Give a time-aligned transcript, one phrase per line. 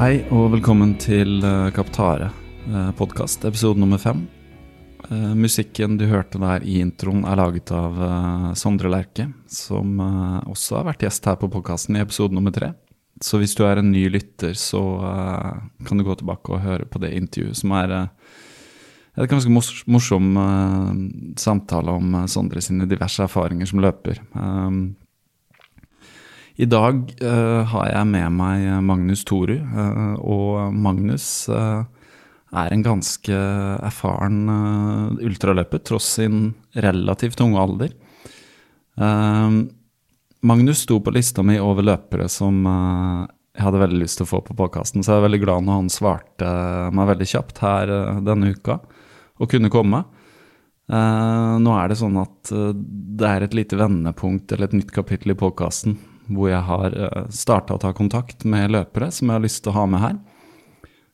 [0.00, 2.30] Hei og velkommen til eh, Kaptare
[2.64, 4.22] eh, podkast, episode nummer fem.
[5.04, 7.98] Eh, musikken du hørte der i introen er laget av
[8.56, 12.70] Sondre Lerche, som også har vært gjest her på podkasten i episode nummer tre.
[13.20, 14.80] Så hvis du er en ny lytter, så
[15.84, 20.32] kan du gå tilbake og høre på det intervjuet, som er et ganske mors morsom
[21.36, 24.24] samtale om Sondre sine diverse erfaringer som løper.
[26.56, 31.84] I dag uh, har jeg med meg Magnus Toru, uh, og Magnus uh,
[32.50, 33.40] er en ganske
[33.86, 37.92] erfaren eh, ultraløper, tross sin relativt unge alder.
[38.98, 39.58] Eh,
[40.40, 44.30] Magnus sto på lista mi over løpere som eh, jeg hadde veldig lyst til å
[44.30, 46.54] få på podkasten, så jeg er veldig glad når han svarte
[46.96, 48.80] meg veldig kjapt her eh, denne uka
[49.40, 50.04] og kunne komme.
[50.90, 54.88] Uh, nå er det sånn at uh, det er et lite vendepunkt eller et nytt
[54.90, 55.94] kapittel i podkasten
[56.30, 59.74] hvor jeg har uh, starta å ta kontakt med løpere som jeg har lyst til
[59.74, 60.18] å ha med her.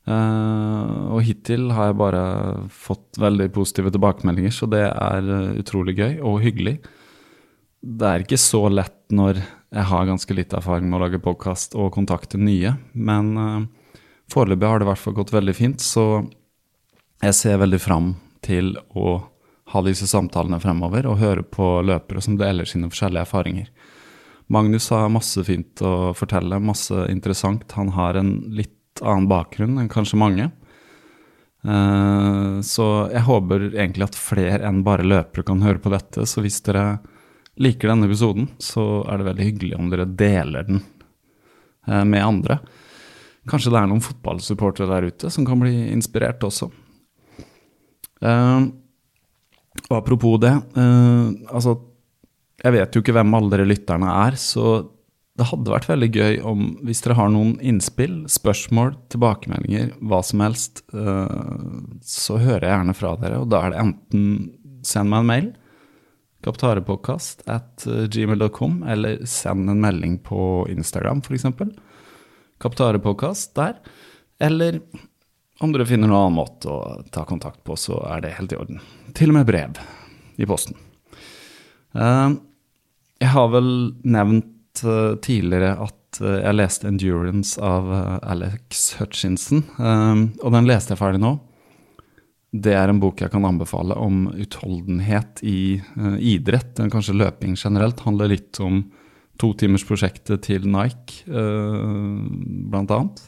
[0.07, 2.23] Eh, og hittil har jeg bare
[2.71, 6.77] fått veldig positive tilbakemeldinger, så det er eh, utrolig gøy og hyggelig.
[7.83, 11.75] Det er ikke så lett når jeg har ganske litt erfaring med å lage podkast
[11.75, 13.67] og kontakte nye, men
[14.33, 16.23] foreløpig har det i hvert fall gått veldig fint, så
[17.23, 18.09] jeg ser veldig fram
[18.47, 19.19] til å
[19.75, 23.71] ha disse samtalene fremover og høre på løpere som deler sine forskjellige erfaringer.
[24.47, 27.67] Magnus har masse fint å fortelle, masse interessant.
[27.75, 30.51] Han har en litt annen bakgrunn enn kanskje mange.
[31.67, 36.29] Uh, så jeg håper egentlig at flere enn bare løpere kan høre på dette.
[36.31, 37.01] Så hvis dere
[37.59, 40.83] liker denne episoden, så er det veldig hyggelig om dere deler den
[41.91, 42.61] uh, med andre.
[43.51, 46.71] Kanskje det er noen fotballsupportere der ute som kan bli inspirert også.
[48.23, 48.71] Uh,
[49.91, 50.51] og apropos det,
[51.53, 51.75] altså
[52.65, 54.79] Jeg vet jo ikke hvem alle dere lytterne er, så
[55.37, 60.41] det hadde vært veldig gøy om, hvis dere har noen innspill, spørsmål, tilbakemeldinger, hva som
[60.41, 61.29] helst, uh,
[62.01, 63.43] så hører jeg gjerne fra dere.
[63.45, 64.25] Og da er det enten
[64.87, 65.51] send meg en mail,
[66.47, 71.45] kaptarepodkast at gmail.com, eller send en melding på Instagram, f.eks.
[72.63, 73.77] Kaptarepodkast der.
[74.41, 74.81] Eller
[75.61, 76.81] om dere finner noen annen måte å
[77.13, 78.81] ta kontakt på, så er det helt i orden.
[79.17, 79.81] Til og med brev
[80.37, 80.86] i posten.
[81.97, 82.37] Uh,
[83.23, 83.71] jeg har vel
[84.05, 84.53] nevnt
[85.25, 87.89] tidligere at jeg leste 'Endurance' av
[88.21, 91.31] Alex Hutchinson, og den leste jeg ferdig nå.
[92.53, 95.81] Det er en bok jeg kan anbefale om utholdenhet i
[96.21, 98.05] idrett, kanskje løping generelt.
[98.05, 98.83] handler litt om
[99.41, 103.25] totimersprosjektet til Nike, blant annet.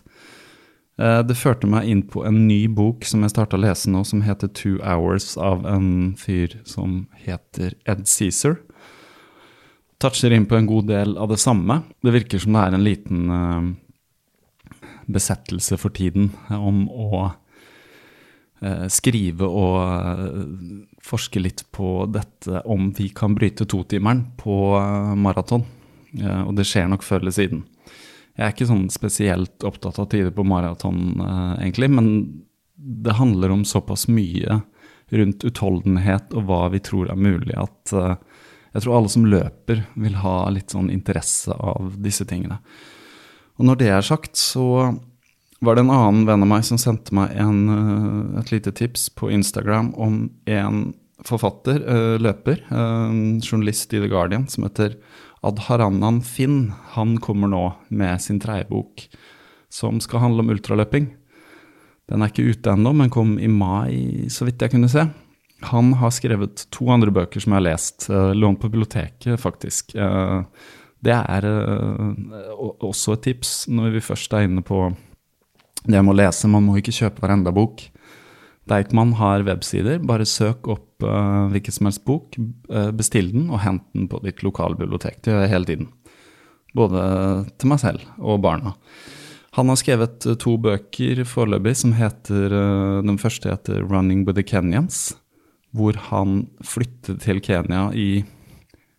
[0.98, 4.24] Det førte meg inn på en ny bok som jeg starta å lese nå, som
[4.26, 8.56] heter 'Two Hours', av en fyr som heter Ed Cæsar
[9.98, 11.82] toucher inn på en god del av det samme.
[12.02, 13.68] Det virker som det er en liten uh,
[15.08, 17.08] besettelse for tiden om å
[18.60, 20.34] eh, skrive og eh,
[21.00, 25.64] forske litt på dette om vi kan bryte totimeren på eh, maraton.
[26.12, 27.64] Eh, og det skjer nok før eller siden.
[28.38, 32.10] Jeg er ikke sånn spesielt opptatt av tider på maraton, eh, egentlig, men
[32.78, 34.60] det handler om såpass mye
[35.10, 38.14] rundt utholdenhet og hva vi tror er mulig, at eh,
[38.76, 42.60] jeg tror alle som løper, vil ha litt sånn interesse av disse tingene.
[43.58, 44.94] Og når det er sagt, så
[45.58, 49.08] var det en annen venn av meg som sendte meg en, eh, et lite tips
[49.18, 50.92] på Instagram om en
[51.26, 51.82] forfatter,
[52.22, 52.60] løper,
[53.42, 54.92] journalist i The Guardian, som heter
[55.46, 56.72] Adharanan Finn.
[56.96, 59.08] Han kommer nå med sin tredje
[59.68, 61.10] som skal handle om ultraløping.
[62.08, 65.04] Den er ikke ute ennå, men kom i mai, så vidt jeg kunne se.
[65.68, 69.92] Han har skrevet to andre bøker som jeg har lest, uh, lånt på biblioteket, faktisk.
[69.98, 70.46] Uh,
[71.04, 74.86] det er uh, også et tips når vi først er inne på
[75.84, 76.50] det med å lese.
[76.50, 77.84] Man må ikke kjøpe hver enda bok.
[78.68, 80.00] Deichman har websider.
[80.04, 82.38] Bare søk opp uh, hvilken som helst bok,
[82.70, 85.20] uh, bestill den og hent den på ditt lokale bibliotek.
[85.22, 85.92] Det gjør jeg hele tiden.
[86.76, 87.04] Både
[87.56, 88.74] til meg selv og barna.
[89.56, 92.52] Han har skrevet uh, to bøker foreløpig som heter
[93.04, 95.16] Den første heter 'Running with the Kenyans',
[95.72, 98.24] hvor han flyttet til Kenya i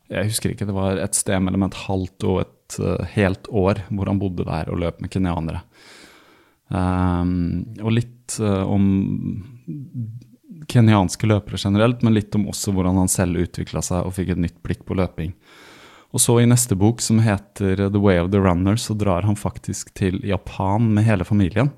[0.10, 2.78] Jeg husker ikke, det var et sted mellom et halvt og et
[3.14, 5.62] helt år hvor han bodde der og løp med kenyanere.
[6.70, 8.84] Um, og litt uh, om
[10.70, 14.44] kenyanske løpere generelt, men litt om også hvordan han selv utvikla seg og fikk et
[14.46, 15.34] nytt blikk på løping.
[16.10, 19.38] Og så i neste bok, som heter The Way of the Runner, så drar han
[19.38, 21.70] faktisk til Japan med hele familien.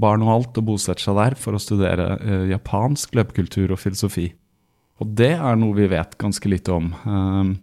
[0.00, 4.30] Barn og alt, og bosetter seg der for å studere eh, japansk løpekultur og filosofi.
[5.00, 6.92] Og det er noe vi vet ganske lite om.
[7.04, 7.54] Eh,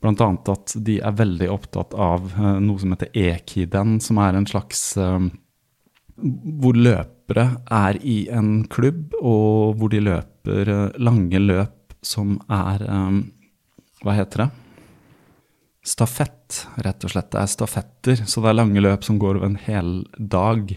[0.00, 4.36] Blant annet at de er veldig opptatt av eh, noe som heter ekiden, som er
[4.36, 4.94] en slags
[6.20, 13.22] hvor løpere er i en klubb, og hvor de løper lange løp som er um,
[14.00, 14.48] Hva heter det?
[15.84, 17.30] Stafett, rett og slett.
[17.32, 20.72] Det er stafetter, så det er lange løp som går over en hel dag.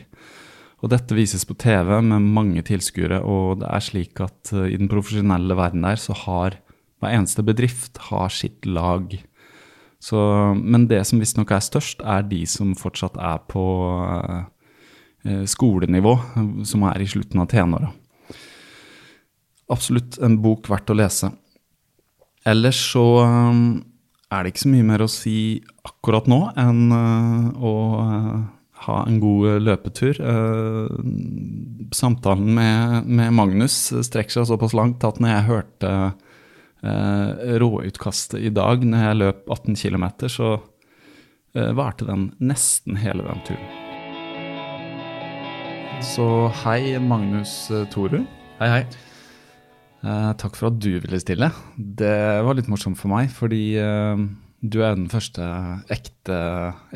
[0.84, 4.80] Og dette vises på TV med mange tilskuere, og det er slik at uh, i
[4.80, 6.60] den profesjonelle verden der så har
[7.04, 9.12] hver eneste bedrift har sitt lag.
[10.04, 10.20] Så,
[10.60, 13.64] men det som visstnok er størst, er de som fortsatt er på
[14.24, 14.44] Eh,
[15.48, 16.18] skolenivå,
[16.68, 17.92] som er i slutten av tenåra.
[19.72, 21.32] Absolutt en bok verdt å lese.
[22.48, 23.62] Ellers så eh,
[24.34, 25.38] er det ikke så mye mer å si
[25.88, 27.74] akkurat nå enn eh, å
[28.84, 30.18] ha en god løpetur.
[31.96, 35.94] Samtalen med Magnus strekker seg såpass langt at når jeg hørte
[37.64, 40.52] råutkastet i dag når jeg løp 18 km, så
[41.80, 43.83] varte den nesten hele den turen.
[46.02, 46.26] Så
[46.64, 48.24] hei, Magnus eh, Toru.
[48.60, 48.84] Hei, hei.
[50.04, 51.50] Eh, takk for at du ville stille.
[51.78, 54.24] Det var litt morsomt for meg, fordi eh,
[54.64, 55.44] du er den første
[55.94, 56.40] ekte,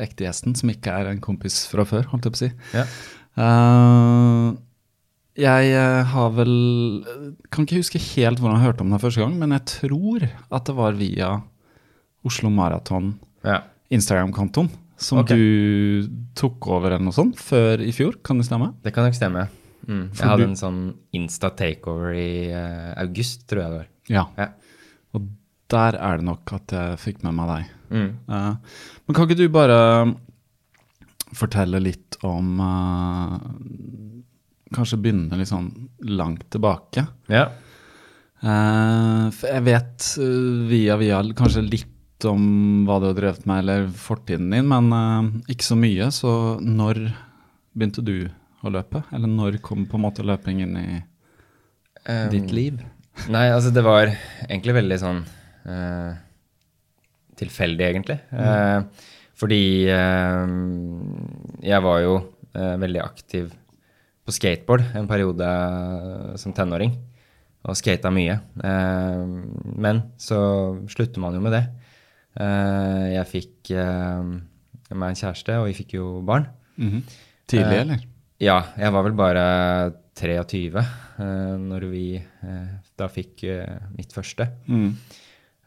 [0.00, 2.50] ekte, gjesten som ikke er en kompis fra før, holdt jeg på å si.
[2.76, 2.86] Ja.
[3.44, 4.48] Eh,
[5.38, 6.54] jeg eh, har vel
[7.54, 10.66] Kan ikke huske helt hvordan jeg hørte om deg første gang, men jeg tror at
[10.66, 11.30] det var via
[12.26, 13.12] Oslo Maraton,
[13.46, 13.62] ja.
[13.94, 15.38] Instagram-kontoen som okay.
[15.38, 16.08] du
[16.38, 18.72] tok over eller noe sånt før i fjor, kan det stemme?
[18.84, 19.46] Det kan nok stemme.
[19.88, 20.04] Mm.
[20.12, 20.80] Jeg hadde du- en sånn
[21.16, 23.90] Insta-takeover i uh, august, tror jeg det var.
[24.12, 24.24] Ja.
[24.36, 24.48] Ja.
[25.16, 25.28] Og
[25.72, 27.76] der er det nok at jeg fikk med meg deg.
[27.88, 28.10] Mm.
[28.28, 29.78] Uh, men kan ikke du bare
[31.36, 33.38] fortelle litt om uh,
[34.68, 35.70] Kanskje begynne litt sånn
[36.04, 37.06] langt tilbake.
[37.32, 37.46] Ja.
[38.38, 41.94] Eh, for jeg vet eh, via via kanskje litt
[42.26, 46.10] om hva du har drevet med, eller fortiden din, men uh, ikke så mye.
[46.14, 46.32] Så
[46.64, 47.04] når
[47.76, 48.30] begynte du
[48.64, 49.04] å løpe?
[49.14, 50.88] Eller når kom på en måte løping inn i
[52.08, 52.80] Um, ditt liv?
[53.28, 54.08] Nei, altså det var
[54.46, 55.20] egentlig veldig sånn
[55.68, 56.12] uh,
[57.38, 58.16] tilfeldig, egentlig.
[58.34, 59.04] Eh,
[59.38, 60.52] fordi eh,
[61.62, 62.16] jeg var jo
[62.58, 63.52] veldig aktiv
[64.26, 65.50] på skateboard en periode
[66.42, 66.96] som tenåring.
[67.62, 68.40] Og skata mye.
[68.58, 70.40] Men så
[70.90, 71.62] slutter man jo med det.
[72.36, 74.28] Eh, jeg fikk eh,
[74.94, 76.48] meg en kjæreste, og vi fikk jo barn.
[76.76, 77.02] Mhm.
[77.48, 78.04] Tidlig, Eh, eller?
[78.40, 79.44] Ja, jeg var vel bare
[80.14, 82.04] 23 eh, når vi
[82.98, 83.42] da fikk
[83.96, 84.46] mitt første.
[84.68, 84.92] Mm.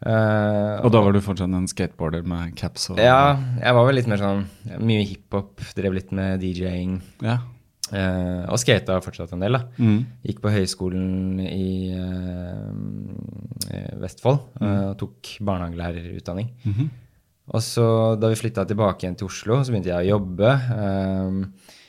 [0.02, 4.00] Uh, Og da var du fortsatt en skateboarder med caps og Ja, jeg var vel
[4.00, 4.48] litt mer sånn
[4.82, 6.96] Mye hiphop, drev litt med DJ-ing.
[7.22, 7.36] Ja.
[7.92, 9.66] Eh, og skata fortsatt en del, da.
[9.82, 10.00] Mm.
[10.28, 12.72] Gikk på høyskolen i eh,
[14.02, 16.52] Vestfold eh, og tok barnehagelærerutdanning.
[16.68, 16.90] Mhm.
[17.52, 17.84] Og så
[18.22, 20.52] da vi flytta tilbake igjen til Oslo, så begynte jeg å jobbe.
[20.78, 21.80] eh,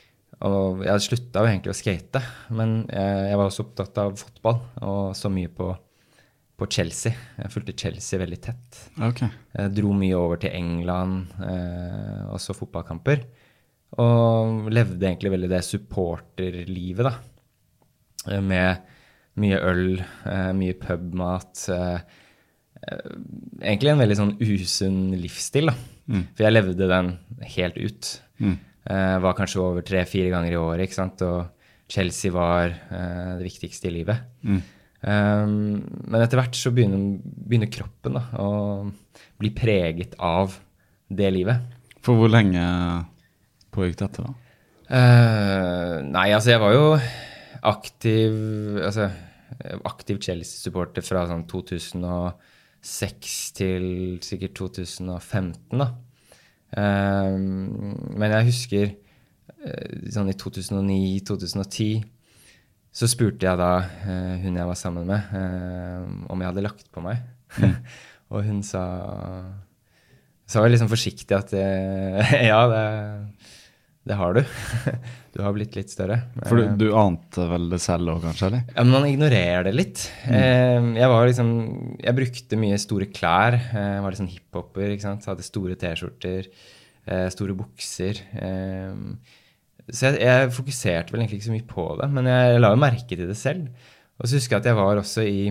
[0.43, 2.19] og jeg slutta jo egentlig å skate,
[2.51, 5.69] men jeg, jeg, var også opptatt av fotball og så mye på,
[6.59, 7.15] på Chelsea.
[7.39, 8.81] Jeg fulgte Chelsea veldig tett.
[9.07, 9.31] Okay.
[9.55, 13.23] Jeg dro mye over til England eh, og så fotballkamper.
[14.01, 18.39] Og levde egentlig veldig det supporterlivet, da.
[18.41, 18.89] Med
[19.41, 21.65] mye øl, eh, mye pubmat.
[21.69, 21.99] Eh,
[22.83, 23.09] eh,
[23.61, 25.75] egentlig en veldig sånn usunn livsstil, da.
[26.35, 27.17] For jeg levde den
[27.55, 28.21] helt ut.
[28.89, 31.21] Eh, var kanskje over tre-fire ganger i året, ikke sant.
[31.21, 31.49] Og
[31.87, 34.17] Chelsea var det viktigste i livet.
[35.03, 38.87] Um, men etter hvert så begynner, begynner kroppen da, å
[39.37, 40.55] bli preget av
[41.11, 41.59] det livet.
[42.03, 42.63] For hvor lenge
[43.73, 44.33] pågikk dette, da?
[44.93, 46.87] Uh, nei, altså jeg var jo
[47.63, 48.33] aktiv
[48.83, 49.07] altså,
[49.87, 53.85] aktiv Chelsea-supporter fra sånn 2006 til
[54.25, 55.89] sikkert 2015, da.
[56.73, 62.03] Uh, men jeg husker uh, sånn i 2009-2010
[62.93, 63.71] så spurte jeg da
[64.43, 65.31] hun jeg var sammen med,
[66.29, 67.23] om jeg hadde lagt på meg.
[68.29, 68.83] og hun sa
[70.53, 72.83] sa jeg liksom forsiktig at eh, ja, det,
[74.03, 74.41] det har du.
[75.33, 76.17] du har blitt litt større.
[76.43, 78.49] For Eh, du, du ante vel det selv òg, kanskje?
[78.49, 78.65] eller?
[78.67, 80.03] ja, men man ignorerer det litt.
[80.27, 80.89] Mm.
[80.99, 81.53] jeg var liksom
[82.03, 83.55] Jeg brukte mye store klær.
[83.61, 84.91] Eh, jeg var litt sånn hiphoper.
[84.91, 85.29] ikke sant?
[85.31, 86.51] Hadde store T-skjorter,
[87.07, 88.19] eh, store bukser.
[88.35, 89.39] Eh,
[89.91, 92.79] så jeg, jeg fokuserte vel egentlig ikke så mye på det, men jeg la jo
[92.79, 93.71] merke til det selv.
[94.19, 95.47] Og så husker jeg at jeg var også i,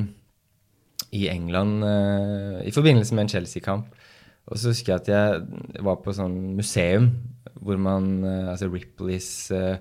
[1.19, 3.91] i England eh, i forbindelse med en Chelsea-kamp.
[4.51, 7.13] Og så husker jeg at jeg var på sånn museum
[7.63, 9.77] hvor man eh, Altså Ripley's uh,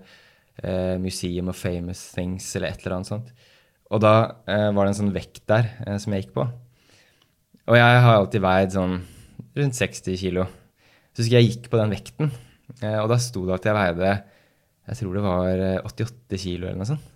[0.62, 3.32] uh, Museum of Famous Things, eller et eller annet sånt.
[3.92, 4.14] Og da
[4.46, 6.46] uh, var det en sånn vekt der som jeg gikk på.
[7.72, 9.00] Og jeg har alltid veid sånn
[9.58, 10.46] rundt 60 kilo.
[11.12, 12.32] Så husker jeg jeg gikk på den vekten,
[12.88, 14.12] og da sto det at jeg veide
[14.88, 17.10] Jeg tror det var eh, 88 kilo eller noe sånt.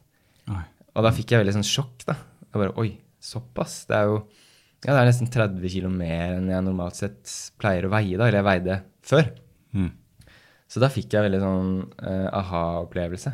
[0.52, 0.64] Oi.
[0.96, 2.16] Og da fikk jeg veldig sånn sjokk, da.
[2.46, 2.92] Jeg bare Oi,
[3.24, 3.78] såpass?
[3.90, 4.20] Det er jo
[4.86, 8.28] ja, det er nesten 30 kilo mer enn jeg normalt sett pleier å veie, da.
[8.28, 9.32] Eller jeg veide før.
[9.76, 9.90] Mm.
[10.70, 11.74] Så da fikk jeg veldig sånn
[12.06, 13.34] uh, aha-opplevelse.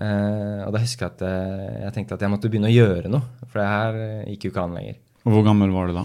[0.00, 3.12] Uh, og da husker jeg at eh, jeg tenkte at jeg måtte begynne å gjøre
[3.12, 3.44] noe.
[3.50, 4.00] For det her
[4.32, 5.00] gikk jo ikke an lenger.
[5.26, 6.04] Og hvor gammel var du da?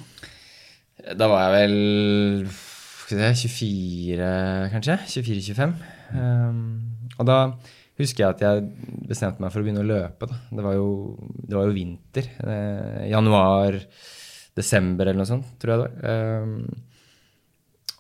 [1.16, 2.48] Da var jeg vel
[3.06, 3.50] skal vi se,
[4.18, 4.28] 24,
[4.74, 4.96] kanskje?
[5.14, 5.74] 24-25.
[6.18, 6.62] Um,
[7.20, 7.38] og da
[8.00, 8.64] husker jeg at jeg
[9.08, 10.28] bestemte meg for å begynne å løpe.
[10.32, 10.40] Da.
[10.50, 10.88] Det, var jo,
[11.38, 12.30] det var jo vinter.
[12.42, 13.78] Eh, januar,
[14.56, 16.44] desember eller noe sånt, tror jeg det var.
[16.44, 16.60] Um,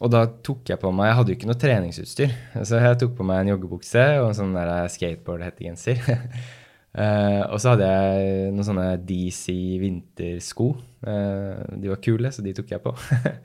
[0.03, 2.35] og da tok jeg på meg Jeg hadde jo ikke noe treningsutstyr.
[2.67, 6.03] Så jeg tok på meg en joggebukse og en sånn der skateboard-hettegenser.
[6.95, 10.69] Eh, og så hadde jeg noen sånne DC vintersko.
[11.03, 12.93] Eh, de var kule, så de tok jeg på.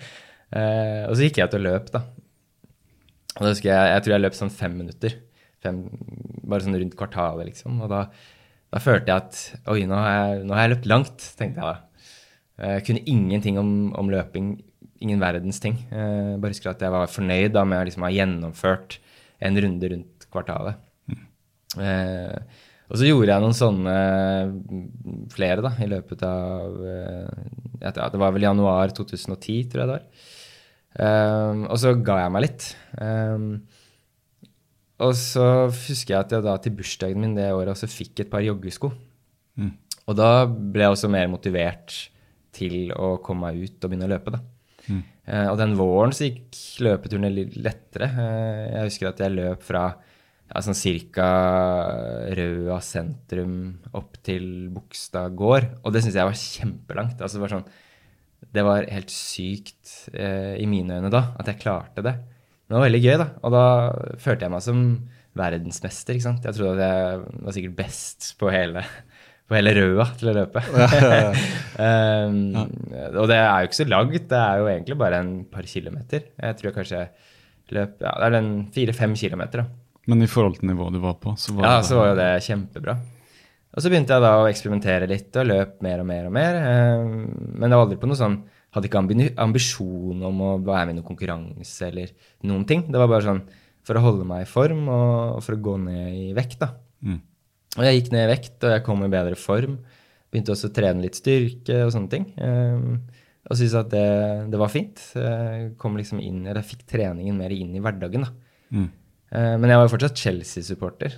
[0.51, 2.01] Eh, og så gikk jeg ut og løp, da.
[3.37, 5.13] Og da husker jeg, jeg tror jeg løp sånn fem minutter.
[5.63, 5.77] Fem,
[6.43, 7.77] bare sånn rundt kvartalet, liksom.
[7.85, 8.01] Og da,
[8.75, 11.69] da følte jeg at oi, nå har jeg, nå har jeg løpt langt, tenkte jeg
[11.69, 11.90] da.
[12.61, 14.55] Jeg kunne ingenting om, om løping.
[15.01, 15.79] Ingen verdens ting.
[15.89, 18.99] Eh, bare husker at jeg var fornøyd da med å liksom ha gjennomført
[19.41, 20.77] en runde rundt kvartalet.
[21.81, 22.37] Eh,
[22.91, 23.97] og så gjorde jeg noen sånne
[24.51, 27.43] mm, flere da, i løpet av eh,
[27.85, 30.25] ja, Det var vel januar 2010, tror jeg det var.
[31.07, 32.67] Eh, og så ga jeg meg litt.
[32.99, 33.47] Eh,
[35.01, 38.33] og så husker jeg at jeg da til bursdagen min det året også fikk et
[38.33, 38.91] par joggesko.
[40.11, 41.95] Og da ble jeg også mer motivert
[42.61, 44.37] til å komme meg ut og begynne å løpe.
[44.37, 44.43] da.
[45.31, 48.09] Eh, og den våren så gikk løpeturene litt lettere.
[48.11, 49.85] Eh, jeg husker at jeg løp fra
[50.51, 51.29] ja, sånn cirka
[52.35, 53.55] Røa sentrum
[53.95, 55.69] opp til Bogstad gård.
[55.85, 57.23] Og det syns jeg var kjempelangt.
[57.23, 57.71] Altså det, var sånn,
[58.59, 62.17] det var helt sykt eh, i mine øyne da, at jeg klarte det.
[62.67, 63.31] Men det var veldig gøy, da.
[63.47, 63.65] Og da
[64.23, 64.85] følte jeg meg som
[65.39, 66.17] verdensmester.
[66.17, 66.47] ikke sant?
[66.47, 68.83] Jeg trodde at jeg var sikkert best på hele,
[69.51, 70.63] på hele røda til å løpe.
[71.83, 72.39] um,
[73.21, 76.29] Og det er jo ikke så langt, det er jo egentlig bare en par kilometer.
[76.39, 77.05] Jeg tror jeg kanskje
[77.75, 79.65] løp ja, det er den fire-fem kilometer.
[79.65, 80.05] da.
[80.11, 82.21] Men i forhold til nivået du var på, så var Ja, det så var jo
[82.21, 82.95] det kjempebra.
[83.71, 86.59] Og så begynte jeg da å eksperimentere litt og løp mer og mer og mer.
[86.59, 87.13] Um,
[87.55, 88.41] Men det var aldri på noe sånn
[88.71, 89.01] Hadde ikke
[89.43, 92.13] ambisjon om å være med i noen konkurranse eller
[92.47, 92.85] noen ting.
[92.87, 93.41] Det var bare sånn
[93.83, 96.69] for å holde meg i form og og for å gå ned i vekt, da.
[97.03, 97.17] Mm.
[97.79, 99.79] Og jeg gikk ned i vekt, og jeg kom i bedre form.
[100.31, 102.27] Begynte også å trene litt styrke og sånne ting.
[102.39, 102.79] eh,
[103.51, 105.01] Og syntes at det, det var fint.
[105.17, 108.33] Jeg kom liksom inn, eller jeg fikk treningen mer inn i hverdagen, da.
[108.71, 108.91] Mm.
[109.31, 111.13] Eh, men jeg var jo fortsatt Chelsea-supporter.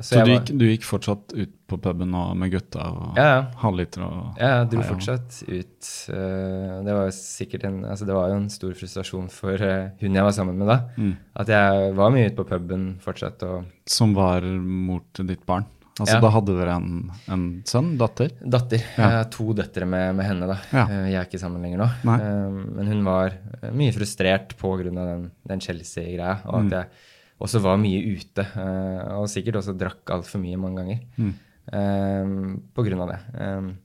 [0.00, 3.24] Så, Så, jeg du, gikk, du gikk fortsatt ut på puben med gutta og Ja,
[3.30, 3.40] ja.
[3.62, 5.90] halvliter og Ja, jeg dro fortsatt ut.
[6.12, 9.90] eh, Det var jo sikkert en, altså det var jo en stor frustrasjon for eh,
[10.02, 10.78] hun jeg var sammen med da.
[10.98, 11.16] Mm.
[11.36, 13.42] At jeg var mye ute på puben fortsatt.
[13.48, 15.64] og Som var mor til ditt barn.
[15.98, 16.20] Altså, Ja.
[16.22, 17.90] Da hadde dere en, en sønn?
[18.00, 18.30] Datter?
[18.40, 18.78] Datter.
[18.96, 19.02] Ja.
[19.02, 20.56] Jeg har to døtre med, med henne, da.
[20.72, 20.84] Ja.
[20.88, 21.88] Eh, Jeg er ikke sammen lenger nå.
[22.08, 22.16] Nei.
[22.24, 24.84] Eh, Men hun var eh, mye frustrert pga.
[24.86, 26.38] den, den Chelsea-greia.
[26.46, 26.70] Og at Mm.
[26.70, 26.86] jeg
[27.40, 28.46] også var mye ute.
[29.18, 31.00] Og sikkert også drakk altfor mye mange ganger.
[31.18, 31.34] Mm.
[31.72, 32.62] um,
[33.00, 33.20] av det.
[33.40, 33.78] Um,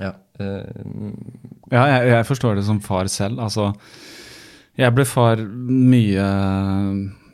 [0.00, 0.12] Ja.
[0.40, 0.64] eh,
[1.70, 3.38] Ja, jeg, jeg forstår det som far selv.
[3.38, 3.74] Altså,
[4.76, 6.26] jeg ble far mye,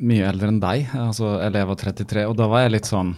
[0.00, 3.14] mye eldre enn deg, altså, eller jeg var 33, og da var jeg litt sånn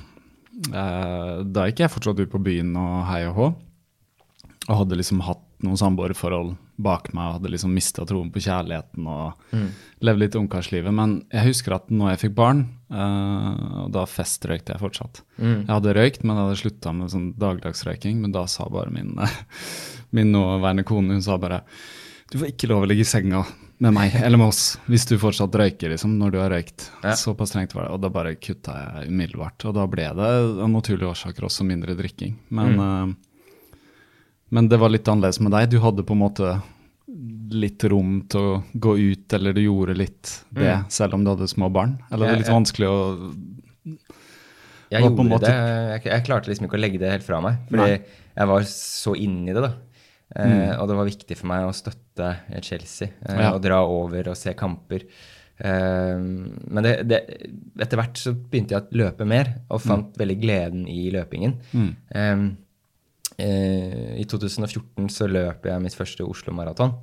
[0.69, 3.47] Da gikk jeg fortsatt ut på byen og hei og hå,
[4.69, 9.09] og hadde liksom hatt noen samboerforhold bak meg og hadde liksom mista troen på kjærligheten
[9.11, 9.55] og
[10.05, 10.93] levde litt ungkarslivet.
[10.97, 12.63] Men jeg husker at når jeg fikk barn,
[12.93, 15.23] uh, og da festrøykte jeg fortsatt.
[15.67, 18.23] Jeg hadde røykt, men jeg hadde slutta med sånn dagdagsrøyking.
[18.25, 19.13] Men da sa bare min,
[20.17, 21.65] min nåværende kone hun sa bare
[22.31, 23.43] du får ikke lov å ligge i senga
[23.81, 26.91] med meg eller med oss hvis du fortsatt røyker, liksom, når du har røykt.
[27.05, 27.15] Ja.
[27.17, 27.95] Såpass strengt var det.
[27.95, 29.65] Og da bare kutta jeg umiddelbart.
[29.69, 30.29] Og da ble det
[30.67, 32.37] av naturlige årsaker også mindre drikking.
[32.53, 33.79] Men, eh,
[34.53, 35.71] men det var litt annerledes med deg.
[35.73, 36.53] Du hadde på en måte
[37.51, 41.49] litt rom til å gå ut, eller du gjorde litt det, selv om du hadde
[41.51, 41.97] små barn?
[42.11, 42.59] Eller det er litt ja.
[42.59, 42.99] vanskelig å
[44.91, 45.55] Jeg gjorde det.
[45.55, 47.63] Jeg, jeg klarte liksom ikke å legge det helt fra meg.
[47.71, 48.19] Fordi Nei.
[48.37, 49.73] jeg var så inni det, da.
[50.37, 53.53] Eh, Og det var viktig for meg å støtte eh, Chelsea eh, Ja.
[53.55, 55.07] og dra over og se kamper.
[55.61, 57.19] Men det, det,
[57.85, 61.59] etter hvert så begynte jeg å løpe mer, og fant veldig gleden i løpingen.
[62.17, 62.47] Eh,
[64.21, 66.95] I 2014 så løp jeg mitt første Oslo-maraton.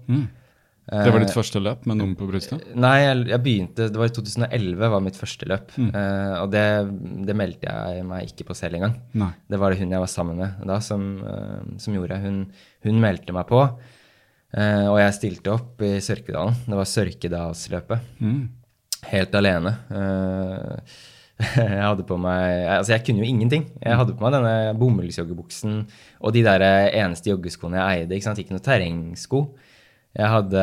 [0.87, 2.63] Det var ditt første løp med nummer på brystet?
[2.79, 5.73] Nei, jeg, jeg begynte Det var i 2011 var mitt første løp.
[5.75, 5.89] Mm.
[5.91, 6.63] Uh, og det,
[7.27, 8.95] det meldte jeg meg ikke på selv engang.
[9.19, 9.33] Nei.
[9.51, 12.21] Det var det hun jeg var sammen med da, som, uh, som gjorde.
[12.23, 12.39] Hun,
[12.87, 13.65] hun meldte meg på.
[14.55, 16.55] Uh, og jeg stilte opp i Sørkedalen.
[16.63, 18.15] Det var Sørkedalsløpet.
[18.23, 18.41] Mm.
[19.11, 19.73] Helt alene.
[19.93, 20.97] Eh,
[21.59, 23.67] jeg hadde på meg Altså, jeg kunne jo ingenting.
[23.83, 25.83] Jeg hadde på meg denne bomullsjoggebuksen
[26.17, 28.17] og de der eneste joggeskoene jeg eide.
[28.17, 28.41] Ikke sant?
[28.41, 29.43] Ikke noe terrengsko.
[30.15, 30.61] Jeg hadde,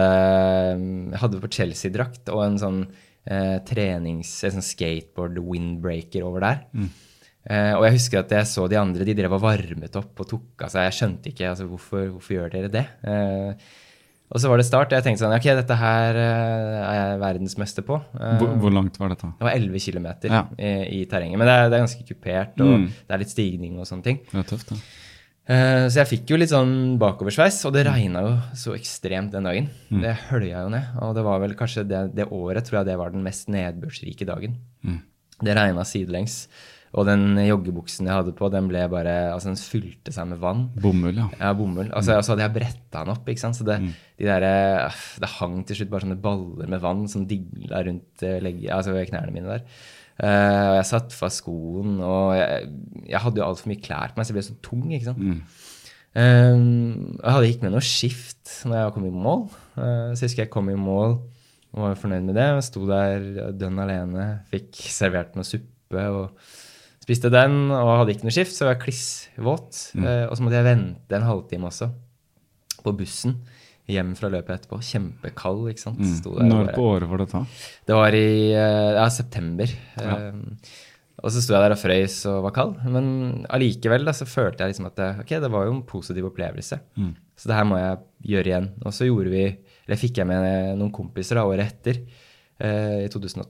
[1.21, 2.81] hadde på Chelsea-drakt og en sånn
[3.29, 4.33] eh, trenings...
[4.49, 6.63] En sånn skateboard windbreaker over der.
[7.45, 10.31] Eh, og jeg husker at jeg så de andre, de drev og varmet opp og
[10.31, 10.87] tok av seg.
[10.89, 12.85] Jeg skjønte ikke altså, hvorfor, hvorfor gjør dere det.
[13.05, 13.71] Eh,
[14.35, 17.19] og så var det start, og jeg tenkte sånn Ok, dette her eh, er jeg
[17.23, 18.01] verdensmester på.
[18.17, 19.29] Eh, Hvor, hvor langt var dette?
[19.39, 20.41] det var 11 km Ja.
[20.59, 21.39] i, i terrenget.
[21.39, 22.87] Men det er, det er ganske kupert, og Mm.
[22.91, 24.23] det er litt stigning og sånne ting.
[24.33, 24.81] Det er tøft, da.
[24.81, 25.04] Eh,
[25.93, 29.67] så jeg fikk jo litt sånn bakoversveis, og det regna jo så ekstremt den dagen.
[29.91, 30.01] Mm.
[30.07, 30.95] Det hølja jo ned.
[31.05, 34.25] Og det var vel kanskje det, det året tror jeg det var den mest nedbørsrike
[34.31, 34.57] dagen.
[34.87, 35.03] Mm.
[35.45, 36.47] Det regna sidelengs.
[36.95, 40.69] Og den joggebuksen jeg hadde på, den ble bare Altså, den fylte seg med vann.
[40.81, 41.27] Bomull, ja.
[41.41, 41.89] Ja, bomull.
[41.91, 43.59] Altså, så hadde jeg bretta den opp, ikke sant.
[43.59, 43.91] Så det, Mm.
[44.23, 44.47] de der,
[44.87, 48.71] øh, det hang til slutt bare sånne baller med vann som digla rundt øh, legge,
[48.71, 49.67] altså knærne mine der.
[50.15, 52.69] Eh, og jeg satt fast skoen, og jeg,
[53.11, 55.23] jeg hadde jo altfor mye klær på meg, så jeg ble så tung, ikke sant.
[55.23, 55.41] Mm.
[56.15, 59.49] Um, jeg hadde ikke med noe skift når jeg kom i mål.
[59.75, 61.17] Uh, så jeg husker jeg kom i mål
[61.75, 62.45] og var fornøyd med det.
[62.47, 63.25] Jeg sto der
[63.59, 66.45] dønn alene, fikk servert noe suppe og
[67.03, 67.65] spiste den.
[67.75, 69.81] Og hadde ikke noe skift, så jeg var klissvåt.
[69.99, 71.91] Eh, og så måtte jeg vente en halvtime også
[72.85, 73.41] på bussen
[73.91, 74.81] hjem fra løpet etterpå.
[74.85, 76.27] Kjempekald, ikke sant.
[76.31, 77.45] Og Når på året var dette?
[77.89, 79.71] det var i eh, ja, september.
[80.01, 80.17] Ja.
[80.31, 80.59] Um,
[81.25, 82.75] og så sto jeg der og frøys og var kald.
[82.91, 83.07] Men
[83.55, 86.81] allikevel da, så følte jeg liksom at det, ok, det var jo en positiv opplevelse.
[87.39, 88.01] Så det her må jeg
[88.35, 88.67] gjøre igjen.
[88.85, 89.45] Og så gjorde vi,
[89.87, 92.03] eller fikk jeg med noen kompiser da, året etter,
[92.59, 93.47] eh, i 2012,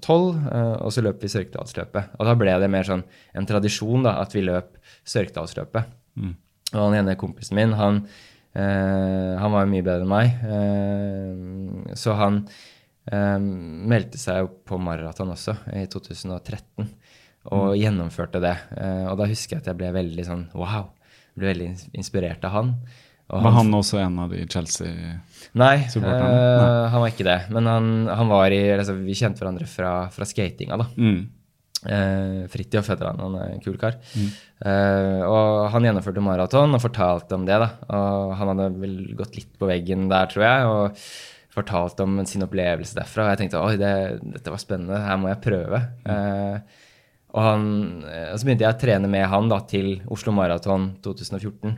[0.53, 2.15] eh, og så løp vi Sørkedalsløpet.
[2.19, 3.03] Og da ble det mer sånn
[3.35, 4.77] en tradisjon da, at vi løp
[5.09, 5.99] Sørkedalsløpet.
[6.75, 11.95] Og han ene kompisen min, han, eh, han var jo mye bedre enn meg, eh,
[11.99, 12.45] så han
[13.11, 16.93] eh, meldte seg jo på maraton også i 2013
[17.53, 18.55] og gjennomførte det.
[18.79, 20.93] Eh, og da husker jeg at jeg ble veldig sånn wow.
[21.35, 22.75] Ble veldig inspirert av han.
[23.35, 25.15] Og Var han også en av de Chelsea
[25.57, 27.39] Nei, eh, han var ikke det.
[27.57, 30.91] Men han, han var i altså, Vi kjente hverandre fra, fra skatinga, da.
[30.97, 31.23] mm.
[31.85, 33.99] Eh, Fridtjof heter han, han er en kul kar.
[34.15, 37.61] Eh, og han gjennomførte maraton og fortalte om det.
[37.63, 37.71] da.
[37.93, 41.05] Og han hadde vel gått litt på veggen der, tror jeg, og
[41.55, 43.29] fortalte om sin opplevelse derfra.
[43.29, 43.95] Og jeg tenkte oi, det,
[44.37, 45.83] dette var spennende, her må jeg prøve.
[46.11, 46.85] Eh,
[47.35, 47.67] og, han,
[48.11, 51.77] eh, og så begynte jeg å trene med han da, til Oslo Maraton 2014.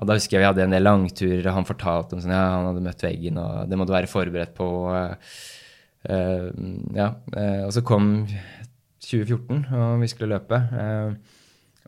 [0.00, 2.44] Og da husker jeg vi hadde en del langturer, og han fortalte om sånn, ja,
[2.54, 4.68] han hadde møtt veggen, og det må du være forberedt på.
[4.96, 5.34] eh,
[6.14, 6.46] eh,
[6.96, 8.12] ja, eh, og så kom
[9.10, 10.62] 2014, og vi skulle løpe.
[10.84, 11.36] eh,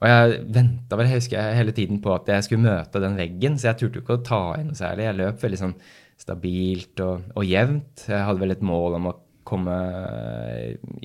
[0.02, 3.18] og jeg venta vel jeg husker jeg, hele tiden på at jeg skulle møte den
[3.18, 5.06] veggen, så jeg turte jo ikke å ta i noe særlig.
[5.06, 5.76] Jeg løp veldig sånn
[6.18, 8.08] stabilt og, og jevnt.
[8.08, 9.76] Jeg hadde vel et mål om å komme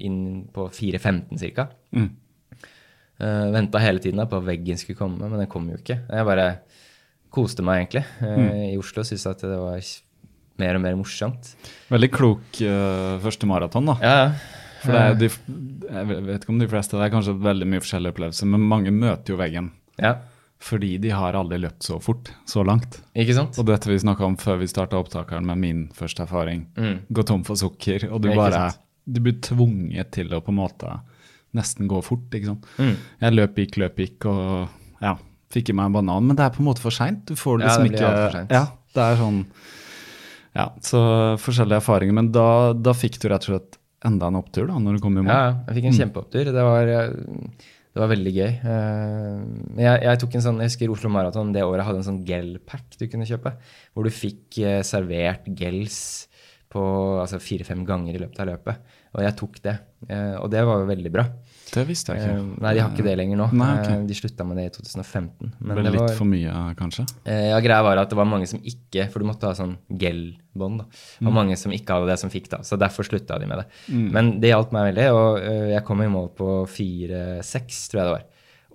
[0.02, 0.20] inn
[0.54, 1.68] på 4.15 ca.
[1.94, 2.10] Mm.
[3.18, 6.02] Uh, Venta hele tiden da på at veggen skulle komme, men den kom jo ikke.
[6.10, 6.50] Jeg bare
[7.34, 8.52] koste meg egentlig mm.
[8.74, 9.06] i Oslo.
[9.06, 9.82] Syntes at det var
[10.58, 11.54] mer og mer morsomt.
[11.94, 14.00] Veldig klok uh, første maraton, da.
[14.02, 14.57] Ja, ja.
[14.84, 15.30] For det er de,
[15.88, 18.92] jeg vet ikke om de fleste, det er kanskje veldig mye forskjellige opplevelser, men mange
[18.96, 19.72] møter jo veggen.
[20.02, 20.16] ja.
[20.58, 22.96] Fordi de har aldri løpt så fort, så langt.
[23.14, 23.60] Ikke sant?
[23.62, 26.64] Og dette vi snakka om før vi starta opptakeren med min første erfaring.
[26.74, 26.96] Mm.
[27.14, 28.72] Gå tom for sukker, og du bare.
[29.06, 30.96] Du blir tvunget til å på en måte
[31.54, 32.66] nesten gå fort, ikke sant.
[32.82, 32.96] Mm.
[33.22, 35.14] Jeg løp, gikk, løp, gikk, og ja,
[35.54, 36.26] fikk i meg en banan.
[36.26, 37.22] Men det er på en måte for seint.
[37.30, 38.58] Du får Ja, liksom det ikke for sent.
[38.58, 38.64] Ja,
[38.98, 39.40] det er sånn
[40.58, 41.00] Ja, så
[41.46, 42.18] forskjellige erfaringer.
[42.18, 43.77] Men da, da fikk du rett og slett
[44.08, 45.32] enda en opptur, da, når du kom i mål.
[45.34, 46.50] Ja, jeg fikk en kjempeopptur.
[46.56, 47.12] Det var, eh,
[47.94, 48.52] det var veldig gøy.
[48.74, 49.36] Eh,
[49.76, 52.24] Men jeg, jeg tok en sånn, jeg husker Oslo Maraton det året hadde en sånn
[52.28, 53.54] gel-pack du kunne kjøpe.
[53.94, 56.00] Hvor du fikk eh, servert gels
[56.74, 56.82] på
[57.24, 58.96] altså fire-fem ganger i løpet av løpet.
[59.16, 59.78] Og jeg tok det.
[60.44, 61.24] Og det var jo veldig bra.
[61.74, 62.62] Det visste jeg Eh, ikke.
[62.64, 63.48] Nei, de har ikke det lenger nå.
[63.54, 63.90] Nei, ok.
[63.92, 65.50] Eh, De slutta med det i 2015.
[65.52, 67.06] det Men ble det litt var, for mye, kanskje?
[67.26, 69.78] Eh, Ja, greia var at det var mange som ikke For du måtte ha sånn
[69.92, 70.78] gel-bånd.
[70.80, 70.86] da.
[71.22, 71.28] Mm.
[71.28, 72.62] Og mange som ikke hadde det, som fikk det.
[72.66, 73.68] Så derfor slutta de med det.
[73.90, 78.08] Men det hjalp meg veldig, og eh, jeg kom i mål på 4-6, tror jeg
[78.08, 78.26] det var.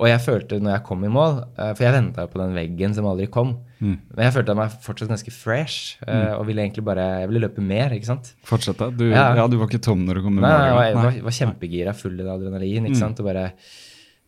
[0.01, 2.95] Og jeg følte når jeg kom i mål, eh, for jeg venta på den veggen
[2.97, 3.97] som aldri kom, Mm.
[4.15, 6.37] men jeg følte meg fortsatt ganske fresh mm.
[6.39, 8.29] og ville egentlig bare Jeg ville løpe mer, ikke sant?
[8.47, 8.87] Fortsette?
[8.95, 9.25] Du, ja.
[9.35, 9.47] Ja.
[9.51, 12.15] du var ikke tom når du kom i Nei, jeg var, var, var kjempegira, full
[12.23, 13.19] av adrenalin, ikke sant?
[13.19, 13.49] Og bare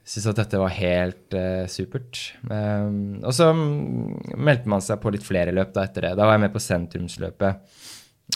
[0.02, 2.18] syntes at dette var helt uh, supert.
[2.50, 6.12] Um, og så mm, meldte man seg på litt flere løp da etter det.
[6.18, 7.78] Da var jeg med på sentrumsløpet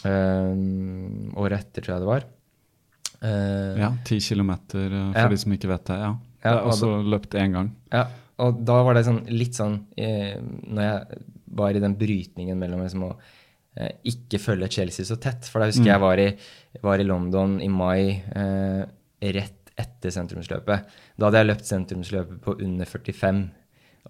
[0.07, 2.27] um, året etter, tror jeg det var.
[3.19, 5.29] Uh, Ja, ti kilometer, eh, for Ja.
[5.29, 5.99] de som ikke vet det.
[5.99, 6.15] Ja.
[6.45, 7.73] Ja, og så løpt én gang.
[7.93, 8.07] Ja,
[8.45, 11.23] og da var det sånn, litt sånn eh, Når jeg
[11.59, 13.13] var i den brytningen mellom liksom å
[13.75, 16.29] eh, ikke følge Chelsea så tett For da husker jeg var i,
[16.85, 18.85] var i London i mai eh,
[19.35, 20.95] rett etter sentrumsløpet.
[21.15, 23.45] Da hadde jeg løpt sentrumsløpet på under 45.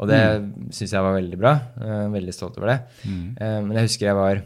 [0.00, 0.46] Og det mm.
[0.72, 1.50] syns jeg var veldig bra.
[1.76, 2.78] Eh, veldig stolt over det.
[3.04, 4.40] Eh, men jeg husker jeg var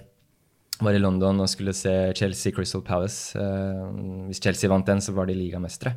[0.83, 3.39] var i London og skulle se Chelsea Crystal Palace.
[3.39, 3.85] Eh,
[4.29, 5.95] hvis Chelsea vant den, så var de ligamestere.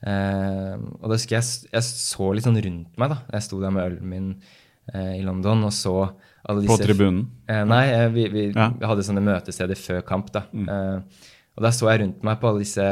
[0.00, 3.18] Eh, og da husker jeg jeg så litt sånn rundt meg, da.
[3.34, 4.28] Jeg sto der med ølen min
[4.94, 5.94] eh, i London og så
[6.48, 7.26] alle På tribunen?
[7.50, 8.70] Eh, nei, eh, vi, vi, Ja.
[8.72, 10.46] vi hadde sånne møtesteder før kamp, da.
[10.52, 12.86] Eh, og da så jeg rundt meg på alle disse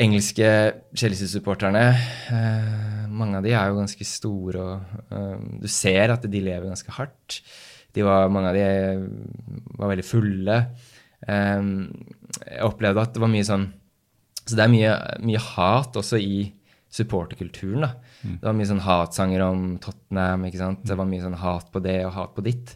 [0.00, 0.46] engelske
[0.94, 1.84] Chelsea-supporterne.
[2.30, 6.68] Eh, mange av de er jo ganske store, og eh, du ser at de lever
[6.68, 7.40] ganske hardt.
[7.96, 8.66] De var, mange av de
[9.80, 10.58] var veldig fulle.
[11.26, 11.62] Eh,
[12.44, 13.66] jeg opplevde at det var mye sånn
[14.44, 14.94] Så det er mye,
[15.26, 16.48] mye hat også i
[16.90, 17.86] supporterkulturen.
[18.24, 18.38] Mm.
[18.40, 20.46] Det var mye sånn hatsanger om Tottenham.
[20.48, 20.82] ikke sant?
[20.86, 22.74] Det var mye sånn hat på det og hat på ditt.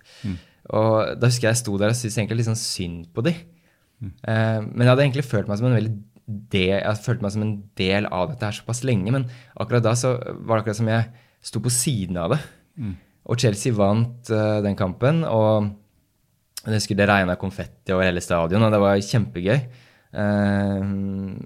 [0.73, 3.35] Og da husker jeg jeg sto der og syntes egentlig litt sånn synd på de.
[4.05, 7.45] Uh, men jeg hadde egentlig følt meg som en veldig del, jeg følte meg som
[7.45, 9.13] en del av dette her såpass lenge.
[9.15, 9.27] Men
[9.61, 11.09] akkurat da så var det akkurat som jeg
[11.45, 12.41] sto på siden av det.
[13.25, 15.73] Og Chelsea vant uh, den kampen, og
[16.65, 19.59] det skulle regne konfetti over hele stadion, og det var kjempegøy.
[20.15, 20.85] Eh,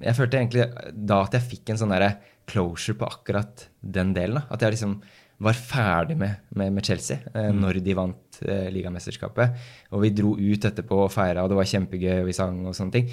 [0.04, 2.10] jeg følte egentlig da at jeg fikk en sånn der
[2.48, 4.40] closure på akkurat den delen.
[4.40, 4.46] Da.
[4.54, 4.98] At jeg liksom
[5.44, 9.58] var ferdig med, med, med Chelsea eh, når de vant eh, ligamesterskapet.
[9.94, 12.74] Og vi dro ut etterpå og feira, og det var kjempegøy, og vi sang og
[12.76, 13.12] sånne ting.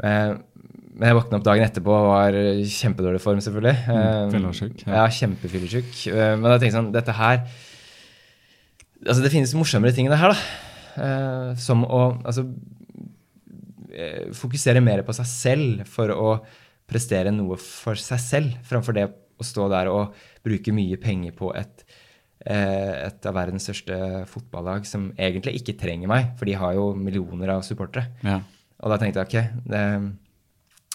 [0.00, 0.32] Eh,
[1.00, 3.76] men jeg våkna opp dagen etterpå og var i kjempedårlig form, selvfølgelig.
[3.92, 4.96] Eh, fyllesyk, ja.
[5.02, 5.92] Ja, kjempefyllesyk.
[6.14, 7.44] Eh, men da tenkte jeg sånn Dette her
[9.00, 10.66] Altså, det finnes morsommere ting enn det her, da.
[11.00, 12.79] Eh, som å altså, eh,
[14.36, 16.30] fokusere mer på seg selv for å
[16.90, 21.52] prestere noe for seg selv, framfor det å stå der og bruke mye penger på
[21.56, 21.84] et,
[22.46, 26.90] eh, et av verdens største fotballag som egentlig ikke trenger meg, for de har jo
[26.98, 28.08] millioner av supportere.
[28.26, 28.40] Ja.
[28.82, 29.84] Og da tenkte jeg ok, det,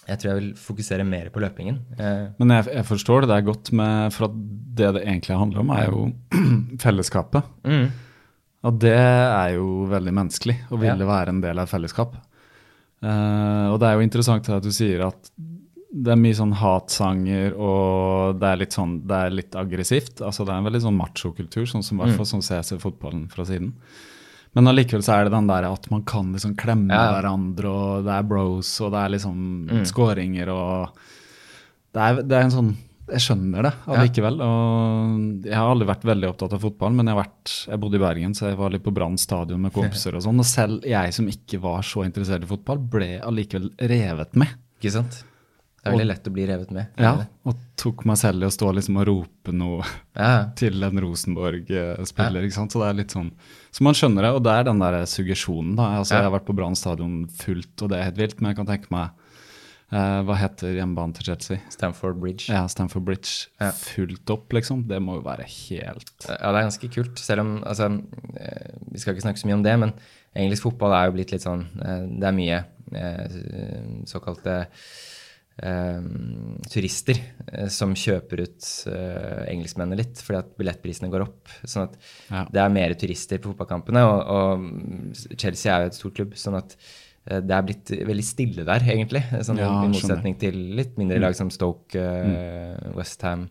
[0.05, 1.79] jeg tror jeg vil fokusere mer på løpingen.
[1.97, 4.35] Eh, Men jeg, jeg forstår det der godt, med, for at
[4.75, 6.03] det det egentlig handler om, er jo
[6.83, 7.43] fellesskapet.
[7.65, 7.87] mm,
[8.65, 11.09] Og det er jo veldig menneskelig, å ville Ja.
[11.09, 12.15] være en del av et fellesskap.
[13.05, 15.29] Eh, og det er jo interessant at du sier at
[15.95, 20.19] det er mye sånn hatsanger, og det er litt sånn, det er litt aggressivt.
[20.25, 22.07] Altså det er en veldig sånn machokultur, sånn som i Mm.
[22.09, 23.73] hvert fall sånn ser jeg ser fotballen fra siden.
[24.55, 27.13] Men allikevel så er det den der at man kan liksom klemme ja.
[27.21, 29.85] hverandre, og det er bros, og det er liksom Mm.
[29.85, 30.89] skåringer, og
[31.93, 32.75] det er, det er en sånn
[33.07, 34.39] jeg skjønner det allikevel.
[34.41, 37.99] Og jeg har aldri vært veldig opptatt av fotball, men jeg, har vært, jeg bodde
[37.99, 40.39] i Bergen, så jeg var litt på Brann stadion med kompiser og sånn.
[40.41, 44.55] Og selv jeg som ikke var så interessert i fotball, ble allikevel revet med.
[44.81, 45.23] Ikke sant?
[45.85, 46.85] Det er veldig lett å bli revet med.
[46.97, 47.11] Ja,
[47.45, 49.83] og tok meg selv i å stå liksom og rope noe
[50.17, 52.41] Ja, til en Rosenborg-spiller.
[52.47, 52.73] ikke sant?
[52.73, 53.29] Så det er litt sånn,
[53.69, 55.75] så man skjønner det, og det er den der suggesjonen.
[55.77, 55.99] da.
[55.99, 56.23] Altså, Ja.
[56.23, 58.65] Jeg har vært på Brann stadion fullt, og det er helt vilt, men jeg kan
[58.65, 59.09] tenke meg
[59.93, 61.59] Hva heter hjemmebanen til Chelsea?
[61.71, 62.47] Stamford Bridge.
[62.49, 63.47] Ja, Stamford Bridge.
[63.61, 63.69] Ja.
[63.77, 64.81] Fullt opp, liksom.
[64.89, 67.21] Det må jo være helt Ja, det er ganske kult.
[67.21, 67.91] Selv om altså,
[68.35, 69.93] eh, Vi skal ikke snakke så mye om det, men
[70.35, 72.63] engelsk fotball er jo blitt litt sånn eh, Det er mye
[72.97, 74.63] eh, såkalte
[75.55, 76.03] Uh,
[76.67, 77.15] turister
[77.47, 81.47] uh, som kjøper ut uh, engelskmennene litt fordi at billettprisene går opp.
[81.63, 81.93] Sånn at
[82.27, 82.41] Ja.
[82.51, 84.01] det er mer turister på fotballkampene.
[84.03, 86.81] Og, og Chelsea er jo et stort klubb, sånn at eh,
[87.25, 89.23] det er blitt veldig stille der, egentlig.
[89.41, 93.47] Sånn, Ja, I motsetning til litt mindre lag som Stoke, uh, Westham,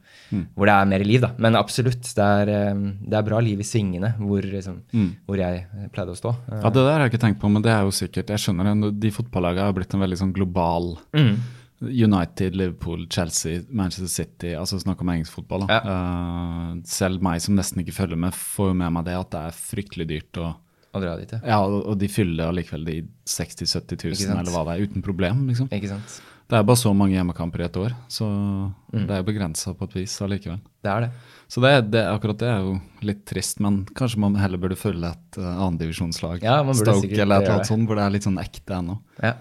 [0.55, 1.33] hvor det er mer liv, da.
[1.39, 4.79] Men absolutt, det er, eh, det er bra liv i svingene, hvor, liksom,
[5.27, 6.37] hvor jeg pleide å stå.
[6.53, 8.39] Eh, Ja, Det der har jeg ikke tenkt på, men det er jo sikkert Jeg
[8.39, 9.01] skjønner det.
[9.01, 11.37] De fotballagene har blitt en veldig sånn global Mm.
[11.83, 15.67] United, Liverpool, Chelsea, Manchester City Altså snakk om engelsk fotball.
[15.67, 15.81] da.
[15.85, 19.41] Eh, selv meg som nesten ikke følger med, får jo med meg det at det
[19.41, 20.39] er fryktelig dyrt.
[20.41, 20.55] Og,
[20.95, 21.59] Å dra dit, ja.
[21.61, 25.03] og og de fyller allikevel de 60 000-70 Ikke 000 eller hva det er, uten
[25.03, 25.47] problem.
[25.51, 25.69] liksom.
[25.75, 26.21] Ikke sant?
[26.45, 29.07] Det er bare så mange hjemmekamper i et år, så Mm.
[29.09, 30.61] det er jo begrensa på et vis allikevel.
[30.85, 31.11] Det er det.
[31.49, 35.09] Så det, det, akkurat det er jo litt trist, men kanskje man heller burde følge
[35.11, 36.43] et uh, annendivisjonslag.
[36.45, 38.39] Ja, man burde Stoke sikkert eller et eller annet sånt, hvor det er litt sånn
[38.39, 38.99] ekte ennå.
[39.23, 39.35] Ja.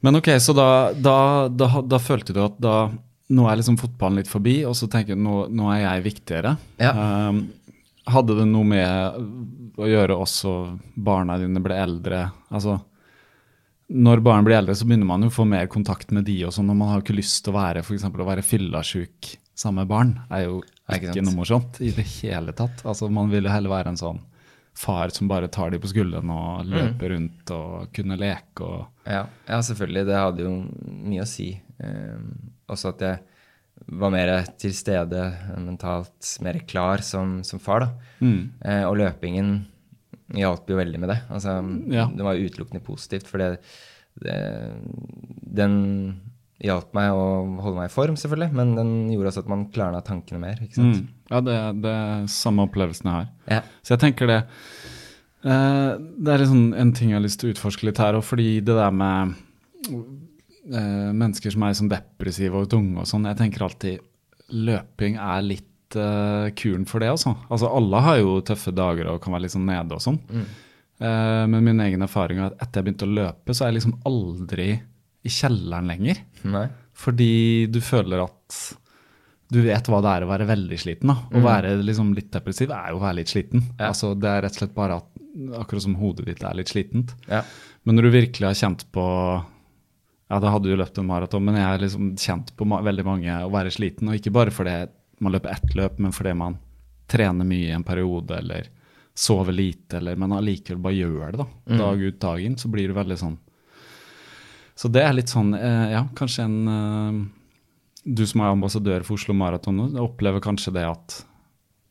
[0.00, 1.16] Men ok, så da, da,
[1.48, 2.76] da, da følte du at da
[3.30, 6.56] nå er liksom fotballen litt forbi, og så tenker du nå, nå er jeg viktigere.
[6.82, 6.90] Ja.
[7.30, 7.44] Um,
[8.06, 12.30] hadde det noe med å gjøre også barna dine ble eldre?
[12.50, 12.78] Altså,
[13.90, 16.52] når barn blir eldre, så begynner man jo å få mer kontakt med de og
[16.54, 19.32] sånn, og man har jo ikke lyst til å være for eksempel, å være fyllasjuk
[19.58, 20.12] sammen med barn.
[20.30, 20.60] er jo
[20.90, 22.84] ikke ikke, noe morsomt i det hele tatt.
[22.86, 24.20] Altså, man vil jo heller være en sånn
[24.80, 26.70] far som bare tar de på skulderen og Mm.
[26.70, 30.06] løper rundt og kunne leke og Ja, ja, selvfølgelig.
[30.06, 30.52] Det hadde jo
[31.10, 31.60] mye å si.
[31.80, 32.18] Eh,
[32.70, 33.18] også at jeg
[33.90, 35.24] var mer til stede
[35.58, 37.80] mentalt, mer klar som, som far.
[37.86, 37.90] da.
[38.22, 38.40] Mm.
[38.62, 39.52] Eh, og løpingen
[40.38, 41.20] hjalp jo veldig med det.
[41.30, 41.56] Altså,
[41.90, 42.06] Ja.
[42.14, 43.48] Det var utelukkende positivt, for det,
[44.22, 44.36] det,
[45.58, 45.74] den
[46.60, 47.24] hjalp meg å
[47.64, 50.60] holde meg i form, selvfølgelig, men den gjorde også at man klarna tankene mer.
[50.62, 51.00] ikke sant?
[51.00, 51.08] Mm.
[51.32, 53.28] Ja, det, det er samme opplevelsen jeg har.
[53.50, 53.60] Ja.
[53.82, 54.38] Så jeg tenker det
[55.46, 58.26] eh, Det er liksom en ting jeg har lyst til å utforske litt her, og
[58.28, 59.34] fordi det der med
[60.72, 64.06] eh, mennesker som er sånn depressive og tunge og sånn, jeg tenker alltid
[64.50, 67.36] løping er litt uh, kuren for det, altså.
[67.50, 70.18] Altså alle har jo tøffe dager og kan være litt sånn nede og sånn.
[71.00, 73.78] Eh, men min egen erfaring er at etter jeg begynte å løpe, så er jeg
[73.78, 74.68] liksom aldri
[75.20, 76.20] i kjelleren lenger.
[76.52, 76.66] Nei.
[77.00, 77.32] Fordi
[77.72, 78.58] du føler at
[79.50, 81.10] du vet hva det er å være veldig sliten.
[81.10, 81.16] da.
[81.34, 83.64] Å være liksom litt depressiv er jo å være litt sliten.
[83.78, 83.88] Ja.
[83.88, 85.08] Altså, det er rett og slett bare at
[85.58, 87.16] akkurat som hodet ditt er litt slitent.
[87.30, 87.42] Ja.
[87.88, 89.06] Men når du virkelig har kjent på
[90.30, 93.04] Ja, da hadde du løpt en maraton, men jeg har liksom kjent på ma veldig
[93.06, 94.08] mange å være sliten.
[94.08, 94.74] Og ikke bare fordi
[95.20, 96.58] man løper ett løp, men fordi man
[97.10, 98.68] trener mye i en periode, eller
[99.14, 101.76] sover lite, eller Men allikevel bare gjør det, da.
[101.82, 102.56] Dag ut, dag inn.
[102.56, 103.36] Så blir du veldig sånn
[104.78, 107.18] Så det er litt sånn eh, Ja, kanskje en eh,
[108.06, 111.18] Du som er ambassadør for Oslo Maraton nå, opplever kanskje det at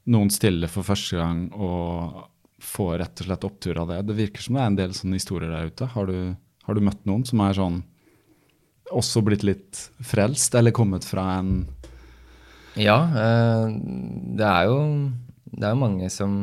[0.10, 2.24] noen stiller for første gang og
[2.64, 4.00] får rett og slett opptur av det.
[4.08, 5.86] Det virker som det er en del sånne historier der ute.
[5.94, 6.34] Har du,
[6.66, 7.78] har du møtt noen som er sånn
[8.96, 11.68] også blitt litt frelst, eller kommet fra en
[12.80, 13.66] Ja, eh,
[14.40, 14.80] det er jo
[15.50, 16.34] det er mange som,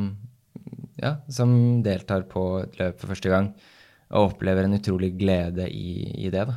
[0.98, 3.52] ja, som deltar på et løp for første gang
[4.12, 6.44] og opplever en utrolig glede i, i det.
[6.46, 6.56] Da.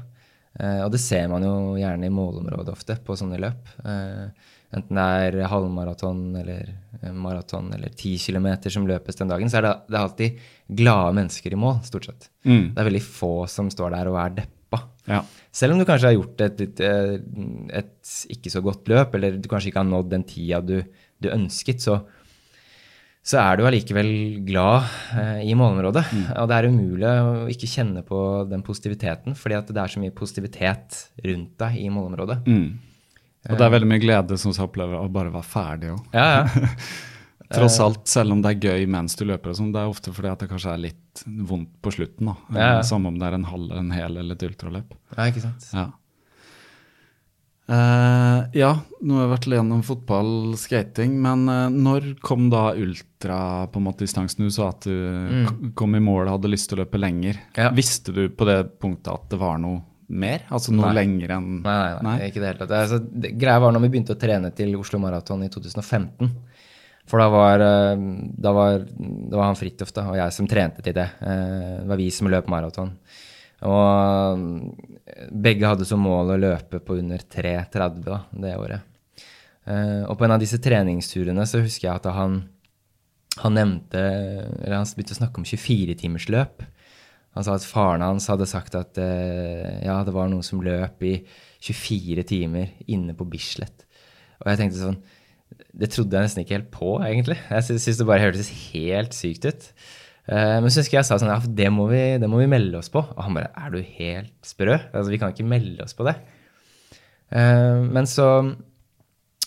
[0.60, 3.71] Eh, og det ser man jo gjerne i målområdet ofte på sånne løp.
[3.82, 6.67] Eh, enten det er halvmaraton eller
[7.15, 10.43] maraton eller ti kilometer som løpes den dagen, så er det, det er alltid
[10.82, 12.30] glade mennesker i mål, stort sett.
[12.45, 12.75] Mm.
[12.75, 14.84] Det er veldig få som står der og er deppa.
[15.10, 15.23] Ja.
[15.52, 16.82] Selv om du kanskje har gjort et, et,
[17.82, 20.78] et ikke så godt løp, eller du kanskje ikke har nådd den tida du,
[21.18, 21.98] du ønsket, så,
[23.26, 24.12] så er du allikevel
[24.46, 24.86] glad
[25.18, 26.06] eh, i målområdet.
[26.38, 30.16] Og det er umulig å ikke kjenne på den positiviteten, fordi det er så mye
[30.16, 32.44] positivitet rundt deg i målområdet.
[32.46, 32.70] Mm.
[33.50, 36.02] Og det er veldig mye glede som du opplever å bare være ferdig òg.
[36.14, 36.74] Ja, ja.
[37.50, 40.14] Tross alt, selv om det er gøy mens du løper, og sånn, det er ofte
[40.14, 42.30] fordi at det kanskje er litt vondt på slutten.
[42.30, 42.60] da.
[42.60, 42.84] Ja.
[42.86, 44.94] Samme om det er en halv, en hel eller et ultraløp.
[45.18, 45.66] ja ikke sant?
[45.74, 45.90] Ja.
[47.70, 48.70] Uh, ja,
[49.06, 53.86] nå har jeg vært gjennom fotball, skating, men uh, når kom da ultra på en
[53.86, 54.48] måte distansen?
[54.50, 55.76] Du sa at du mm.
[55.78, 57.38] kom i mål og hadde lyst til å løpe lenger.
[57.58, 57.70] Ja.
[57.78, 60.48] Visste du på det punktet at det var noe mer?
[60.50, 60.96] Altså noe Nei.
[60.98, 62.74] lenger enn Nei, nei, nei, ikke det hele tatt.
[62.80, 66.34] Altså, det, greia var når vi begynte å trene til Oslo Maraton i 2015.
[67.10, 67.95] For da var, eh,
[68.38, 71.08] da var, det var han Fridtjof og jeg som trente til det.
[71.26, 72.91] Eh, Det var vi som løp maraton.
[73.65, 74.45] Og
[75.08, 78.86] eh, begge hadde som mål å løpe på under 3,30 da, det året.
[79.65, 82.43] Eh, Og på en av disse treningsturene så husker jeg at han,
[83.41, 86.63] han nevnte Eller han begynte å snakke om 24-timersløp.
[87.38, 91.04] Han sa at faren hans hadde sagt at eh, ja, det var noen som løp
[91.06, 91.19] i
[91.62, 93.86] 24 timer inne på Bislett.
[94.39, 95.02] Og jeg tenkte sånn
[95.80, 97.38] Det trodde jeg nesten ikke helt på, egentlig.
[97.50, 99.68] Jeg sy- syntes det bare hørtes helt sykt ut.
[100.30, 102.78] Eh, men så husker jeg sa sånn Ja, det må, vi, det må vi melde
[102.82, 103.02] oss på.
[103.02, 104.76] Og han bare Er du helt sprø?
[104.94, 106.16] Altså, vi kan ikke melde oss på det.
[107.32, 108.28] Eh, men så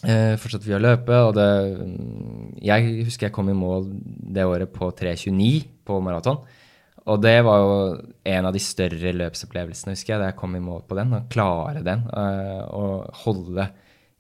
[0.06, 1.48] eh, fortsatte vi å løpe, og det
[2.66, 3.88] Jeg husker jeg kom i mål
[4.34, 6.42] det året på 3.29 på maraton.
[7.10, 7.78] Og det var jo
[8.30, 11.10] en av de større løpsopplevelsene, husker jeg, da jeg kom i mål på den.
[11.18, 13.66] Å klare den og holde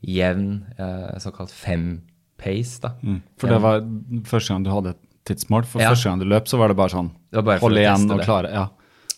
[0.02, 2.94] jevn eh, såkalt fem-pace, da.
[3.02, 3.20] Mm.
[3.38, 3.80] For det var
[4.28, 5.64] første gang du hadde et tidsmål.
[5.66, 5.90] For Ja.
[5.94, 8.18] første gang du løp, så var det bare sånn Det bare for Hold igjen og
[8.18, 8.26] det.
[8.26, 8.50] klare.
[8.52, 8.68] Ja.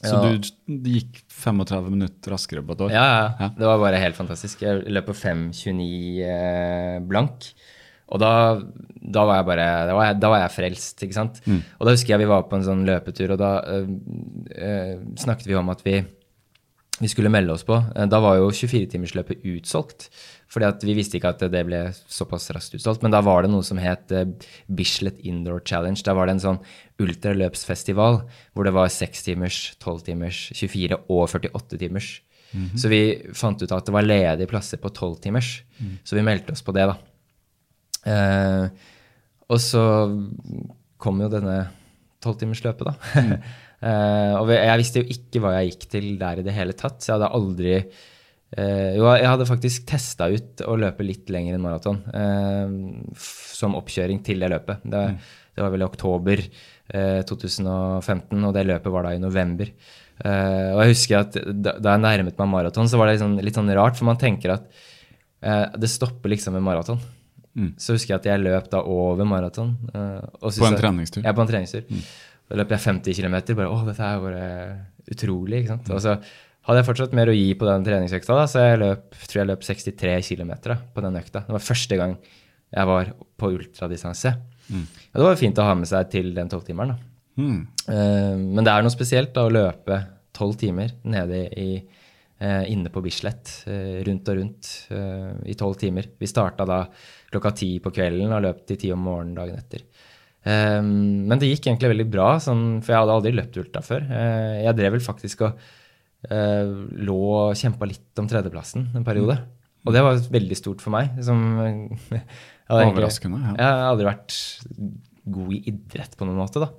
[0.04, 0.36] Så Ja.
[0.36, 0.50] du,
[0.90, 2.90] gikk 35 minutter raskere på et år?
[2.90, 3.48] Ja, ja, Ja.
[3.48, 4.60] Det var bare helt fantastisk.
[4.60, 7.52] Jeg løp på 5.29 eh, blank.
[8.12, 8.60] Og da,
[9.00, 11.40] da var jeg bare da var jeg, da var jeg frelst, ikke sant.
[11.48, 13.88] Og da husker jeg vi var på en sånn løpetur, og da øh,
[14.60, 16.04] øh, snakket vi om at vi,
[17.00, 17.74] vi skulle melde oss på.
[17.96, 20.10] Eh, Da var jo 24-timersløpet utsolgt.
[20.52, 23.02] Fordi at vi visste ikke at det ble såpass raskt utsolgt.
[23.04, 24.28] Men da var det noe som het eh,
[24.68, 26.00] Bislett Indoor Challenge.
[26.04, 26.60] Da var det en sånn
[27.02, 28.20] ultraløpsfestival
[28.54, 32.12] hvor det var 6-timers, 12-timers, 24 og 48-timers.
[32.78, 33.00] Så vi
[33.34, 35.50] fant ut at det var ledige plasser på 12-timers.
[36.06, 36.94] Så vi meldte oss på det, da.
[38.04, 38.66] Eh,
[39.50, 39.82] og så
[41.02, 41.64] kom jo denne
[42.24, 43.28] tolvtimersløpet, da.
[43.84, 47.02] Eh, og jeg visste jo ikke hva jeg gikk til der i det hele tatt.
[47.02, 47.72] Så jeg hadde aldri
[48.54, 52.76] Jo, jeg hadde faktisk testa ut å løpe litt lenger enn maraton eh,
[53.18, 54.84] som oppkjøring til det løpet.
[54.86, 55.02] Det,
[55.56, 59.72] det var vel i oktober eh, 2015, og det løpet var da i november.
[60.22, 63.58] Eh, og jeg husker at da, jeg nærmet meg maraton, så var det sånn, litt
[63.58, 64.68] sånn rart, for man tenker at
[65.42, 67.02] eh, det stopper liksom ved maraton.
[67.78, 69.76] Så husker jeg at jeg løp da over maraton.
[69.94, 70.22] eh,
[70.62, 71.22] På en treningstur?
[71.26, 71.84] Ja, på en treningstur.
[72.50, 73.36] Da løp jeg 50 km.
[73.54, 74.48] Bare å, dette er bare
[75.10, 75.60] utrolig.
[75.62, 75.90] ikke sant?
[75.94, 76.16] Og så
[76.64, 79.50] hadde jeg fortsatt mer å gi på den treningsøkta, da, så jeg løp, tror jeg
[79.50, 80.52] løp 63 km
[80.94, 81.44] på den økta.
[81.44, 82.16] Det var første gang
[82.74, 84.32] jeg var på ultradistanse.
[84.72, 86.96] Og det var fint å ha med seg til den tolvtimeren.
[87.36, 87.60] Mm.
[87.88, 89.98] Uh, men det er noe spesielt da, å løpe
[90.34, 91.68] tolv timer nede i,
[92.42, 96.08] uh, inne på Bislett, uh, rundt og rundt uh, i tolv timer.
[96.18, 96.84] Vi starta da
[97.30, 99.86] klokka ti på kvelden og løp til ti om morgenen dagen etter.
[100.44, 104.04] Um, men det gikk egentlig veldig bra, sånn, for jeg hadde aldri løpt ultra før.
[104.60, 105.64] Jeg drev vel faktisk og
[106.30, 109.38] lå og kjempa litt om tredjeplassen en periode.
[109.84, 111.16] Og det var veldig stort for meg.
[111.24, 111.40] Som,
[112.14, 112.22] jeg
[112.70, 113.56] hadde Overraskende, ja.
[113.58, 114.38] Jeg har aldri vært
[115.34, 116.70] god i idrett på noen måte, da.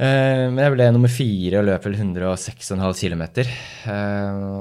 [0.00, 3.24] Eh, men jeg ble nummer fire og løp vel 106,5 km.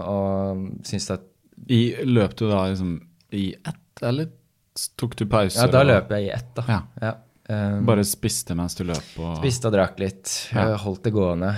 [0.10, 1.26] Og syns at
[1.70, 2.98] I, løp du da liksom
[3.36, 4.32] i ett, eller
[5.00, 5.66] tok du pauser?
[5.66, 6.66] Ja, da løp jeg i ett, da.
[6.68, 6.82] Ja.
[7.04, 7.16] Ja.
[7.50, 9.08] Eh, Bare spiste mens du løp?
[9.18, 10.34] Og Spiste og drakk litt.
[10.54, 10.76] Ja.
[10.84, 11.50] Holdt det gående.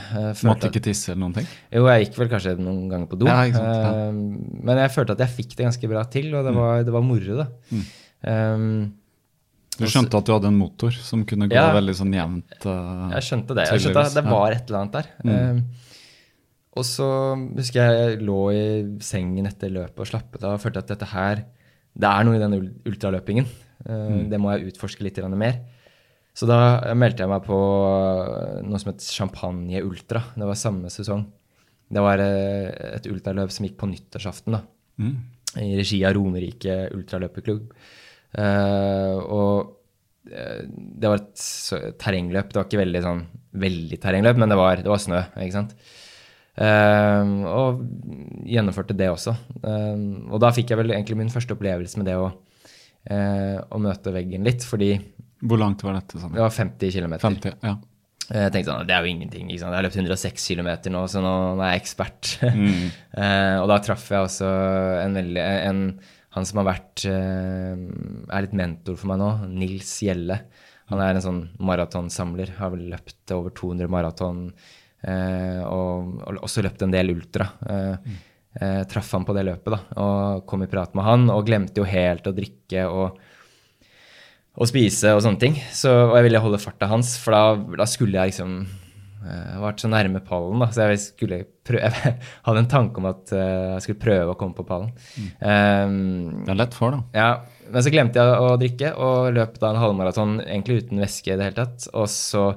[0.47, 1.49] måtte ikke tisse eller noen ting?
[1.73, 3.27] Jo, jeg gikk vel kanskje noen ganger på do.
[3.27, 3.65] Ja, ja.
[4.07, 6.37] Eh, men jeg følte at jeg fikk det ganske bra til, Mm.
[6.39, 7.47] og det var, det var moro, da.
[8.23, 8.93] Um,
[9.79, 12.65] Du skjønte at du hadde en motor som kunne gå veldig sånn jevnt?
[12.67, 13.67] uh, Jeg skjønte det.
[13.71, 15.07] Jeg skjønte at det var et eller annet der.
[15.25, 15.61] Eh,
[16.77, 17.07] og så
[17.57, 18.63] husker jeg jeg lå i
[19.03, 21.43] sengen etter løpet og slappet av og følte at dette her
[21.91, 22.53] Det er noe i den
[22.87, 22.87] ultraløpingen.
[22.87, 23.45] ultraløpingen.
[23.89, 24.29] mm.
[24.31, 25.59] Det må jeg utforske litt mer.
[26.33, 27.57] Så da meldte jeg meg på
[28.63, 30.23] noe som het Champagne Ultra.
[30.35, 31.25] Det var samme sesong.
[31.91, 34.55] Det var eh, et ultraløp som gikk på nyttårsaften.
[34.55, 34.61] da
[35.01, 35.15] Mm.
[35.59, 37.71] i regi av Romerike ultraløperklubb.
[38.31, 42.53] Uh, og eh, det var et terrengløp.
[42.53, 43.25] Det var ikke veldig sånn
[43.59, 45.73] veldig terrengløp, men det var, det var snø, ikke sant.
[46.55, 47.81] Uh, og
[48.47, 49.33] gjennomførte det også.
[49.63, 52.29] Uh, og da fikk jeg vel egentlig min første opplevelse med det å,
[53.11, 54.93] eh, å møte veggen litt, fordi
[55.41, 56.19] Hvor langt var dette?
[56.21, 56.33] Sånn?
[56.35, 57.17] det var 50 km.
[57.21, 57.57] 50?
[57.65, 57.75] Ja.
[58.31, 59.49] Jeg tenkte sånn, det er jo ingenting.
[59.49, 59.73] Ikke sant?
[59.73, 62.33] Jeg har løpt 106 km nå, så nå, nå er jeg ekspert.
[62.47, 62.83] Mm.
[63.17, 64.51] uh, og da traff jeg også
[65.01, 65.85] en veldig en,
[66.31, 67.73] Han som har vært uh,
[68.31, 70.39] er litt mentor for meg nå, Nils Gjelle.
[70.93, 72.55] Han er en sånn maratonsamler.
[72.61, 74.45] Har vel løpt over 200 maraton
[75.01, 77.47] Uh, og, og også løpt en del ultra.
[78.59, 81.79] Eh, traff han på det løpet da, og kom i prat med han, og glemte
[81.79, 83.21] jo helt å drikke og
[84.59, 85.57] og spise og sånne ting.
[85.75, 89.83] Så, og jeg ville holde farta hans, for da, da skulle jeg liksom eh, vært
[89.83, 93.69] så nærme pallen, da, så jeg skulle prøve, jeg hadde en tanke om at eh,
[93.77, 94.91] jeg skulle prøve å komme på pallen.
[95.39, 97.01] Um, Det er lett for, da.
[97.15, 97.29] ja,
[97.71, 101.37] men så glemte jeg å drikke og løp da en halvmaraton egentlig uten væske i
[101.39, 101.87] det hele tatt.
[101.95, 102.49] Og så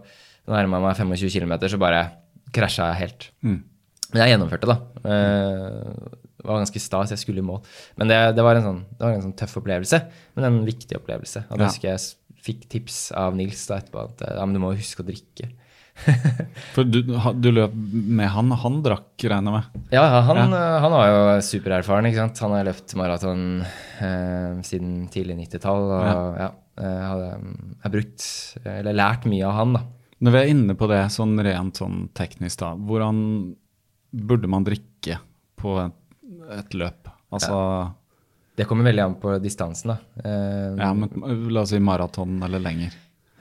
[0.51, 2.03] nærma jeg meg 25 km, så bare
[2.55, 3.28] krasja jeg helt.
[3.47, 3.61] Mm.
[4.11, 4.76] Men jeg gjennomførte, da.
[5.14, 7.62] Eh, det var ganske stas, jeg skulle i mål.
[7.97, 10.01] Men det, det, var en sånn, det var en sånn tøff opplevelse,
[10.36, 11.47] men en viktig opplevelse.
[11.49, 11.72] Og da Ja.
[11.72, 12.05] husker jeg
[12.45, 15.49] fikk tips av Nils da etterpå at ja, men du må huske å drikke.
[16.74, 19.88] For du, du løp med han, han drakk, regner jeg med.
[19.95, 20.62] Ja, ja, han, ja.
[20.82, 22.09] han var jo supererfaren.
[22.11, 22.42] ikke sant?
[22.45, 25.86] Han har løpt maraton eh, siden tidlig 90-tall.
[25.95, 26.51] Og ja.
[26.82, 28.26] jeg hadde jeg har brukt,
[28.74, 29.84] eller lært mye av han, da.
[30.24, 33.18] Når vi er inne på det sånn rent sånn teknisk, da, hvordan
[34.14, 35.18] burde man drikke
[35.61, 35.97] på et,
[36.59, 37.09] et løp?
[37.34, 37.57] Altså,
[38.57, 39.97] Det kommer veldig an på distansen, da.
[40.22, 41.11] Uh, ja, men
[41.51, 42.92] la oss si maraton eller lenger.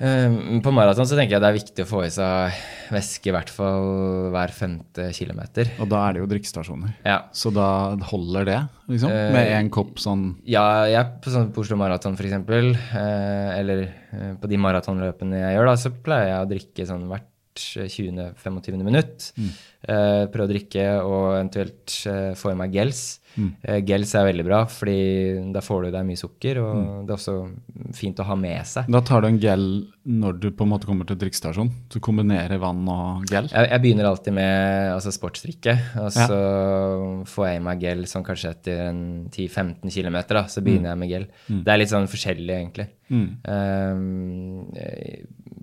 [0.04, 0.34] eh,
[0.66, 2.56] på maraton så tenker jeg det er viktig å få i seg
[2.92, 3.86] væske i hvert fall
[4.34, 5.70] hver femte kilometer.
[5.80, 6.96] Og da er det jo drikkestasjoner.
[7.06, 7.20] Ja.
[7.32, 7.68] Så da
[8.10, 8.58] holder det,
[8.90, 9.14] liksom?
[9.14, 13.86] Eh, Med én kopp sånn Ja, jeg på, sånn, på Oslo Maraton f.eks., eh, eller
[13.86, 18.82] eh, på de maratonløpene jeg gjør, da, så pleier jeg å drikke sånn hvert 20.-25.
[18.84, 19.30] minutt.
[19.84, 23.02] Eh, prøve å drikke og eventuelt uh, få i meg gels.
[23.34, 27.18] Eh, gels er veldig bra, fordi da får du deg mye sukker, og det er
[27.18, 27.34] også
[27.98, 28.88] fint å ha med seg.
[28.94, 29.66] Da tar du en gel
[30.06, 31.74] når du på en måte kommer til drikkestasjonen?
[31.92, 33.50] Du kombinerer vann og gel?
[33.52, 36.28] Jeg, jeg begynner alltid med altså, sportsdrikke, og Ja.
[36.30, 36.40] så
[37.34, 38.80] får jeg i meg gel sånn kanskje etter
[39.34, 41.28] 10-15 km, da, så begynner jeg med gel.
[41.50, 42.88] Det er litt sånn forskjellig, egentlig.
[43.14, 44.72] Um,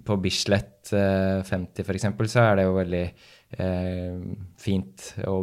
[0.06, 3.04] på Bislett eh, 50 for eksempel, så er det jo veldig
[3.50, 5.40] fint å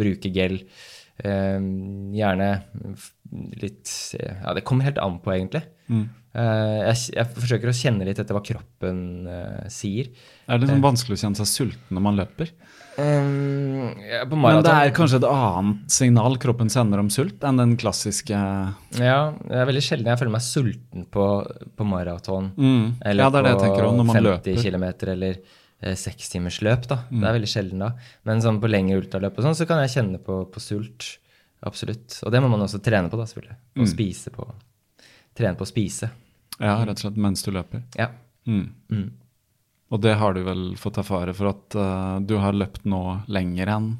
[0.00, 0.60] bruke gel.
[1.20, 1.60] Eh,
[2.16, 2.48] gjerne
[3.60, 5.62] litt Ja, det kommer helt an på, egentlig.
[6.30, 10.12] Eh, jeg, jeg forsøker å kjenne litt etter hva kroppen eh, sier.
[10.46, 12.52] Er det liksom vanskelig å kjenne seg sulten når man løper?
[13.00, 17.76] Um, ja, Men det er kanskje et annet signal kroppen sender om sult enn den
[17.80, 18.36] klassiske
[18.98, 21.26] Ja, det er veldig sjelden jeg føler meg sulten på,
[21.78, 22.50] på maraton.
[22.58, 22.84] Mm.
[23.00, 24.62] Eller Ja, på tenker også, når man 50 løper.
[24.66, 26.88] km eller eh, sekstimersløp.
[27.10, 27.20] Mm.
[27.20, 27.92] Det er veldig sjelden da.
[28.28, 31.14] Men sånn på lengre ultraløp og sånn, så kan jeg kjenne på, på sult.
[31.66, 32.18] Absolutt.
[32.24, 33.56] Og det må man også trene på, da, selvfølgelig.
[33.80, 34.46] Og spise på.
[35.36, 36.10] Trene på å spise.
[36.60, 37.84] Ja, rett og slett mens du løper.
[37.96, 38.10] Ja.
[38.48, 38.68] Mm.
[38.92, 39.08] Mm.
[39.90, 43.02] Og det har du vel fått erfare for at uh, du har løpt nå
[43.32, 43.90] lenger enn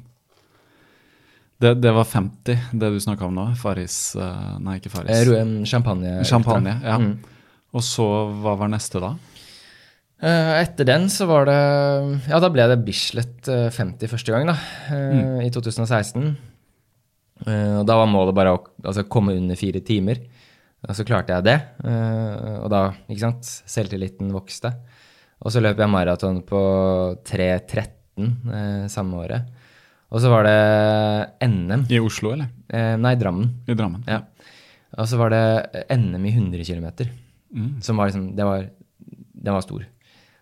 [1.61, 3.43] det, det var 50, det du snakka om nå.
[3.61, 5.27] Faris uh, Nei, ikke Eh, Faris.
[5.29, 6.13] Roen Champagne.
[6.25, 6.95] Champagne, ja.
[6.97, 7.19] Mm.
[7.77, 8.05] Og så,
[8.41, 9.11] hva var neste da?
[10.21, 11.59] Eh, etter den så var det
[12.29, 14.57] Ja, da ble det Bislett eh, 50 første gang, da.
[14.93, 15.39] Mm.
[15.47, 16.27] I 2016.
[17.47, 20.21] Eh, og da var målet bare å altså, komme under fire timer.
[20.81, 21.57] Og så klarte jeg det.
[21.85, 24.73] eh, og da, ikke sant, selvtilliten vokste.
[25.41, 26.61] Og så løp jeg maraton på
[27.25, 29.49] 3.13 eh, samme året.
[30.11, 31.87] Og så var det NM.
[31.89, 32.51] I Oslo, eller?
[32.69, 33.47] Eh, nei, Drammen.
[33.65, 34.03] I Drammen?
[34.09, 34.21] Ja.
[34.99, 37.09] Og så var det NM i 100 km.
[37.81, 38.67] Som var liksom Det var,
[39.33, 39.85] den var stor.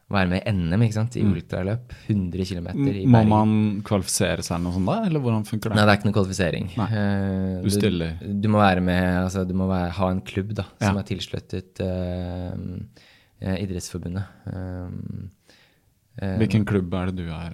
[0.09, 1.15] Være med i NM ikke sant?
[1.19, 1.91] i ultraløp.
[2.09, 3.09] 100 km i Bergen.
[3.13, 3.51] Må man
[3.85, 5.85] kvalifisere seg eller noe sånt da, eller hvordan funker Nei, det?
[5.85, 6.69] det er ikke noe kvalifisering.
[6.87, 8.15] Eh, Du stiller.
[8.41, 11.03] Du, må være med, altså du må være, ha en klubb da, som Ja.
[11.03, 14.25] er tilsluttet eh, Idrettsforbundet.
[14.49, 17.53] Uh, Hvilken klubb er det du er?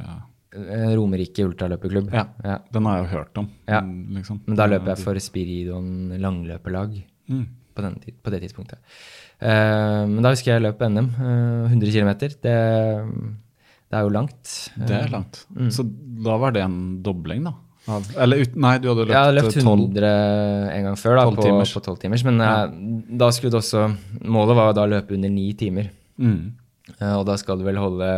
[0.95, 2.07] Romerike ultraløperklubb.
[2.15, 2.23] Ja.
[2.43, 2.55] Ja.
[2.73, 3.49] Den har jeg jo hørt om.
[3.67, 3.81] Ja.
[3.83, 4.39] mm, Liksom.
[4.47, 7.45] Men da løper jeg for Spiridon langløperlag Mm.
[7.75, 8.77] på, den, på det tidspunktet.
[9.39, 11.11] Eh, men da husker jeg løp NM.
[11.19, 12.11] eh, 100 km.
[12.19, 12.55] Det,
[13.91, 14.55] det er jo langt.
[14.75, 15.45] Det er langt.
[15.55, 15.69] Mm.
[15.75, 15.85] Så
[16.25, 17.55] da var det en dobling, da?
[17.85, 20.11] Av, eller ut, nei, du hadde Jeg har løpt løpt eh, 12 100
[20.73, 22.25] en gang før, da, 12 på, på 12 timers.
[22.25, 22.53] Men ja.
[23.21, 23.87] da skulle det også
[24.25, 25.91] Målet var da å løpe under 9 timer.
[26.17, 26.55] Mm.
[26.95, 28.09] Eh, og da skal du vel holde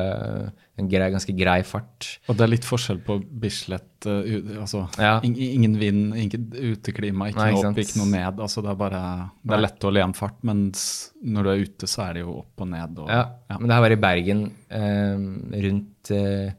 [0.78, 2.20] en grei, ganske grei fart.
[2.30, 5.20] Og det er litt forskjell på Bislett uh, altså, Ja.
[5.26, 8.40] ing- Ingen vind, ingen uteklima, ikke Nei, noe opp, ikke noe ned.
[8.46, 9.02] Altså, det er bare
[9.44, 12.22] Det er lett å le en fart, mens når du er ute, så er det
[12.28, 13.00] jo opp og ned.
[13.00, 13.58] Og, Ja, ja.
[13.58, 15.18] Men det her var i Bergen, eh,
[15.66, 16.52] rundt eh,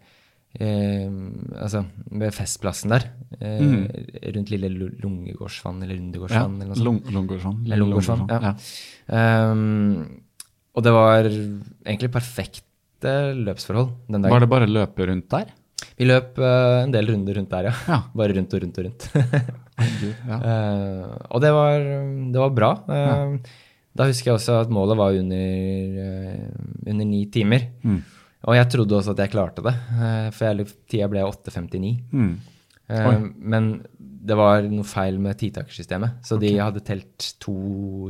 [0.59, 1.11] eh,
[1.63, 3.05] Altså ved Festplassen der.
[3.41, 3.87] Eh, Mm.
[4.35, 5.95] Rundt Lille Lu- Lungegårdsvann eller
[6.29, 6.81] Ja, sånt.
[6.83, 8.27] Lung- Lungegårdsvann.
[8.29, 8.55] Ja.
[9.53, 10.23] Um,
[10.75, 12.11] og det var egentlig
[12.99, 14.33] perfekte løpsforhold den dagen.
[14.33, 15.47] Var det bare løpe rundt der?
[15.99, 17.73] Vi løp uh, en del runder rundt der, ja.
[17.87, 18.03] Ja.
[18.19, 19.09] Bare rundt og rundt og rundt.
[20.27, 20.37] Ja.
[20.39, 21.79] uh, og det var,
[22.33, 22.71] det var bra.
[22.89, 23.39] Eh,
[23.99, 26.51] Da husker jeg også at målet var under, eh,
[26.87, 27.65] under ni timer.
[27.83, 28.03] Mm.
[28.47, 31.97] Og jeg trodde også at jeg klarte det, eh, for tida ble 8.59.
[32.13, 32.37] Mm.
[32.89, 37.57] Eh, men det var noe feil med titakersystemet, så de hadde telt to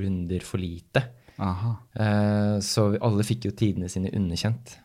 [0.02, 1.06] runder for lite.
[1.38, 1.76] Aha.
[1.94, 4.76] Eh, så alle fikk jo tidene sine underkjent.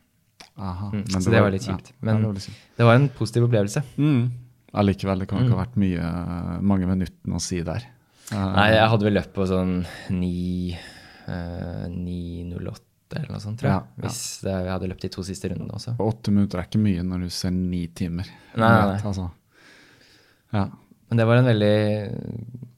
[0.58, 1.88] Aha, Mm, så det var litt kjipt.
[1.90, 2.34] Ja, Men- det var.
[2.78, 3.82] Det var en positiv opplevelse.
[3.98, 4.32] Mm.
[4.76, 5.58] Allikevel, det kan ikke Mm.
[5.58, 7.84] ha vært mye, mange minuttene å si der.
[8.32, 10.78] Eh, Nei, jeg hadde vel løpt på sånn 9,
[11.28, 12.80] eh, 9.08
[13.16, 13.72] eller noe sånt, tror jeg.
[13.72, 14.08] Ja, ja.
[14.08, 15.96] Hvis det, jeg hadde løpt de to siste rundene også.
[15.98, 18.26] Åtte minutter er ikke mye når du ser ni timer.
[18.56, 19.02] Nei, nei, nei.
[19.02, 19.32] Altså.
[20.54, 20.70] Ja.
[21.10, 22.73] Men det var en veldig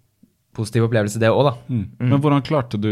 [0.55, 1.53] positiv opplevelse, det òg, da.
[1.69, 1.85] Mm.
[2.09, 2.91] Men hvordan klarte du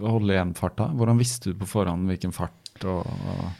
[0.00, 0.90] å holde igjen farta?
[0.96, 3.50] Hvordan visste du på forhånd hvilken fart og og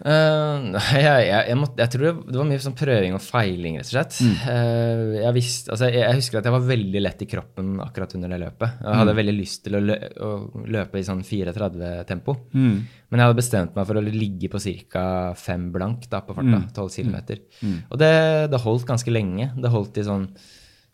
[0.00, 3.74] Uh, jeg, jeg, jeg, måtte, jeg tror det, det var mye sånn prøving og feiling,
[3.76, 4.14] rett og slett.
[4.48, 8.32] Eh, jeg, visste, altså, jeg, husker at jeg var veldig lett i kroppen akkurat under
[8.32, 8.78] det løpet.
[8.80, 10.30] Jeg hadde veldig lyst til å, lø, å
[10.72, 12.36] løpe i sånn 34-tempo.
[12.54, 12.78] Mm.
[13.10, 14.62] Men jeg hadde bestemt meg for å ligge på
[14.94, 15.04] ca.
[15.36, 16.62] fem blank da, på farta.
[16.62, 16.70] Mm.
[16.72, 17.76] 12 km.
[17.90, 18.14] Og det,
[18.54, 19.50] det holdt ganske lenge.
[19.60, 20.30] Det holdt i sånn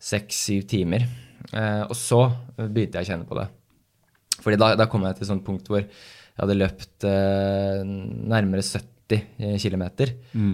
[0.02, 1.06] seks-syv timer.
[1.52, 2.22] Eh, og så
[2.56, 3.46] begynte jeg å kjenne på det.
[4.42, 5.90] Fordi da, da kom jeg til et sånt punkt hvor jeg
[6.36, 9.84] hadde løpt eh, nærmere 70 km.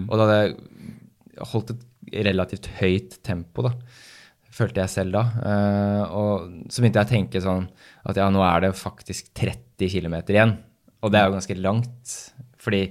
[0.08, 1.86] Og da hadde jeg holdt et
[2.28, 3.72] relativt høyt tempo, da.
[4.52, 5.22] Følte jeg selv da.
[5.48, 7.66] Eh, og så begynte jeg å tenke sånn
[8.08, 10.56] at ja, nå er det faktisk 30 km igjen.
[11.02, 12.16] Og det er jo ganske langt.
[12.62, 12.84] Fordi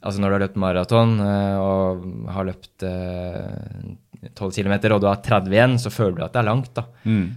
[0.00, 5.08] altså når du har løpt maraton eh, og har løpt eh, 12 km, og du
[5.08, 6.72] har 30 igjen, så føler du at det er langt.
[6.76, 6.86] da.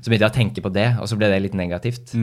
[0.04, 2.16] Så begynte jeg å tenke på det, og så ble det litt negativt.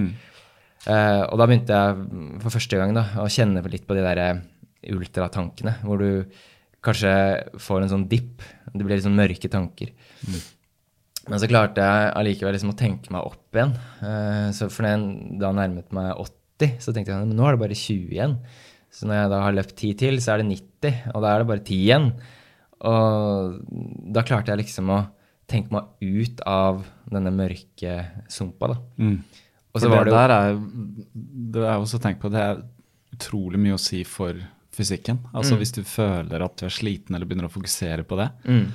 [0.89, 4.23] Eh, og da begynte jeg for første gang da, å kjenne litt på de der
[4.25, 4.41] eh,
[4.93, 6.25] ultratankene, hvor du
[6.85, 7.13] kanskje
[7.61, 8.45] får en sånn dipp.
[8.73, 9.93] Det blir litt sånn mørke tanker.
[11.29, 13.75] Men så klarte jeg allikevel liksom å tenke meg opp igjen.
[14.01, 17.57] Uh, så for når jeg da nærmet meg 80, så tenkte jeg at nå er
[17.57, 18.39] det bare 20 igjen.
[18.91, 21.43] Så når jeg da har løpt 10 til, så er det 90, og da er
[21.43, 22.09] det bare 10 igjen.
[22.91, 23.59] Og
[24.17, 25.01] da klarte jeg liksom å
[25.51, 27.95] tenke meg ut av denne mørke
[28.31, 28.79] sumpa, da.
[29.03, 29.17] Mm.
[29.71, 30.57] Og så var det det der er
[31.55, 32.63] Det er også tenkt på, det er
[33.15, 34.39] utrolig mye å si for
[34.75, 35.21] fysikken.
[35.37, 38.31] Altså Hvis du føler at du er sliten eller begynner å fokusere på det.
[38.47, 38.71] mm.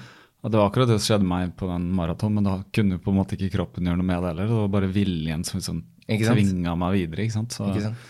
[0.45, 3.09] Og Det var akkurat det som skjedde meg på den maraton, men da kunne på
[3.09, 4.51] en måte ikke kroppen gjøre noe med det heller.
[4.51, 7.23] Det var bare viljen som liksom tvinga meg videre.
[7.23, 7.55] ikke sant?
[7.55, 8.03] Så, Ikke sant?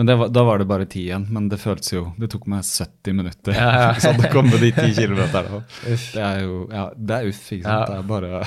[0.00, 1.26] Men det var, da var det bare ti igjen.
[1.28, 3.88] Men det føltes jo Det tok meg 70 minutter Ja, ja.
[3.92, 5.58] ikke sant, å komme de ti kilometerne.
[5.84, 7.90] Det er jo Ja, det er uff, ikke sant.
[7.90, 8.40] Det er bare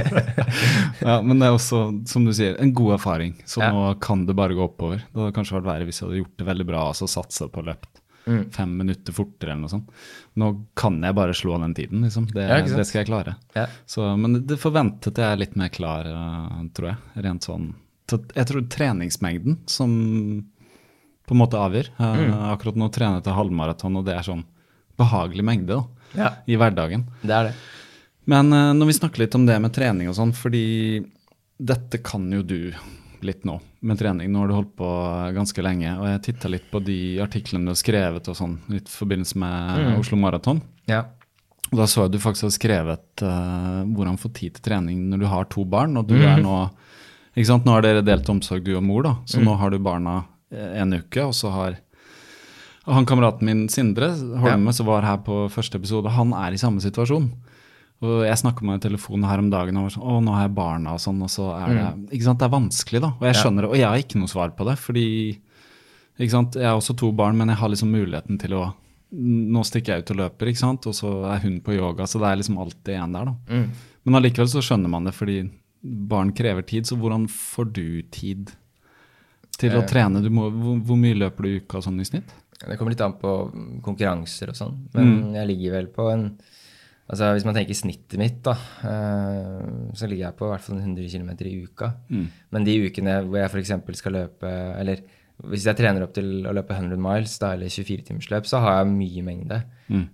[1.08, 3.34] Ja, Men det er også, som du sier, en god erfaring.
[3.48, 5.02] Så nå kan det bare gå oppover.
[5.10, 7.50] Det hadde kanskje vært verre hvis jeg hadde gjort det veldig bra og så satsa
[7.52, 7.96] på løpt
[8.28, 8.50] Mm.
[8.52, 9.86] fem minutter fortere eller noe sånt.
[10.38, 12.26] Nå kan jeg bare slå den tiden, liksom.
[12.28, 13.32] Det, det skal jeg klare.
[13.56, 13.64] Ja.
[13.88, 17.24] Så, men det forventet jeg er litt mer klar, eh, tror jeg.
[17.24, 17.70] Rent sånn
[18.10, 19.96] så Jeg tror treningsmengden som
[21.30, 21.88] på en måte avgjør.
[21.96, 22.32] Eh, Mm.
[22.50, 24.42] Akkurat nå trener jeg til halvmaraton, og det er sånn
[24.98, 25.84] behagelig mengde da,
[26.18, 27.06] Ja, i hverdagen.
[27.22, 27.54] det er det.
[28.26, 31.04] Men uh, når vi snakker litt om det med trening og sånn, fordi
[31.60, 32.72] dette kan jo du
[33.22, 34.30] litt nå med trening.
[34.32, 34.90] Nå har du holdt på
[35.36, 38.88] ganske lenge, og jeg titta litt på de artiklene du har skrevet og sånn, litt
[38.88, 39.98] i forbindelse med Mm.
[40.00, 40.60] Oslo Maraton.
[40.88, 41.04] Ja.
[41.70, 45.18] Og da så jeg du faktisk har skrevet uh, hvordan få tid til trening når
[45.20, 46.26] du har to barn, og du mm.
[46.26, 46.70] er nå
[47.36, 49.26] ikke sant, Nå har dere delt omsorg, du og mor, da, Mm.
[49.26, 51.76] så nå har du barna eh, en uke, og så har
[52.90, 54.08] han kameraten min Sindre
[54.40, 57.28] Holme, som var her på første episode, han er i samme situasjon.
[58.00, 60.54] Og jeg snakka med telefonen her om dagen og var sånn Å, nå har jeg
[60.56, 63.10] barna og sånn, og så er det Ikke sant, det er vanskelig, da.
[63.12, 63.36] Og jeg Mm.
[63.36, 63.42] Ja.
[63.42, 63.70] skjønner det.
[63.70, 65.04] Og jeg har ikke noe svar på det, fordi
[66.18, 68.74] ikke sant, jeg har også to barn, men jeg har liksom muligheten til å
[69.12, 72.20] Nå stikker jeg ut og løper, ikke sant, og så er hun på yoga, så
[72.22, 73.34] det er liksom alltid en der, da.
[73.50, 73.70] Mm.
[74.06, 75.50] Men allikevel så skjønner man det, fordi
[75.82, 78.52] barn krever tid, så hvordan får du tid
[79.58, 79.86] til å Eh.
[79.86, 80.22] trene?
[80.22, 82.30] Du må, hvor, hvor mye løper du i uka sånn i snitt?
[82.60, 83.30] Det kommer litt an på
[83.82, 86.30] konkurranser og sånn, men jeg ligger vel på en
[87.10, 88.52] Altså Hvis man tenker snittet mitt, da,
[88.86, 89.64] eh,
[89.98, 91.88] så ligger jeg på i hvert fall 100 km i uka.
[92.52, 93.98] Men de ukene hvor jeg f.eks.
[93.98, 94.46] skal løpe
[94.78, 95.02] Eller
[95.42, 98.92] hvis jeg trener opp til å løpe 100 miles, da, eller 24-timersløp, så har jeg
[98.94, 99.58] mye mengde.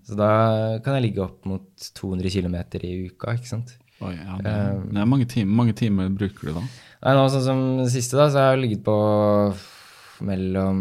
[0.06, 1.66] Så da kan jeg ligge opp mot
[1.98, 3.74] 200 km i uka, ikke sant.
[4.00, 4.54] Oi, ja, det,
[4.94, 6.62] det er mange timer, mange timer bruker du da?
[7.06, 8.96] Nei, nå sånn som det siste, da, så har jeg ligget på
[10.26, 10.80] mellom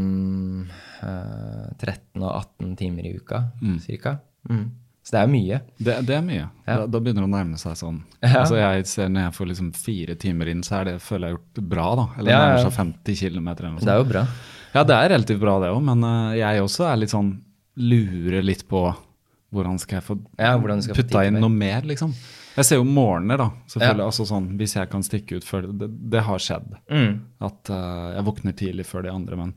[1.03, 3.43] uh, 13 og 18 timer i uka,
[3.83, 4.17] cirka.
[4.49, 4.65] Mm.
[5.05, 5.57] Så det er mye.
[5.77, 6.47] Det, det er mye.
[6.65, 6.79] Ja.
[6.79, 7.99] Da, da begynner det å nærme seg sånn.
[8.23, 8.39] Ja.
[8.41, 11.37] Altså jeg ser Når jeg får liksom fire timer inn, så er det, føler jeg
[11.37, 12.05] gjort bra, da.
[12.17, 14.23] Eller Ja, nærmer seg 50 km eller noe Det er jo bra.
[14.73, 17.35] Ja, det er relativt bra det òg, men uh, jeg også er litt sånn
[17.75, 18.81] lurer litt på
[19.53, 22.15] hvordan skal jeg få Ja, putta inn noe mer, liksom.
[22.55, 23.49] Jeg ser jo morgener, da.
[23.67, 24.05] selvfølgelig, Ja.
[24.05, 26.77] altså sånn, Hvis jeg kan stikke ut før det, det, har skjedd.
[26.89, 27.19] Mm.
[27.41, 29.53] At uh, jeg våkner tidlig før de andre, men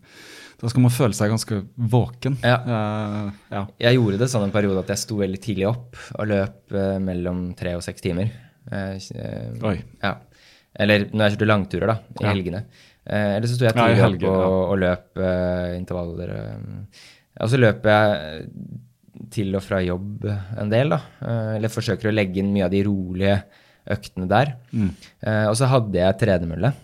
[0.58, 2.38] da skal man føle seg ganske våken.
[2.42, 2.58] Ja.
[2.66, 3.62] Uh, ja.
[3.86, 6.98] Jeg gjorde det sånn en periode at jeg sto veldig tidlig opp og løp uh,
[6.98, 8.34] mellom tre og seks timer.
[8.68, 9.78] Oi.
[10.02, 10.16] Ja.
[10.78, 12.66] Eller når jeg kjørte langturer, da, i helgene.
[13.08, 15.20] Eller så sto jeg tidlig helger, opp og, og løp
[15.78, 16.34] intervaller.
[17.40, 18.42] og så løper jeg
[19.34, 20.26] til og fra jobb
[20.58, 21.00] en del, da.
[21.22, 23.38] Eh, eller forsøker å legge inn mye av de rolige
[23.88, 24.50] øktene der.
[24.76, 24.90] Mm.
[25.48, 26.74] og så hadde jeg tredemølle.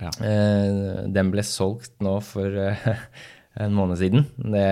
[0.00, 0.10] Ja.
[0.24, 2.86] Eh, den ble solgt nå for eh,
[3.60, 4.22] en måned siden.
[4.38, 4.68] Det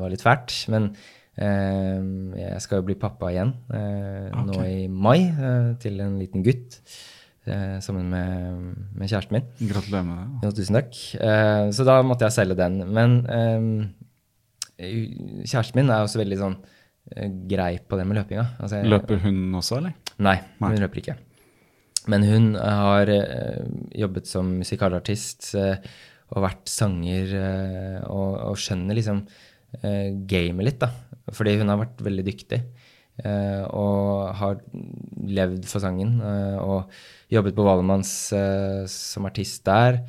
[0.00, 0.54] var litt fælt.
[0.72, 0.88] Men
[1.36, 2.00] eh,
[2.40, 6.80] jeg skal jo bli pappa igjen eh, nå i mai eh, til en liten gutt.
[7.46, 9.46] eh, sammen med, med kjæresten min.
[9.70, 10.48] Gratulerer med det.
[10.48, 10.96] Ja, tusen takk.
[11.20, 12.80] Eh, så da måtte jeg selge den.
[12.96, 13.68] Men eh,
[14.78, 16.56] kjæresten min er også veldig sånn
[17.16, 18.44] eh, grei på det med løpinga.
[18.60, 19.94] Altså, jeg- Løper hun også, eller?
[20.18, 20.70] Nei, Nei.
[20.72, 21.16] hun løper ikke.
[22.08, 23.64] Men hun har uh,
[23.98, 25.74] jobbet som musikalartist uh,
[26.30, 30.92] og vært sanger uh, og, og skjønner liksom uh, gamet litt, da.
[31.34, 32.60] Fordi hun har vært veldig dyktig.
[33.24, 34.58] eh, og har
[35.26, 36.90] levd for sangen eh, og
[37.32, 40.02] jobbet på Valmanns eh, som artist der.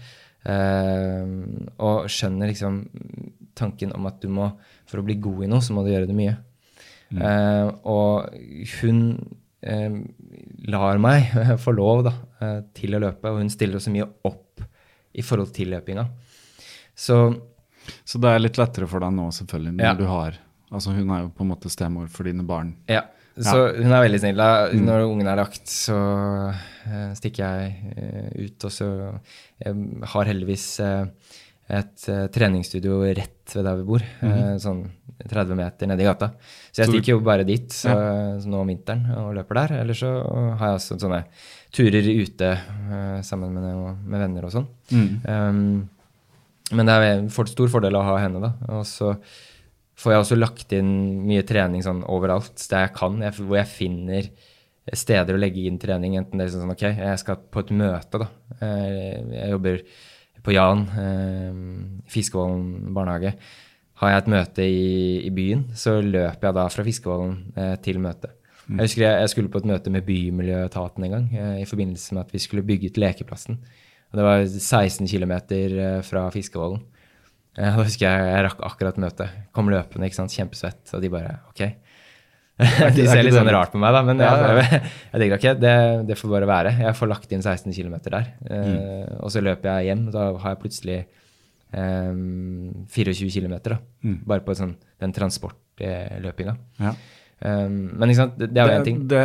[0.46, 1.24] eh,
[1.80, 2.82] og skjønner liksom
[3.58, 4.52] tanken om at du må,
[4.90, 6.38] for å bli god i noe, så må du gjøre det mye.
[7.08, 8.34] Eh, og
[8.82, 8.98] hun
[9.64, 10.00] uh,
[10.68, 11.30] lar meg
[11.64, 14.64] få lov da, uh, til å løpe, og hun stiller så mye opp
[15.18, 16.04] i forhold til løpinga.
[16.98, 17.22] Så
[18.04, 19.94] Så det er litt lettere for deg nå, selvfølgelig, når Ja.
[19.96, 22.76] du har Altså, hun er jo på en måte stemor for dine barn.
[22.92, 23.06] ja.
[23.38, 24.40] Så hun er veldig snill.
[24.42, 24.68] Da.
[24.74, 25.94] Når ungen er lagt, så
[27.14, 28.88] stikker jeg ut, og så
[29.62, 29.76] Jeg
[30.10, 31.06] har heldigvis eh,
[31.68, 34.04] et uh, treningsstudio rett ved der vi bor.
[34.04, 34.86] eh, sånn
[35.18, 36.30] 30 meter nedi gata.
[36.72, 37.94] Så jeg Så stikker jo bare dit så,
[38.46, 39.74] nå om vinteren og løper der.
[39.82, 40.12] Eller så
[40.60, 41.22] har jeg også sånne
[41.74, 44.68] turer ute uh, sammen med, med venner og sånn.
[44.92, 45.88] Um,
[46.76, 48.52] men det er en for, stor fordel å ha henne, da.
[48.78, 49.14] Og så
[49.98, 50.92] får jeg også lagt inn
[51.26, 54.28] mye trening sånn overalt der jeg kan, jeg, hvor jeg finner
[54.94, 56.20] steder å legge inn trening.
[56.20, 58.30] Enten det er sånn OK, jeg skal på et møte, da.
[58.62, 59.82] Jeg jobber
[60.46, 61.62] på Jan, eh,
[62.12, 63.34] Fiskevollen barnehage.
[63.98, 67.98] Har jeg et møte i, i byen, så løper jeg da fra Fiskevollen eh, til
[68.04, 68.34] møtet.
[68.68, 72.14] Jeg husker jeg, jeg skulle på et møte med Bymiljøetaten en gang eh, i forbindelse
[72.18, 73.58] med at vi skulle bygge ut lekeplassen.
[74.12, 75.34] Og det var 16 km
[76.04, 76.84] fra Fiskevollen.
[77.58, 79.30] Eh, Da husker jeg jeg rakk akkurat møtet.
[79.56, 80.84] Kom løpende, ikke sant, kjempesvett.
[80.94, 81.64] Og de bare OK.
[82.98, 84.80] de ser litt sånn rart på meg, da, men jeg, jeg,
[85.12, 85.74] jeg tenker ok, det,
[86.10, 86.72] det får bare være.
[86.88, 88.32] Jeg får lagt inn 16 km der.
[88.50, 90.08] Eh, Og så løper jeg hjem.
[90.16, 92.18] Da har jeg plutselig eh,
[92.96, 93.78] 24 km, da.
[94.26, 96.58] Bare på sånn, den transportløpinga.
[96.82, 96.96] Ja.
[97.38, 99.02] Um, men ikke sant, det, det er jo én ting.
[99.12, 99.20] Det,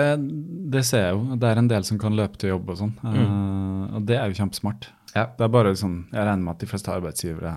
[0.74, 1.37] det ser jeg jo.
[1.41, 2.93] Det er en del som kan løpe til jobb og sånn.
[3.01, 3.14] Mm.
[3.22, 4.91] Eh, og det er jo kjempesmart.
[5.14, 5.26] Ja.
[5.39, 7.55] Det er bare sånn, Jeg regner med at de fleste arbeidsgivere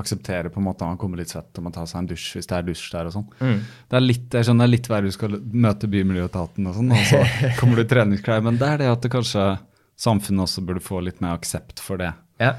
[0.00, 2.30] aksepterer på en måte at man kommer litt svett og må ta seg en dusj
[2.38, 3.26] hvis det er dusj der og sånn.
[3.42, 3.58] Mm.
[3.90, 5.36] Det er litt jeg skjønner det er litt verre du skal
[5.66, 7.20] møte Bymiljøetaten og sånn, og så
[7.60, 8.40] kommer du i treningsklær.
[8.46, 9.46] Men det er det at det kanskje
[10.02, 12.12] samfunnet også burde få litt mer aksept for det.
[12.40, 12.54] Ja.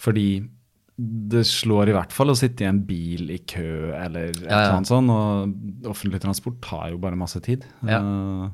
[0.00, 0.26] Fordi
[1.00, 4.50] det slår i hvert fall å sitte i en bil i kø eller et Ja,
[4.50, 4.56] ja.
[4.58, 7.64] eller annet sånt, og offentlig transport tar jo bare masse tid.
[7.88, 8.02] Ja.
[8.02, 8.50] Eh,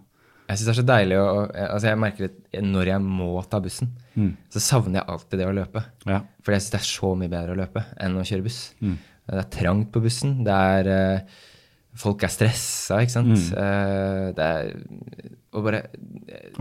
[0.48, 3.58] Jeg syns det er så deilig å Altså, jeg merker det når jeg må ta
[3.60, 4.30] bussen, Mm.
[4.48, 5.84] så savner jeg alltid det å løpe.
[6.06, 6.20] ja.
[6.42, 8.60] For jeg syns det er så mye bedre å løpe enn å kjøre buss.
[8.80, 8.96] Mm.
[9.26, 10.44] Det er trangt på bussen.
[10.44, 11.20] Det er eh,
[11.96, 13.28] Folk er stressa, ikke sant.
[13.32, 13.56] Mm.
[13.56, 14.74] Eh, det er
[15.56, 15.78] Og bare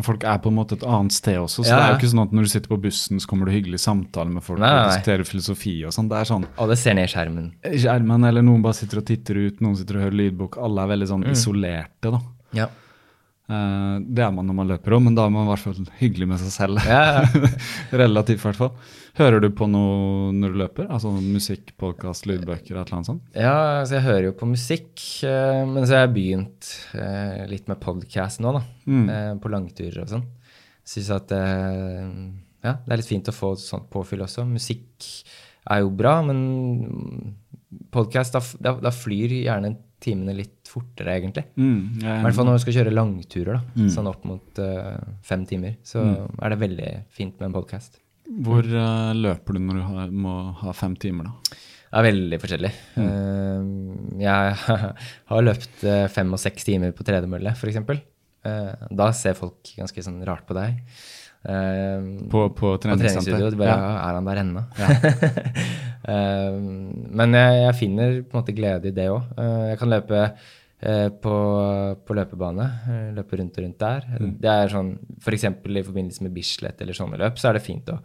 [0.02, 2.12] folk er på en måte et annet sted også, så Ja, det er jo ikke
[2.14, 4.70] sånn at når du sitter på bussen, så kommer du hyggelig samtale med folk Nei,
[4.72, 6.08] nei, og diskuterer filosofi og sånn.
[6.08, 7.52] Det er sånn Alle ser ned i skjermen.
[7.66, 10.58] skjermen, eller noen bare sitter og titter ut, noen sitter og hører lydbok.
[10.58, 11.14] Alle er veldig Mm.
[11.14, 12.20] sånn isolerte, da.
[12.54, 12.68] Ja.
[13.46, 15.90] Eh, det er man når man løper òg, men da er man i hvert fall
[16.00, 16.88] hyggelig med seg selv.
[16.90, 17.50] Ja, ja.
[18.04, 18.72] Relativt, i hvert fall.
[19.20, 20.88] Hører du på noe når du løper?
[20.90, 23.28] Altså musikk, podkast, lydbøker, et eller annet sånt?
[23.38, 24.94] Ja, altså jeg hører jo på musikk,
[25.30, 28.66] eh, men så har jeg begynt eh, litt med podcast nå, da.
[28.90, 29.40] Mm.
[29.44, 30.28] På langturer og sånn.
[30.86, 34.46] Syns at ja, det er litt fint å få sånt påfyll også.
[34.46, 35.06] Musikk
[35.74, 37.36] er jo bra, men
[37.94, 41.46] podkast, da, da, da flyr gjerne timene litt fortere, egentlig.
[41.56, 43.76] Mm, I hvert fall når du skal kjøre langturer, da.
[43.80, 43.92] Mm.
[43.96, 45.78] Sånn opp mot uh, fem timer.
[45.88, 48.02] Så er det veldig fint med en podkast.
[48.46, 51.60] Hvor uh, løper du når du har, må ha fem timer, da?
[51.86, 52.70] Det er veldig forskjellig.
[53.00, 53.04] Mm.
[53.08, 54.56] Eh, jeg
[55.32, 58.02] har løpt fem og seks timer på tredemølle, f.eks.
[58.46, 60.82] Uh, da ser folk ganske sånn rart på deg.
[61.46, 63.52] Uh, På, på treningsstudio.
[63.54, 63.78] De bare Ja.
[63.80, 63.96] ja.
[64.10, 64.66] Er han der ennå?
[66.06, 66.56] Eh,
[67.18, 69.24] men jeg, jeg finner på en måte glede i det òg.
[69.72, 70.20] jeg kan løpe
[71.22, 71.36] på,
[72.06, 72.66] på løpebane.
[72.92, 74.06] eh, løpe rundt og rundt der.
[74.20, 74.32] Mm.
[74.44, 75.44] Det er sånn, F.eks.
[75.48, 78.00] i forbindelse med Bislett eller sånne løp, så er det fint å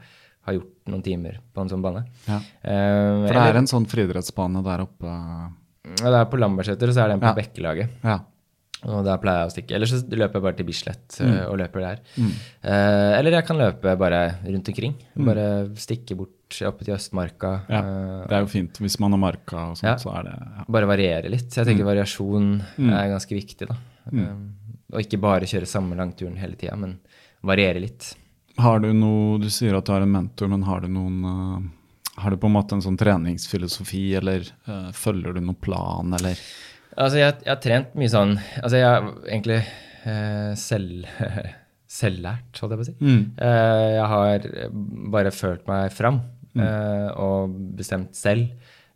[0.47, 2.05] ha gjort noen timer på en sånn bane.
[2.27, 2.39] Ja.
[2.41, 5.11] Um, For det er en sånn friidrettsbane der oppe
[5.91, 7.37] ja, det er på Lambertseter, og så er det en på Ja.
[7.41, 7.89] Bekkelaget.
[8.05, 8.19] Ja.
[8.89, 9.77] Og da pleier jeg å stikke.
[9.77, 11.35] Eller så løper jeg bare til Bislett mm.
[11.51, 11.99] og løper der.
[12.17, 14.95] Eh, eller jeg kan løpe bare rundt omkring.
[15.27, 15.47] Bare
[15.81, 17.53] stikke bort oppe til Østmarka.
[17.69, 18.81] Ja, eh, det er jo fint.
[18.81, 19.97] Hvis man har marka og sånt, Ja.
[20.01, 20.65] så er det ja.
[20.69, 21.51] bare variere litt.
[21.53, 22.49] Jeg tenker variasjon
[22.89, 23.77] er ganske viktig, da.
[24.11, 24.55] Um,
[24.91, 26.97] og ikke bare kjøre samme langturen hele tida, men
[27.47, 28.15] variere litt.
[28.59, 31.61] Har du noe Du sier at du har en mentor, men har du noen uh,
[32.21, 36.41] Har du på en måte en sånn treningsfilosofi, eller uh, følger du noen plan, eller
[36.97, 41.07] Altså, jeg, jeg har trent mye sånn Altså, jeg er egentlig eh, selv,
[42.01, 42.97] selvlært, holdt jeg på å si.
[42.99, 43.23] Mm.
[43.47, 44.49] Eh, jeg har
[45.15, 46.23] bare følt meg fram
[46.59, 48.51] eh, og bestemt selv.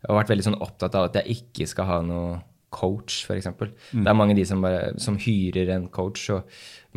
[0.05, 2.35] Og vært veldig sånn opptatt av at jeg ikke skal ha noe
[2.75, 3.47] coach, f.eks.
[3.55, 6.43] Det er mange de som, bare, som hyrer en coach, og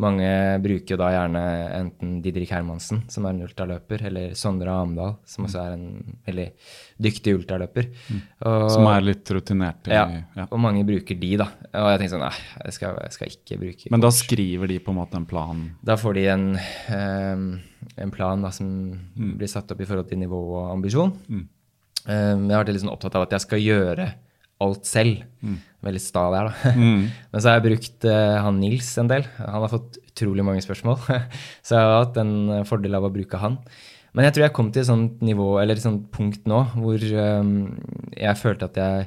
[0.01, 0.27] mange
[0.63, 1.41] bruker da gjerne
[1.77, 6.45] enten Didrik Hermansen, som er en ultraløper, eller Sondre Amdal, som også er en veldig
[7.05, 7.89] dyktig ultraløper.
[8.45, 10.47] Og- Som er litt rutinert i ja, ja.
[10.49, 11.49] og mange bruker de, da.
[11.73, 14.79] Og jeg tenker sånn, nei, jeg skal, jeg skal ikke bruke Men da skriver de
[14.79, 16.47] på en måte en plan Da får de en,
[16.95, 17.45] um,
[17.97, 18.67] en plan da, som
[19.15, 21.13] blir satt opp i forhold til nivå og ambisjon.
[22.07, 24.13] Ehm, jeg har vært litt sånn opptatt av at jeg skal gjøre
[24.61, 25.23] alt selv.
[25.85, 26.73] Veldig sta der, da.
[27.31, 29.23] Men så har jeg brukt uh, han Nils en del.
[29.39, 30.99] Han har fått utrolig mange spørsmål.
[31.65, 33.55] så jeg har hatt en eh, fordel av å bruke han.
[34.11, 37.03] Men jeg tror jeg kom til et sånt nivå, eller et sånt punkt nå, hvor
[37.39, 37.51] um,
[38.17, 39.05] jeg følte at jeg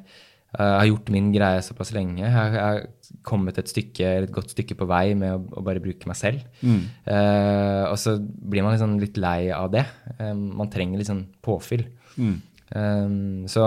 [0.56, 2.22] uh, har gjort min greie såpass lenge.
[2.24, 2.84] Jeg har-
[3.28, 6.40] kommet et stykke, et godt stykke på vei med å, å bare bruke meg selv.
[6.64, 9.82] Eh, og så blir man liksom litt lei av det.
[10.16, 11.84] Um, man trenger litt sånn påfyll.
[12.16, 13.12] Eh,
[13.52, 13.66] så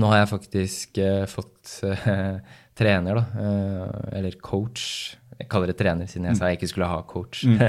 [0.00, 2.38] nå har jeg faktisk eh, fått eh,
[2.78, 3.24] trener, da.
[3.44, 5.16] eh, eller coach.
[5.38, 7.44] Jeg kaller det trener, siden jeg sa jeg ikke skulle ha coach.
[7.46, 7.68] ja,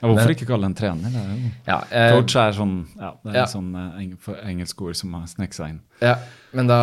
[0.00, 1.12] Hvorfor ikke kalle det en trener?
[1.12, 3.46] Det er ja, eh, Coach er sånn ja, det er Ja.
[3.52, 4.14] sånn eh, eng
[4.54, 5.82] engelsk ord som har sneket seg inn.
[6.00, 6.14] Ja,
[6.56, 6.78] men da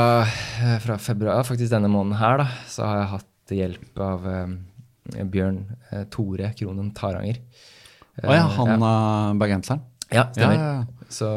[0.83, 5.61] fra februar, faktisk denne måneden her, da, så har jeg hatt hjelp av eh, Bjørn
[5.89, 7.41] eh, Tore Kronen Taranger.
[8.21, 8.77] Å ja, Eh, han ja.
[8.77, 9.81] uh, bergenseren?
[10.11, 10.55] ja, Ja, stemmer.
[10.57, 11.09] ja, ja.
[11.13, 11.27] Så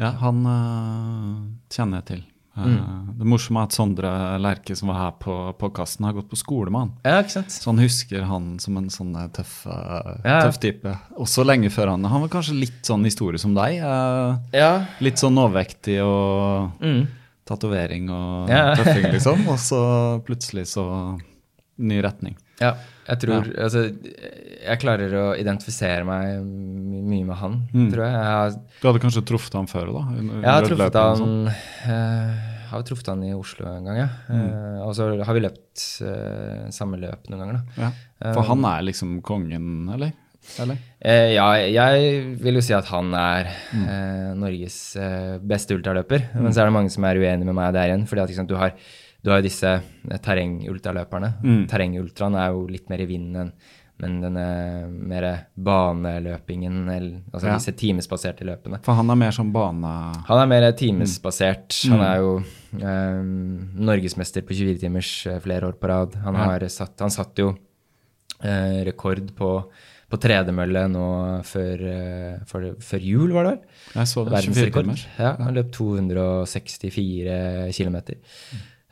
[0.00, 1.42] ja, han uh,
[1.72, 2.22] kjenner jeg til.
[2.56, 3.18] Eh, Mm.
[3.18, 6.70] Det morsomme er at Sondre Lerche, som var her på podkasten, har gått på skole
[6.70, 6.92] med han.
[7.04, 7.50] Ja, ikke sant?
[7.52, 10.40] Så han husker han som en sånn eh, tøff, eh, Ja.
[10.42, 10.98] tøff type.
[11.18, 13.76] Også lenge før han Han var kanskje litt sånn historie som deg.
[13.78, 14.86] eh, Ja.
[15.00, 17.06] litt sånn overvektig og Mm.
[17.46, 19.46] tatovering og tøffing, liksom.
[19.48, 21.20] Og så plutselig så
[21.78, 22.36] ny retning.
[22.60, 22.74] Ja,
[23.06, 23.82] jeg tror Altså,
[24.66, 26.42] jeg klarer å identifisere meg
[27.06, 27.88] mye med han, Mm.
[27.92, 28.12] tror jeg.
[28.16, 28.50] Jeg har,
[28.82, 30.04] Du hadde kanskje truffet ham før da?
[30.16, 34.08] jeg har truffet han eh, har truffet han i Oslo en gang, ja.
[34.28, 34.46] Mm.
[34.50, 37.84] Uh, og så har vi løpt uh, samme løp noen ganger, da.
[37.84, 38.32] Ja.
[38.34, 40.10] For han er liksom kongen, eller?
[40.62, 40.76] eller?
[41.04, 44.38] Ja, jeg vil jo si at han er Mm.
[44.40, 44.96] Norges
[45.46, 46.26] beste ultraløper.
[46.34, 48.06] Men så er det mange som er uenige med meg der igjen.
[48.06, 48.72] fordi at liksom, du har
[49.26, 51.32] du har jo disse eh, terrengultraløperne.
[51.42, 51.64] Mm.
[51.70, 53.56] Terrengultraen er jo litt mer i vinden enn
[53.96, 54.42] men denne
[55.08, 55.24] mer
[55.56, 57.54] baneløpingen, eller altså Ja.
[57.56, 58.76] disse timesbaserte løpene.
[58.84, 59.92] For han er mer som bane...
[60.28, 61.72] Han er mer timesbasert.
[61.88, 61.94] Mm.
[61.94, 62.34] Han er jo
[62.82, 63.30] um,
[63.88, 66.12] norgesmester på 24-timers eh, flere år på rad.
[66.26, 66.68] Han, Ja.
[66.68, 67.54] satt, han satt jo
[68.44, 69.50] uh, rekord på,
[70.12, 71.06] på tredemølle nå
[71.48, 71.86] før,
[72.52, 73.60] for, før jul, var det vel?
[73.96, 74.36] Jeg så det.
[74.36, 74.84] 24 Verdensrekord.
[74.84, 75.08] timer.
[75.24, 77.96] Ja, han løp 264 km,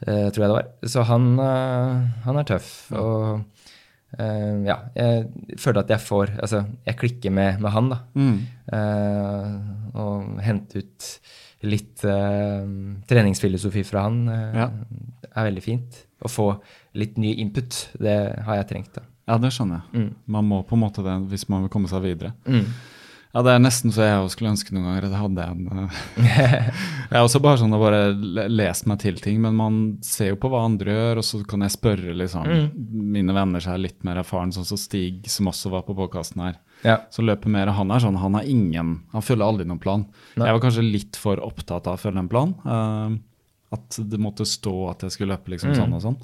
[0.02, 0.68] tror jeg det var.
[0.90, 2.70] Så han, eh, han er tøff.
[2.98, 3.44] Og
[4.14, 7.96] Uh, ja, jeg føler at jeg får Altså, jeg klikker med, med han, da.
[8.14, 8.36] Mm.
[8.70, 9.56] Uh,
[9.98, 11.08] og hente ut
[11.66, 12.62] litt uh,
[13.10, 14.68] treningsfilosofi fra han eh, Ja.
[15.34, 15.98] er veldig fint.
[16.22, 16.46] Å få
[16.94, 18.14] litt ny input, det
[18.46, 18.92] har jeg trengt.
[18.94, 19.02] da.
[19.26, 20.04] Ja, det skjønner jeg.
[20.04, 20.10] Mm.
[20.36, 22.34] Man må på en måte det hvis man vil komme seg videre.
[22.46, 22.68] Mm.
[23.34, 25.96] Ja, det er nesten så jeg skulle ønske noen ganger at jeg hadde en eh,
[27.10, 28.02] Jeg er også bare sånn å bare
[28.46, 31.66] lese meg til ting, men man ser jo på hva andre gjør, og så kan
[31.66, 32.46] jeg spørre liksom
[33.14, 36.44] mine venner som er litt mer erfaren, sånn som Stig, som også var på podkasten
[36.46, 36.60] her.
[36.86, 37.00] Ja.
[37.10, 40.06] Så løper mer, han er sånn, han har ingen Han følger aldri noen plan.
[40.36, 40.46] Nei.
[40.46, 42.54] Jeg var kanskje litt for opptatt av å følge en plan.
[42.62, 43.16] Uh,
[43.74, 46.18] at det måtte stå at jeg skulle løpe liksom sånn og sånn.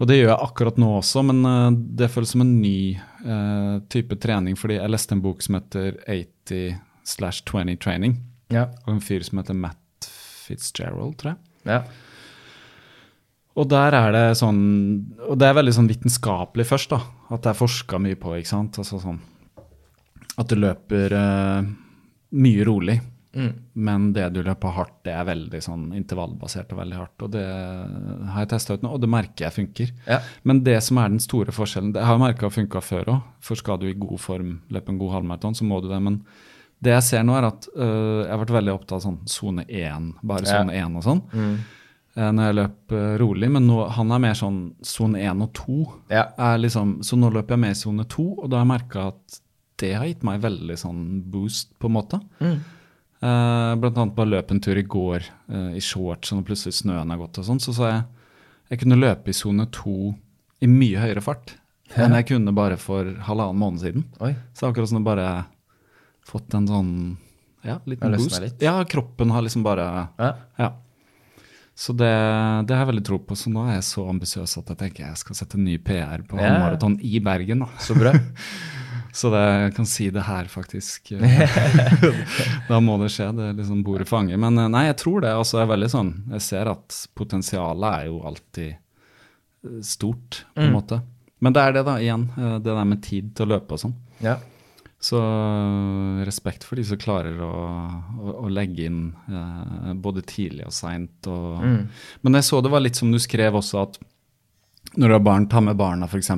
[0.00, 3.80] Og det gjør jeg akkurat nå også, men eh, det føles som en ny uh,
[3.92, 4.56] type trening.
[4.56, 8.18] Fordi jeg leste en bok som heter 80 slash 20 training,
[8.50, 8.64] Ja.
[8.86, 10.08] Og en fyr som heter Matt
[10.46, 11.38] Fitzgerald, tror jeg.
[11.68, 11.82] ja.
[13.60, 14.60] Og der er det sånn
[15.26, 17.00] Og det er veldig sånn vitenskapelig først, da.
[17.34, 18.78] At det er forska mye på, ikke sant.
[18.78, 19.18] Altså sånn
[20.38, 21.66] At du løper uh,
[22.30, 22.96] mye rolig.
[23.36, 23.50] Mm.
[23.74, 27.22] Men det du løper hardt, det er veldig sånn intervallbasert og veldig hardt.
[27.22, 29.92] Og det har jeg testa ut nå, og det merker jeg funker.
[30.08, 30.18] Ja.
[30.42, 33.20] Men det som er den store forskjellen Det har jeg merka funka før òg.
[33.40, 36.00] For skal du i god form løpe en god halvmaraton, så må du det.
[36.02, 36.22] Men
[36.82, 39.66] det jeg ser nå, er at øh, jeg har vært veldig opptatt av sånn sone
[39.68, 40.58] 1, bare Ja.
[40.62, 41.22] sone 1 og sånn.
[41.32, 41.54] Mm.
[42.16, 45.52] eh, når jeg løp eh, rolig, men nå, han er mer sånn sone 1 og
[45.54, 45.76] 2.
[46.10, 46.24] Ja.
[46.56, 49.40] Liksom, så nå løper jeg mer i sone 2, og da har jeg merka at
[49.80, 52.18] det har gitt meg veldig sånn boost, på en måte.
[52.40, 52.58] Mm.
[53.20, 57.10] Eh, blant annet bare løp en tur i går uh, i shorts, og plutselig snøen
[57.12, 58.02] har gått og sånn, så sa jeg
[58.70, 59.92] jeg kunne løpe i sone 2
[60.62, 61.56] i mye høyere fart
[61.98, 64.04] enn jeg kunne bare for halvannen måned siden.
[64.22, 64.30] Oi.
[64.54, 65.26] Så akkurat som det bare
[66.22, 66.92] fått en sånn
[67.66, 68.38] ja, liten boost.
[68.40, 68.62] litt.
[68.62, 69.88] Ja, kroppen har liksom bare
[70.20, 70.30] Ja.
[70.60, 70.70] Ja.
[71.74, 72.12] Så det,
[72.68, 73.34] det har jeg veldig tro på.
[73.34, 76.38] Så nå er jeg så ambisiøs at jeg tenker jeg skal sette ny PR på
[76.38, 76.58] Ja.
[76.60, 77.64] maraton i Bergen.
[77.66, 77.68] da.
[77.82, 78.12] Så bra.
[79.12, 81.10] Så det, jeg kan si det her, faktisk.
[82.68, 83.30] da må det skje.
[83.36, 84.38] Det er liksom bordet fanger.
[84.40, 85.32] Men eh, nei, jeg tror det.
[85.34, 90.76] altså er veldig sånn, Jeg ser at potensialet er jo alltid eh, stort, på en
[90.76, 91.00] måte.
[91.40, 92.28] Men det er det, da, igjen.
[92.36, 93.96] eh, Det der med tid til å løpe og sånn.
[94.22, 94.36] Ja.
[95.00, 95.16] Så
[96.28, 97.50] respekt for de som klarer å,
[98.20, 99.02] å, å legge inn
[99.32, 101.26] eh, både tidlig og seint.
[101.26, 101.86] Mm.
[102.20, 103.96] Men jeg så det var litt som du skrev også, at
[104.98, 106.30] når du har barn, ta med barna f.eks.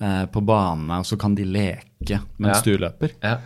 [0.00, 2.62] Eh, på bane, og så kan de leke mens Ja.
[2.64, 3.10] du løper.
[3.22, 3.38] ja.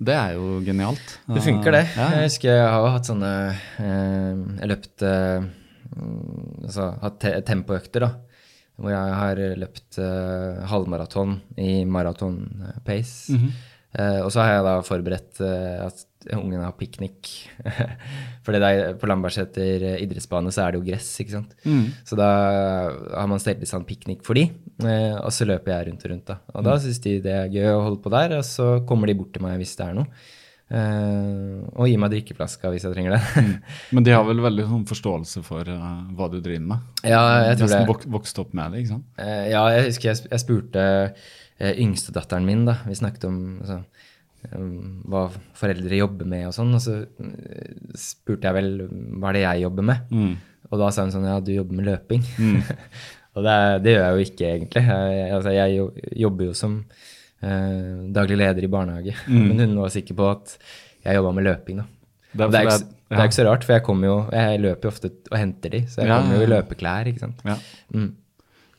[0.00, 1.18] Det er jo genialt.
[1.28, 1.82] Det funker, det.
[1.94, 5.42] Ja, Jeg husker jeg har hatt sånne eh, Jeg løpt eh,
[5.92, 8.10] mm, Altså hatt te tempoøkter, da.
[8.80, 13.36] Hvor jeg har løpt eh, halvmaraton i maraton-pace.
[13.92, 17.30] Eh, og så har jeg da forberedt at ungene har piknik.
[18.44, 21.54] Fordi der, på Lambertseter eh, idrettsbane så er det jo gress, ikke sant.
[22.06, 22.28] Så da
[23.14, 24.48] har man stelt i stand piknik for de,
[24.84, 26.26] eh, og så løper jeg rundt og rundt.
[26.32, 26.40] da.
[26.54, 29.16] Og da syns de det er gøy å holde på der, og så kommer de
[29.18, 30.10] bort til meg hvis det er noe.
[30.70, 33.44] Eh, og gir meg drikkeflaska hvis jeg trenger det.
[33.96, 36.90] Men de har vel veldig sånn forståelse for uh, hva du driver med?
[37.02, 37.90] ja, jeg tror Nesten det.
[37.90, 39.08] vok vokst opp med det, ikke sant?
[39.50, 42.78] Ja, jeg husker jeg spurte uh, yngstedatteren min, da.
[42.86, 43.80] Vi snakket om altså,
[44.56, 45.26] um, hva
[45.58, 46.72] foreldre jobber med og sånn.
[46.76, 48.70] Og så eh, spurte jeg vel
[49.20, 50.10] hva er det jeg jobber med.
[50.14, 50.34] Mm.
[50.70, 52.22] Og da sa hun sånn ja, du jobber med løping.
[53.34, 54.84] og det, det gjør jeg jo ikke, egentlig.
[54.90, 56.76] Jeg, altså, jeg jobber jo som
[57.42, 59.16] eh, daglig leder i barnehage.
[59.48, 60.56] Men hun var sikker på at
[61.04, 61.88] jeg jobba med løping, da.
[62.30, 64.58] Det er Det er, ikke, at- det er ikke så rart, for jeg, jo, jeg
[64.62, 67.40] løper jo ofte og henter de, så jeg Ja, kommer jo i løpeklær, ikke sant.
[67.48, 67.56] Ja.
[67.90, 68.12] Mm.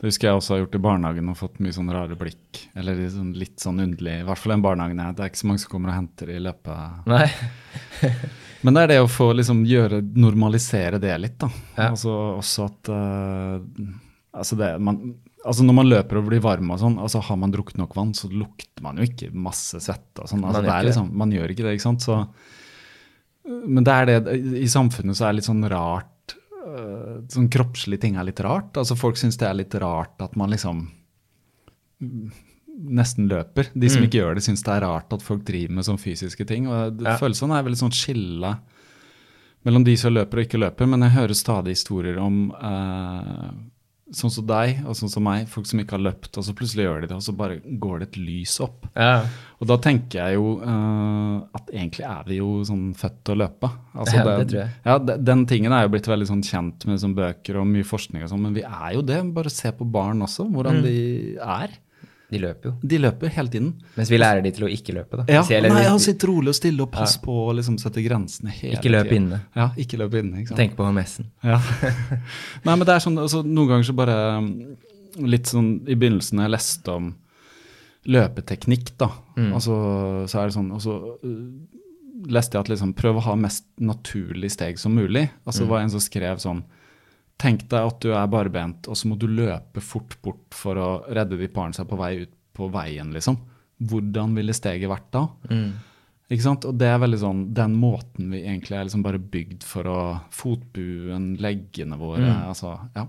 [0.02, 2.64] Det husker jeg også har gjort i barnehagen og fått mye sånn rare blikk.
[2.74, 4.16] Eller sånn, litt sånn underlig.
[4.24, 6.32] I hvert fall den barnehagen jeg Det er ikke så mange som kommer og henter
[6.34, 7.04] i løpet.
[7.12, 7.28] Nei.
[8.66, 11.52] Men det er det å få liksom gjøre Normalisere det litt, da.
[11.76, 11.92] Ja.
[11.92, 13.86] Altså også at uh,
[14.38, 15.04] Altså det man
[15.42, 18.12] Altså Når man løper og blir varm og sånn, altså har man drukket nok vann,
[18.14, 20.44] så lukter man jo ikke masse svette og sånn.
[20.46, 22.06] Altså Man er liksom, man gjør ikke det, ikke sant.
[22.06, 22.20] Så,
[23.50, 26.11] men det er det I samfunnet så er det litt sånn rart
[26.62, 28.74] Sånn kroppslige ting er litt rart.
[28.78, 30.84] Altså Folk syns det er litt rart at man liksom
[32.02, 33.68] nesten løper.
[33.78, 34.08] De som Mm.
[34.10, 36.68] ikke gjør det, syns det er rart at folk driver med sånne fysiske ting.
[36.68, 37.18] og det Ja.
[37.18, 38.60] føles det er veldig sånn skille
[39.66, 43.52] mellom de som løper og ikke løper, men jeg hører stadig historier om eh,
[44.12, 46.84] sånn som deg og sånn som meg, folk som ikke har løpt, og så plutselig
[46.84, 48.86] gjør de det, og så bare går det et lys opp.
[48.96, 49.22] Ja.
[49.62, 53.42] Og da tenker jeg jo uh, at egentlig er vi jo sånn født til å
[53.44, 53.70] løpe.
[53.96, 54.74] Altså Ja, det tror jeg.
[54.86, 57.88] Ja, de- Den tingen er jo blitt veldig sånn kjent med sånn bøker og mye
[57.88, 59.22] forskning og sånn, men vi er jo det.
[59.34, 60.84] Bare se på barn også, hvordan Mm.
[60.84, 60.98] de
[61.38, 61.78] er.
[62.32, 62.74] De løper jo.
[62.88, 63.72] De løper hele tiden.
[63.98, 65.26] Mens vi lærer de til å ikke løpe, da.
[65.28, 68.78] Ja, nei, han sitter rolig og stille og pass på å liksom sette grensene hele
[68.78, 69.26] Ikke løp tiden.
[69.28, 69.42] inne.
[69.58, 70.40] Ja, ikke løp inne.
[70.40, 70.62] ikke sant?
[70.62, 71.28] Tenk på HMS-en.
[71.44, 71.60] Ja.
[72.68, 74.48] Nei, men det er sånn, altså, Noen ganger så bare um,
[75.28, 77.12] Litt sånn i begynnelsen jeg leste om
[78.08, 79.12] løpeteknikk, da.
[79.52, 79.76] Altså,
[80.32, 81.82] så er det sånn, og så uh,
[82.32, 85.28] leste jeg at liksom prøv å ha mest naturlig steg som mulig.
[85.44, 86.64] Altså det var en som skrev sånn
[87.38, 90.90] Tenk deg at du er barbent, og så må du løpe fort bort for å
[91.10, 93.38] redde de parene som er på vei ut på veien, liksom.
[93.82, 95.24] Hvordan ville steget vært da?
[96.32, 96.66] Ikke sant?
[96.70, 99.98] Og det er veldig sånn den måten vi egentlig er liksom bare bygd for å
[100.32, 102.48] Fotbuen, leggene våre, Mm.
[102.50, 103.08] altså Ja.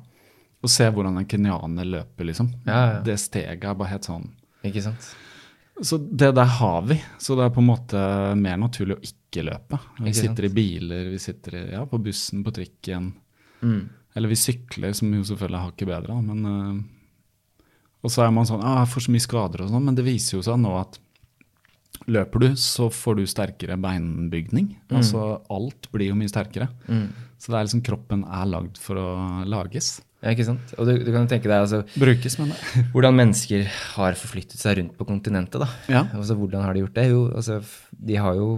[0.62, 2.52] Og se hvordan en kenyaner løper, liksom.
[2.66, 3.00] Ja, ja.
[3.02, 4.28] Det steget er bare helt sånn
[4.64, 5.14] Ikke sant?
[5.82, 6.94] Så det der har vi.
[7.18, 9.78] Så det er på en måte mer naturlig å ikke løpe.
[9.98, 10.36] Vi Ikke sant?
[10.36, 13.12] sitter i biler, vi sitter i, ja, på bussen, på trikken.
[13.62, 13.88] Mm.
[14.16, 16.82] Eller vi sykler, som jo selvfølgelig er hakket bedre, men eh,
[18.02, 20.04] Og så er man sånn ah, 'Jeg får så mye skader' og sånn, men det
[20.04, 20.98] viser jo seg nå at
[22.10, 24.72] løper du, så får du sterkere beinbygning.
[24.90, 26.66] Altså alt blir jo mye sterkere.
[27.38, 29.06] Så det er liksom kroppen er lagd for å
[29.46, 30.00] lages.
[30.22, 30.70] Ja, ikke sant?
[30.78, 32.58] Og du, du kan jo tenke deg altså, Brukes, men det.
[32.94, 33.64] hvordan mennesker
[33.96, 35.58] har forflyttet seg rundt på kontinentet.
[35.64, 35.66] da.
[35.90, 36.04] Ja.
[36.14, 37.08] Altså, hvordan har de gjort det?
[37.10, 37.58] Jo, altså,
[37.90, 38.52] de har jo,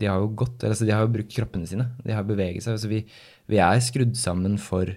[0.00, 1.90] de har jo gått, altså, de har jo brukt kroppene sine.
[2.06, 2.78] De har beveget seg.
[2.78, 3.02] Altså, vi,
[3.50, 4.90] vi er skrudd sammen for,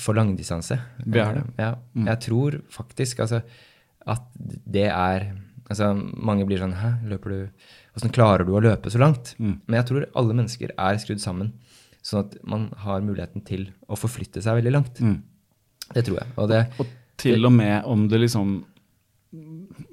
[0.00, 0.78] for langdistanse.
[1.04, 1.44] Vi er det.
[1.60, 1.72] Ja,
[2.10, 3.42] jeg tror faktisk altså,
[4.06, 5.32] at det er
[5.68, 7.38] altså, Mange blir sånn Hæ, løper du
[7.96, 9.32] Hvordan klarer du å løpe så langt?
[9.66, 11.54] Men jeg tror alle mennesker er skrudd sammen
[12.06, 15.00] sånn at man har muligheten til å forflytte seg veldig langt.
[15.02, 15.16] Mm.
[15.90, 16.34] Det tror jeg.
[16.38, 18.52] Og det, Og til og med om det liksom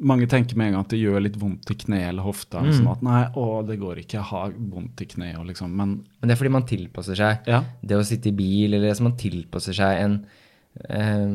[0.03, 2.63] Mange tenker med en gang at det gjør litt vondt i kne eller hofta.
[2.63, 2.73] Mm.
[2.77, 5.93] Sånn at nei, å, det går ikke, jeg har vondt i kne og liksom Men
[6.23, 7.57] men det er fordi man tilpasser seg ja.
[7.83, 10.13] det å sitte i bil, eller så man tilpasser seg en
[10.87, 11.33] eh,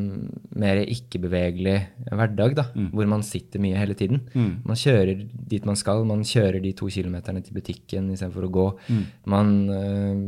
[0.63, 1.75] mer ikke-bevegelig
[2.09, 4.23] hverdag, da, hvor man sitter mye hele tiden.
[4.33, 4.65] Mm.
[4.65, 5.21] Man kjører
[5.53, 8.67] dit man skal, man kjører de to kilometerne til butikken istedenfor å gå.
[9.29, 10.25] Man, eh,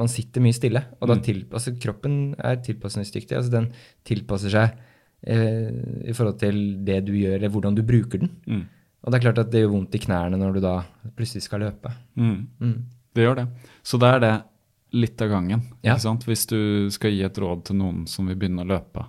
[0.00, 3.36] man sitter mye stille, og da til, altså, kroppen er tilpasningsdyktig.
[3.36, 3.68] Altså, den
[4.08, 4.86] tilpasser seg
[5.18, 8.30] i forhold til det du gjør, eller hvordan du bruker den.
[8.46, 8.66] Mm.
[9.02, 10.76] Og det er klart at det gjør vondt i knærne når du da
[11.16, 11.90] plutselig skal løpe.
[12.18, 12.38] Mm.
[12.62, 12.78] Mm.
[13.14, 13.46] Det gjør det.
[13.86, 14.32] Så da er det
[14.98, 15.62] litt av gangen.
[15.84, 15.96] Ja.
[15.98, 19.06] Hvis du skal gi et råd til noen som vil begynne å løpe,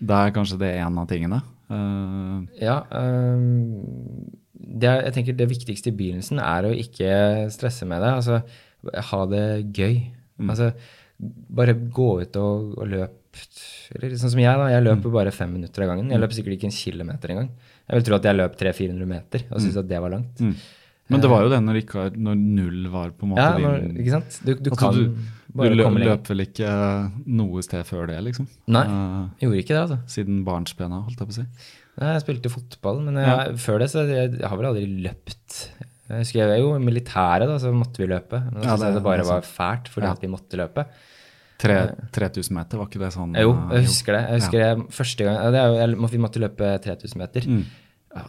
[0.00, 1.42] da er kanskje det en av tingene.
[1.70, 2.46] Uh...
[2.58, 4.30] Ja, Um,
[4.60, 7.12] det, jeg tenker det viktigste i begynnelsen er å ikke
[7.52, 8.10] stresse med det.
[8.20, 8.40] Altså,
[9.10, 9.44] ha det
[9.76, 9.96] gøy.
[10.40, 10.70] Altså,
[11.18, 13.16] bare gå ut og, og løp.
[13.94, 14.66] Eller sånn som jeg, da.
[14.70, 16.10] Jeg løper bare fem minutter av gangen.
[16.12, 17.48] Jeg løper sikkert ikke en kilometer engang.
[17.90, 20.38] Jeg vil tro at jeg løp 300-400 meter og syntes at det var langt.
[20.44, 20.54] mm.
[21.10, 23.80] Men det var jo det når, ikke, når null var på en måte Ja, når,
[23.98, 24.36] ikke sant?
[24.46, 25.16] Du, du Altså, kan du,
[25.58, 26.12] bare du komme lenger.
[26.20, 26.74] løp vel ikke
[27.26, 28.46] noe sted før det, liksom?
[28.70, 29.98] Nei, Eh, jeg gjorde ikke det, altså.
[30.14, 31.46] siden barnsbena, holdt jeg på å si.
[31.98, 35.58] Nei, Jeg spilte fotball, men jeg, før det så jeg, jeg har vel aldri løpt.
[36.10, 38.38] Jeg husker jeg var jo i militæret, da, så måtte vi løpe.
[38.46, 40.12] Men da Ja, syntes jeg det bare det er var fælt fordi Ja.
[40.14, 40.86] at vi måtte løpe.
[41.60, 43.36] Tre- 3000 meter, var ikke det sånn?
[43.36, 44.24] Jo, eh, jeg husker det.
[44.30, 47.46] Jeg husker jeg, første gang, det er jeg, Vi måtte løpe 3000 meter.
[47.46, 47.64] Mm.
[48.10, 48.24] Ja,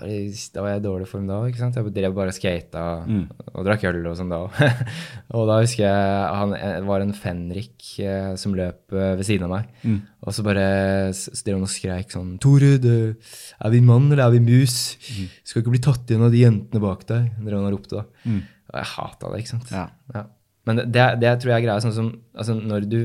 [0.53, 1.39] Da var jeg i dårlig form da.
[1.57, 1.73] sant?
[1.73, 3.23] Jeg drev bare og skata Mm.
[3.55, 4.51] og drakk øl og sånn da òg.
[5.33, 9.47] og da husker jeg han det var en fenrik eh, som løp eh, ved siden
[9.47, 9.71] av meg.
[9.83, 10.01] Mm.
[10.21, 10.67] Og så bare
[11.09, 14.97] drev han og skreik sånn Tore, er vi mann eller er vi mus?
[15.17, 15.29] Mm.
[15.43, 17.31] Skal ikke bli tatt igjen av de jentene bak deg.
[17.41, 18.05] drev han og ropte da.
[18.27, 18.43] Mm.
[18.71, 19.71] Og jeg hata det, ikke sant.
[19.73, 19.87] Ja.
[20.13, 20.23] Ja.
[20.67, 22.99] Men det, det, tror jeg er greia sånn som altså Når du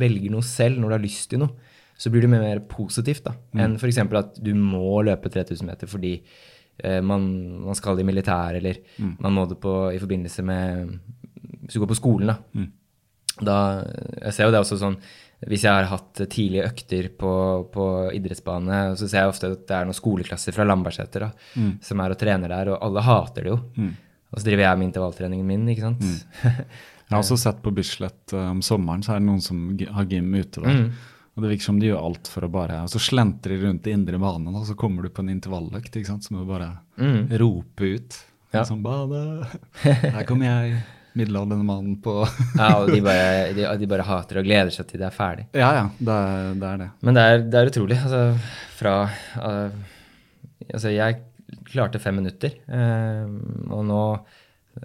[0.00, 1.50] velger noe selv, når du har lyst til noe,
[2.00, 3.60] så blir det mer, mer positivt da, Mm.
[3.60, 3.98] enn f.eks.
[3.98, 6.14] at du må løpe 3000 meter fordi
[6.82, 7.26] eh, man,
[7.66, 9.16] man skal i militæret, eller Mm.
[9.20, 10.98] man må det på, i forbindelse med
[11.64, 12.36] Hvis du går på skolen, da.
[12.54, 12.70] Mm.
[13.44, 13.56] da
[14.22, 14.96] Jeg ser jo det også sånn
[15.48, 17.30] hvis jeg har hatt tidlige økter på,
[17.72, 21.30] på idrettsbane, så ser jeg ofte at det er noen skoleklasser fra Lambertseter da,
[21.80, 23.56] som er og trener der, og alle hater det jo.
[23.78, 23.94] Mm.
[24.30, 26.04] Og så driver jeg med intervalltreningen min, ikke sant.
[27.10, 29.64] Jeg har også sett på Bislett uh, om sommeren, så er det noen som
[29.96, 30.76] har gym ute der.
[30.84, 30.92] Mm.
[31.34, 33.88] Og det virker som de gjør alt for å bare Og så slentrer de rundt
[33.90, 36.50] i indre banen, og så kommer du på en intervalløkt, ikke sant, så må du
[36.52, 36.70] bare
[37.00, 37.30] Mm.
[37.40, 38.16] rope ut.
[38.52, 38.62] Ja.
[38.68, 39.20] Sånn bade.
[39.82, 40.80] Her kommer jeg,
[41.18, 42.20] middelaldrende mannen på
[42.60, 45.46] Ja, og de bare, de, de bare hater og gleder seg til det er ferdig.
[45.56, 46.68] Ja ja, det er det.
[46.70, 46.88] Er det.
[47.08, 47.98] Men det er, det er utrolig.
[48.04, 48.22] Altså,
[48.78, 48.94] fra
[49.40, 49.80] uh,
[50.70, 51.16] Altså, jeg
[51.72, 53.26] klarte fem minutter, eh,
[53.70, 54.02] og nå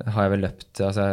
[0.07, 1.03] har jeg vel løpt Altså,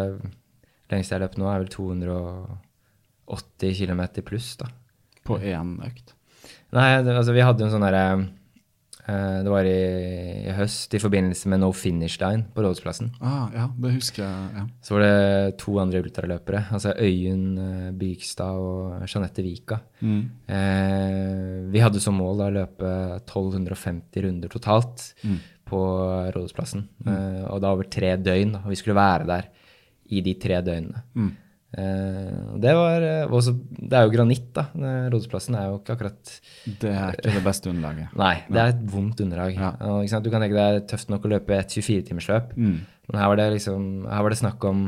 [0.93, 4.67] Lengst jeg har løpt nå, er vel 280 km pluss, da.
[5.25, 6.15] På én økt.
[6.75, 8.05] Nei, altså, vi hadde jo en sånn derre
[9.07, 9.77] eh, Det var i,
[10.49, 13.13] i høst i forbindelse med No Finish Line på Rådhusplassen.
[13.23, 14.51] Ah, ja, det husker jeg.
[14.59, 14.65] ja.
[14.85, 19.79] Så var det to andre ultraløpere, altså Øyunn eh, Bygstad og Jeanette Vika.
[20.03, 20.23] Mm.
[20.49, 22.89] Eh, vi hadde som mål da å løpe
[23.23, 25.39] 1250 runder totalt Mm.
[25.73, 25.83] På
[26.35, 26.85] Rådhusplassen.
[27.07, 28.59] Eh, og da over tre døgn.
[28.63, 29.49] Og Vi skulle være der
[30.13, 31.03] i de tre døgnene.
[31.17, 31.33] Mm.
[31.73, 34.67] Uh, det var eh, også, Det er jo granitt, da.
[35.09, 36.33] Rådhusplassen er jo ikke akkurat
[36.67, 38.13] Det er ikke det beste underlaget.
[38.23, 39.57] Nei, det er et vondt underlag.
[39.57, 39.71] Ja.
[39.89, 40.05] Og?
[40.05, 42.53] Du kan tenke deg det er tøft nok å løpe et 24-timersløp.
[42.61, 42.77] Mm.
[43.09, 44.85] Men her var det liksom, her var det snakk om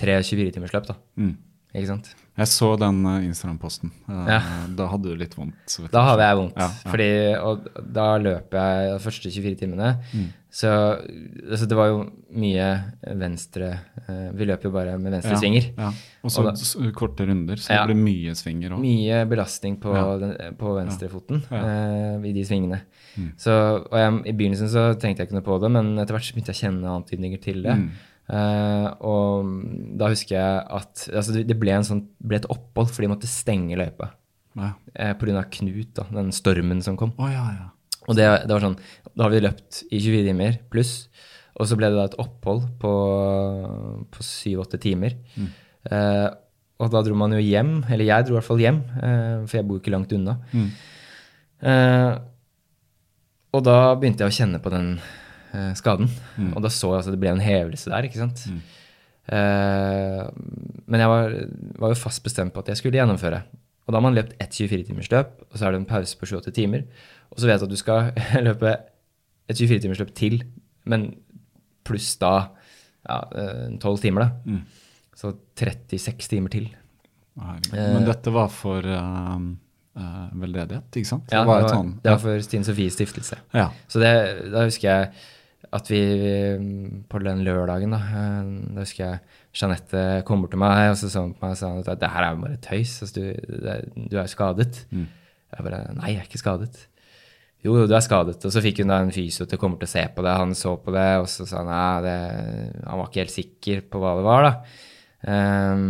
[0.00, 0.98] tre 24-timersløp, da.
[1.16, 1.32] Mm.
[1.72, 2.12] Ikke sant?
[2.38, 3.90] Jeg så den eh, Instagram-posten.
[4.08, 4.40] Eh, Ja.
[4.76, 5.56] Da hadde du litt vondt.
[5.66, 6.56] så vet Da hadde jeg vondt.
[6.56, 6.90] Ja, ja.
[6.90, 7.08] Fordi,
[7.40, 9.96] og da løp jeg de første 24 timene.
[10.14, 10.28] Mm.
[10.50, 11.98] Så altså, det var jo
[12.34, 12.64] mye
[13.20, 13.68] venstre
[14.08, 15.68] eh, Vi løp jo bare med venstre Ja, svinger.
[16.26, 18.82] Og så korte runder, så det blir mye svinger òg.
[18.82, 22.80] Mye belastning på, den, på venstrefoten eh, i de svingene.
[23.14, 23.30] Mm.
[23.38, 23.54] Så,
[23.84, 26.34] og jeg, I begynnelsen så tenkte jeg ikke noe på det, men etter hvert så
[26.34, 27.76] begynte jeg å kjenne antydninger til det.
[27.78, 27.90] Mm.
[28.30, 29.50] Eh, og
[29.98, 33.30] da husker jeg at altså, det ble, en sånn, ble et opphold, for de måtte
[33.30, 34.12] stenge løypa
[34.58, 34.72] Ja.
[34.94, 35.44] Uh, pga.
[35.56, 37.14] Knut, da, den stormen som kom.
[37.18, 37.70] Oh, ja, ja.
[38.08, 38.78] Og det, det var sånn,
[39.12, 40.94] da har vi løpt i 24 timer pluss,
[41.60, 42.92] og så ble det da et opphold på,
[44.10, 45.18] på 7-8 timer.
[45.90, 46.28] Eh,
[46.80, 49.58] og da dro man jo hjem, eller jeg dro i hvert fall hjem, uh, for
[49.58, 50.38] jeg bor ikke langt unna.
[50.54, 50.70] Mm.
[51.60, 52.12] Eh,
[53.50, 54.94] og da begynte jeg å kjenne på den
[55.54, 56.52] eh, skaden, Mm.
[56.56, 58.44] og da så jeg at det ble en hevelse der, ikke sant?
[58.50, 58.60] Mm.
[59.30, 60.24] Eh,
[60.90, 61.34] men jeg var,
[61.82, 63.42] var jo fast bestemt på at jeg skulle gjennomføre.
[63.86, 66.52] Og da har man løpt ett 24-timersløp, og så er det en pause på 28
[66.54, 66.84] timer.
[67.30, 68.10] Og så vet du at du skal
[68.46, 68.74] løpe
[69.50, 70.42] et 24-timersløp til,
[70.90, 71.10] men
[71.86, 72.34] pluss da
[73.08, 74.30] ja, eh, 12 timer, da.
[74.46, 74.60] Mm.
[75.20, 76.68] Så 36 timer til.
[77.40, 77.74] Herregud.
[77.74, 77.90] Eh.
[77.96, 79.34] Men dette var for eh,
[80.00, 81.30] uh, veldedighet, ikke sant?
[81.32, 83.38] Ja, det var det et var, sånn det var for Stine Sofies stiftelse.
[83.56, 83.68] ja.
[83.90, 84.12] Så det,
[84.52, 85.12] da husker jeg
[85.68, 86.00] at vi
[86.58, 90.96] mm, på den lørdagen, da, eh, da husker jeg Jeanette kom bort til meg og
[90.98, 92.94] så sa på meg og sa at det her er jo bare tøys.
[93.04, 94.84] Altså, du, det, du er jo skadet.
[94.90, 95.08] Mm.
[95.50, 96.86] Jeg bare Nei, jeg er ikke skadet.
[97.60, 98.38] Jo, jo, du er skadet.
[98.40, 100.36] Og så fikk hun da en fysio til å komme til å se på det.
[100.40, 102.14] Han så på det, og så sa han nei, det,
[102.86, 104.54] han var ikke helt sikker på hva det var, da.
[105.20, 105.84] Um,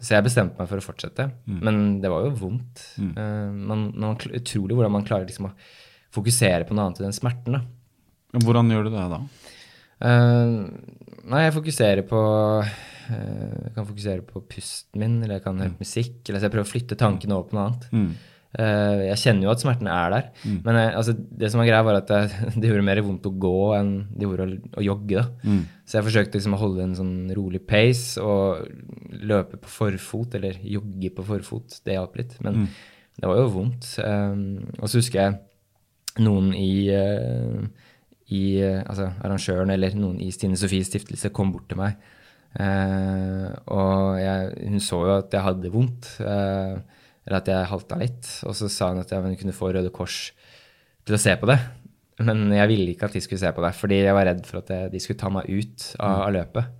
[0.00, 1.26] så jeg bestemte meg for å fortsette.
[1.50, 2.82] Men det var jo vondt.
[3.00, 5.54] Ehm, man, man, utrolig hvordan man klarer liksom å
[6.14, 7.58] fokusere på noe annet enn smerten.
[7.58, 7.62] da.
[8.38, 9.20] Hvordan gjør du det da?
[10.00, 10.70] Uh,
[11.28, 12.20] nei, jeg fokuserer på
[12.64, 12.68] uh,
[13.12, 16.20] Jeg kan fokusere på pusten min, eller jeg kan høre musikk.
[16.26, 17.88] Eller så jeg prøver å flytte tankene over på noe annet.
[17.92, 18.12] Mm.
[18.50, 20.30] Uh, jeg kjenner jo at smerten er der.
[20.66, 22.22] Men jeg, altså, det som var greia, var at det,
[22.62, 25.26] det gjorde mer vondt å gå enn det gjorde å, å jogge.
[25.26, 25.58] da.
[25.84, 28.64] Så jeg forsøkte liksom å holde en sånn rolig pace og
[29.26, 31.80] løpe på forfot, eller jogge på forfot.
[31.84, 32.38] Det hjalp litt.
[32.46, 32.64] Men
[33.20, 33.92] det var jo vondt.
[34.00, 36.70] Og så husker jeg noen i
[38.30, 41.98] i, eh, altså arrangøren eller noen i Stine Sofies stiftelse kom bort til meg.
[42.58, 46.78] Eh, og jeg, hun så jo at jeg hadde vondt, eh,
[47.26, 48.30] eller at jeg halta litt.
[48.46, 50.30] Og så sa hun at jeg kunne få Røde Kors
[51.06, 51.58] til å se på det.
[52.20, 54.60] Men jeg ville ikke at de skulle se på det, fordi jeg var redd for
[54.60, 56.74] at jeg, de skulle ta meg ut av, av løpet.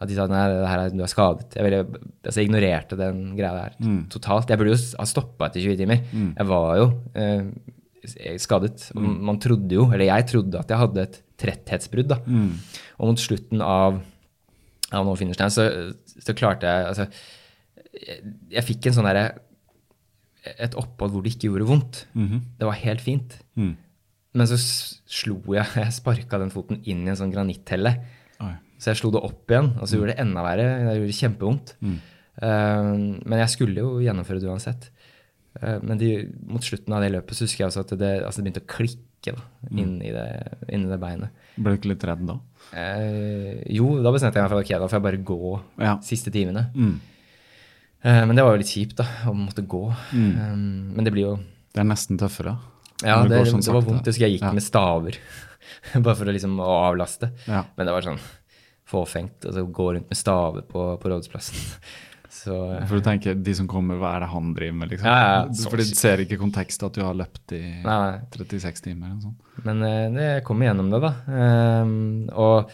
[0.00, 1.52] At de sa nei, det her er, du er skadet.
[1.54, 1.82] Jeg, ville,
[2.24, 3.76] altså, jeg ignorerte den greia der
[4.10, 4.50] totalt.
[4.50, 6.02] Jeg burde jo ha stoppa etter 20 timer.
[6.40, 7.44] Jeg var jo eh,
[8.40, 8.86] skadet.
[8.96, 9.18] Mm.
[9.28, 12.08] man trodde jo, eller jeg trodde at jeg hadde et tretthetsbrudd.
[12.12, 12.20] da.
[12.98, 14.00] Og mot slutten av,
[14.92, 15.68] av No Line så,
[16.16, 17.06] så klarte jeg altså,
[17.90, 19.28] jeg, jeg fikk en sånn derre
[20.40, 22.02] et opphold hvor det ikke gjorde vondt.
[22.58, 23.36] Det var helt fint.
[23.60, 23.74] Mm.
[24.36, 27.96] Men så slo jeg Jeg sparka den foten inn i en sånn granitthelle.
[28.40, 28.54] Oi.
[28.80, 30.68] Så jeg slo det opp igjen, og så gjorde det enda verre.
[30.86, 31.74] Det gjorde kjempevondt.
[32.40, 32.94] Uh,
[33.28, 34.88] men jeg skulle jo gjennomføre det uansett.
[35.58, 36.10] Eh, men de,
[36.46, 38.70] mot slutten av det løpet så husker jeg også at det, altså det begynte å
[38.76, 39.42] klikke da,
[39.74, 40.26] inni, det,
[40.72, 41.34] inni det beinet.
[41.58, 42.36] Ble du ikke litt redd da?
[42.78, 45.40] Eh, jo, da bestemte jeg meg for ok, da får jeg bare gå
[45.82, 45.96] Ja.
[46.06, 46.68] siste timene.
[46.74, 46.94] Mm.
[48.02, 49.82] Eh, men det var jo litt kjipt, da, å måtte gå.
[49.90, 51.36] Eh, men det blir jo
[51.70, 52.56] Det er nesten tøffere.
[53.04, 54.04] Ja, det, sånn det var vondt.
[54.06, 54.52] Jeg husker jeg gikk Ja.
[54.56, 55.16] med staver.
[56.04, 57.30] Bare for å liksom å avlaste.
[57.46, 57.64] Ja.
[57.76, 58.18] Men det var sånn
[58.90, 59.44] fåfengt.
[59.46, 61.56] Altså gå rundt med staver på, på Rådhusplassen.
[62.30, 62.54] Så
[62.86, 65.08] For du tenker, de som kommer, hva er det han driver med, liksom?
[65.10, 65.70] Ja, ja, ja.
[65.72, 68.20] For de ser ikke kontekst at du har løpt i Nei, nei.
[68.36, 69.56] 36 timer eller sånt.
[69.66, 71.12] Men uh, det jeg kom igjennom det, da.
[71.82, 71.96] Um,
[72.30, 72.70] og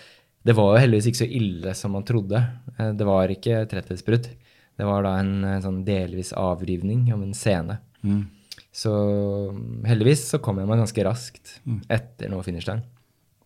[0.47, 2.43] det var jo heldigvis ikke så ille som man trodde.
[2.77, 4.29] Uh, det var ikke tretthetsbrudd.
[4.77, 7.79] Det var da en, uh, sånn delvis avrivning om en scene.
[8.05, 8.27] Mm.
[8.77, 8.93] Så
[9.89, 11.57] heldigvis så kom jeg meg ganske raskt
[11.89, 12.85] etter nå Finnerstein.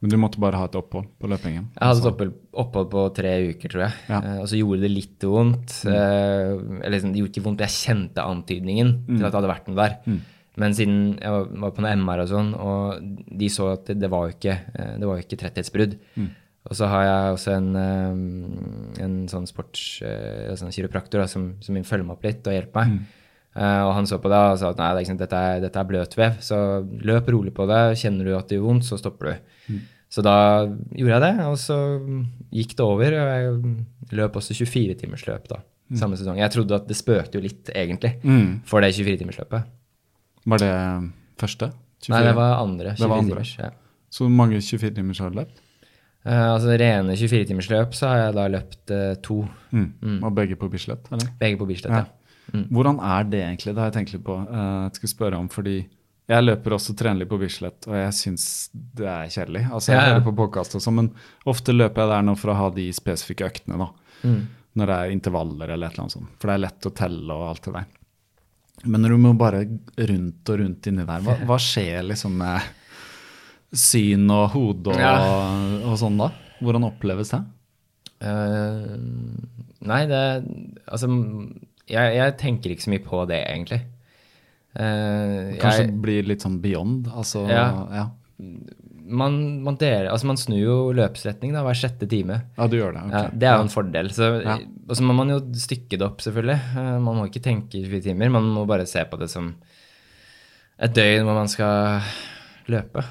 [0.00, 1.66] Men du måtte bare ha et opphold på løpingen?
[1.76, 3.96] Jeg hadde et opphold, på tre uker, tror jeg.
[4.08, 4.20] Ja.
[4.24, 5.74] Uh, og så gjorde det litt vondt.
[5.84, 9.68] Eh, eller liksom, det gjorde ikke vondt, jeg kjente antydningen til at det hadde vært
[9.68, 10.20] noe der.
[10.60, 14.26] Men siden jeg var, på noen MR og sånn, og de så at det, var
[14.26, 15.98] jo ikke, eh, det var jo ikke tretthetsbrudd.
[16.70, 17.70] Og så har jeg også en,
[19.00, 20.02] en sånn sports...
[20.04, 22.98] Altså en kiropraktor da, som, som følger meg opp litt og hjelper meg.
[23.56, 25.80] Eh, og han så på det og sa at nei, det er dette, er, dette
[25.82, 26.58] er bløtvev, så
[27.02, 27.80] løp rolig på det.
[27.98, 29.80] Kjenner du at det gjør vondt, så stopper du.
[30.10, 30.36] Så da
[30.66, 31.76] gjorde jeg det, og så
[32.50, 33.14] gikk det over.
[33.14, 35.60] Og jeg løp også 24-timersløp da,
[35.98, 36.38] samme sesong.
[36.42, 38.60] Jeg trodde at det spøkte jo litt, egentlig, Mm.
[38.66, 39.66] for det 24-timersløpet.
[40.46, 40.72] Var det
[41.38, 41.70] første?
[42.02, 42.14] 24?
[42.14, 43.42] Nei, det var andre Det var andre.
[43.42, 43.56] 24-timers.
[43.58, 43.70] Ja.
[44.10, 45.58] Så hvor mange 24 timers har du løpt?
[46.26, 49.42] Uh, altså rene 24-timersløp så har jeg da løpt uh, to.
[49.72, 50.18] Mm.
[50.24, 51.30] Og begge på Bislett, eller?
[51.40, 52.02] Begge på Bislett, Ja.
[52.04, 52.16] ja.
[52.52, 52.66] Mm.
[52.74, 53.74] Hvordan er det egentlig?
[53.74, 54.36] Det har jeg tenkt litt på.
[54.42, 55.76] Eh, Jeg skal spørre om, fordi
[56.30, 59.64] jeg løper også trener litt på Bislett, og jeg syns det er kjedelig.
[59.70, 60.14] Altså, jeg Ja, ja.
[60.14, 61.10] hører på podkast og sånn, men
[61.46, 63.88] ofte løper jeg der nå for å ha de spesifikke øktene, da.
[64.22, 64.46] Mm.
[64.76, 66.28] Når det er intervaller eller et eller annet sånt.
[66.38, 67.86] For det er lett å telle og alt det der.
[68.86, 69.64] Men når du må bare
[69.98, 72.60] rundt og rundt inni der, hva, hva skjer liksom med
[73.72, 75.16] syn og hode og, Ja.
[75.84, 76.30] og sånn da?
[76.62, 77.42] Hvordan oppleves det?
[78.20, 78.96] Uh,
[79.80, 80.22] nei, det
[80.90, 81.08] Altså,
[81.90, 83.80] jeg, jeg tenker ikke så mye på det, egentlig.
[84.70, 87.08] Uh, Kanskje jeg, blir litt sånn beyond?
[87.10, 87.64] Altså, Ja.
[87.90, 88.04] ja.
[89.10, 89.34] man,
[89.66, 92.36] man, deler, altså man snur jo løpsretning da, hver sjette time.
[92.56, 93.02] Ja, du gjør det.
[93.08, 93.24] okay.
[93.26, 94.10] Ja, det er jo en fordel.
[94.14, 94.58] Så, Ja.
[94.90, 96.58] Og så må man jo stykke det opp, selvfølgelig.
[96.78, 98.30] Eh, Man må ikke tenke 24 timer.
[98.30, 99.52] Man må bare se på det som
[100.80, 102.00] et døgn hvor man skal
[102.70, 103.02] løpe.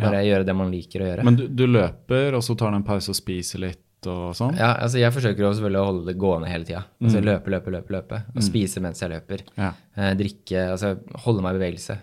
[0.00, 1.24] Bare gjøre det man liker å gjøre.
[1.26, 4.54] Men du, du løper, og så tar du en pause og spiser litt og sånn?
[4.56, 6.84] ja, altså Jeg forsøker jo selvfølgelig å holde det gående hele tida.
[7.02, 7.90] Altså løpe, løpe, løpe.
[7.96, 9.42] løpe, Og spise mens jeg løper.
[9.56, 9.58] Mm.
[9.58, 9.72] Ja.
[9.72, 10.04] Mm.
[10.04, 10.92] Eh, drikke, altså
[11.24, 11.98] holde meg i bevegelse.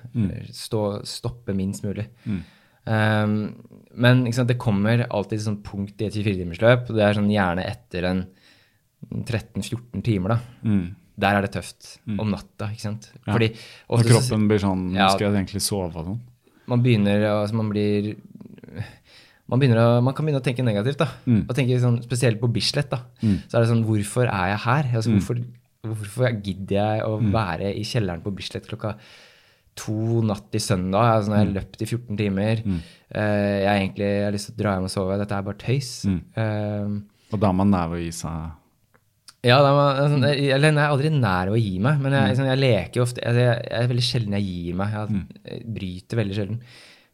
[0.51, 2.07] Stå, stoppe minst mulig.
[2.85, 3.55] Um,
[3.95, 6.89] men sant, det kommer alltid et sånt punkt i et 24-timersløp.
[6.89, 8.25] og Det er sånn gjerne etter en
[9.23, 10.39] 13-14 timer, da.
[10.65, 10.95] Mm.
[11.17, 11.97] Der er det tøft.
[12.19, 13.09] Om natta, ikke sant.
[13.25, 13.31] Ja.
[13.33, 15.07] Fordi så- kroppen blir sånn Ja.
[15.09, 16.19] skal jeg egentlig sove og sånn.
[16.67, 18.15] man begynner altså man blir
[19.47, 20.97] man, å, man kan begynne å tenke negativt.
[20.97, 21.45] da, Mm.
[21.49, 22.89] og tenke sånn, Spesielt på Bislett.
[22.89, 24.83] da, så er det sånn Hvorfor er jeg her?
[24.95, 25.19] Altså, Mm.
[25.19, 25.45] hvorfor,
[25.85, 28.95] hvorfor gidder jeg å være i kjelleren på Bislett klokka
[29.75, 31.03] to natt til søndag?
[31.19, 32.63] Altså, når jeg har løpt i 14 timer.
[32.65, 32.79] Mm.
[33.13, 35.17] eh, jeg, egentlig, jeg har lyst til å dra hjem og sove.
[35.19, 36.05] Dette er bare tøys.
[36.05, 36.21] Mm.
[36.35, 37.01] Eh,
[37.33, 38.51] Og da har man nær å gi seg
[39.45, 42.17] ja, altså, jeg, jeg er aldri nær å gi meg, men Mm.
[42.17, 44.89] jeg, liksom, jeg leker ofte jeg, jeg, jeg er veldig sjelden jeg gir meg.
[44.95, 45.27] Jeg, Mm.
[45.45, 46.59] jeg bryter veldig sjelden.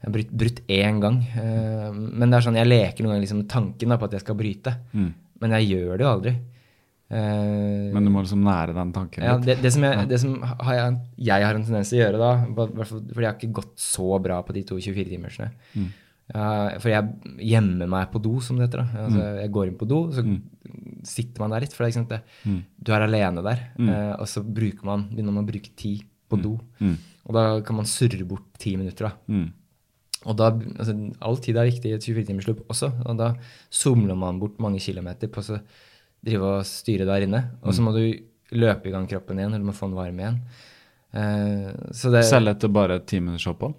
[0.02, 1.20] Jeg har brutt, brutt én gang.
[1.36, 4.24] Uh, men det er sånn, jeg leker noen ganger liksom tanken da, på at jeg
[4.24, 4.74] skal bryte.
[4.98, 5.12] Mm.
[5.44, 6.34] Men jeg gjør det jo aldri.
[7.12, 9.50] Uh, Men du må liksom nære den tanken ja, litt.
[9.50, 10.94] det, det som, jeg, det som har jeg,
[11.28, 12.30] jeg har en tendens til å gjøre, da,
[12.88, 15.50] fordi jeg har ikke gått så bra på de to 24-timersene
[16.32, 16.46] ja,
[16.80, 18.86] For jeg gjemmer meg på do, som det heter.
[18.86, 19.04] da.
[19.04, 20.24] Altså, Jeg går inn på do, så
[21.12, 21.76] sitter man der litt.
[21.76, 23.66] For det, er ikke sant, det, du er alene der.
[23.76, 26.54] Uh, og så bruker man, begynner man å bruke tid på do.
[27.28, 29.12] Og da kan man surre bort ti minutter.
[29.12, 29.42] da.
[30.22, 30.28] Mm.
[30.30, 30.94] Og da, altså,
[31.26, 32.92] All tid er viktig i et 24-timersløp også.
[33.06, 33.32] Og da
[33.74, 35.62] somler man bort mange kilometer på å
[36.22, 37.42] drive og styre der inne.
[37.64, 38.04] Og så må du
[38.52, 40.38] løpe i gang kroppen igjen, eller du må få den varm igjen.
[41.12, 43.74] Uh, så det, Selv etter bare et ti minutters opphold,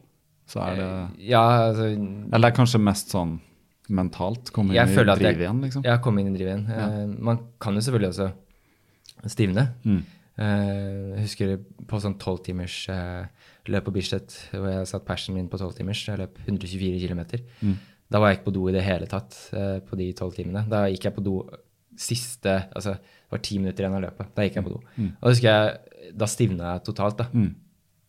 [0.50, 0.88] så er det
[1.30, 1.40] Ja,
[1.70, 3.38] altså Eller det er kanskje mest sånn
[3.88, 4.50] mentalt?
[4.52, 5.84] Komme inn i føler at driv jeg- igjen, liksom?
[5.86, 6.66] Ja, komme inn i drivet igjen.
[6.70, 8.32] Eh, man kan jo selvfølgelig også
[9.32, 9.68] stivne.
[9.84, 10.02] Mm.
[11.22, 13.26] Husker på sånn tolvtimers uh,
[13.70, 16.00] løp på Bislett, hvor jeg satt persen min på tolvtimers.
[16.08, 17.20] Jeg løp 124 km.
[17.62, 17.76] Mm.
[18.12, 20.64] Da var jeg ikke på do i det hele tatt eh, på de tolv timene.
[20.68, 21.36] Da gikk jeg på do
[22.02, 24.30] siste Altså, det var ti minutter igjen av løpet.
[24.34, 24.80] Da gikk jeg på do.
[24.98, 27.18] Og da husker jeg, da stivna jeg totalt.
[27.20, 27.28] da.
[27.32, 27.50] Mm.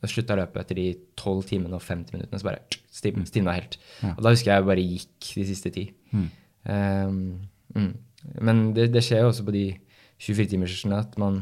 [0.04, 0.88] Da slutta løpet etter de
[1.20, 2.40] 12 timene og 50 minuttene.
[2.40, 2.64] Så bare
[3.04, 3.26] Mm.
[3.26, 3.78] stivna helt.
[4.18, 5.88] Og da husker jeg bare gikk de siste ti.
[6.14, 7.40] Um,
[7.76, 7.94] mm.
[8.40, 9.64] Men det, det skjer jo også på de
[10.22, 11.42] 24-timersene at man,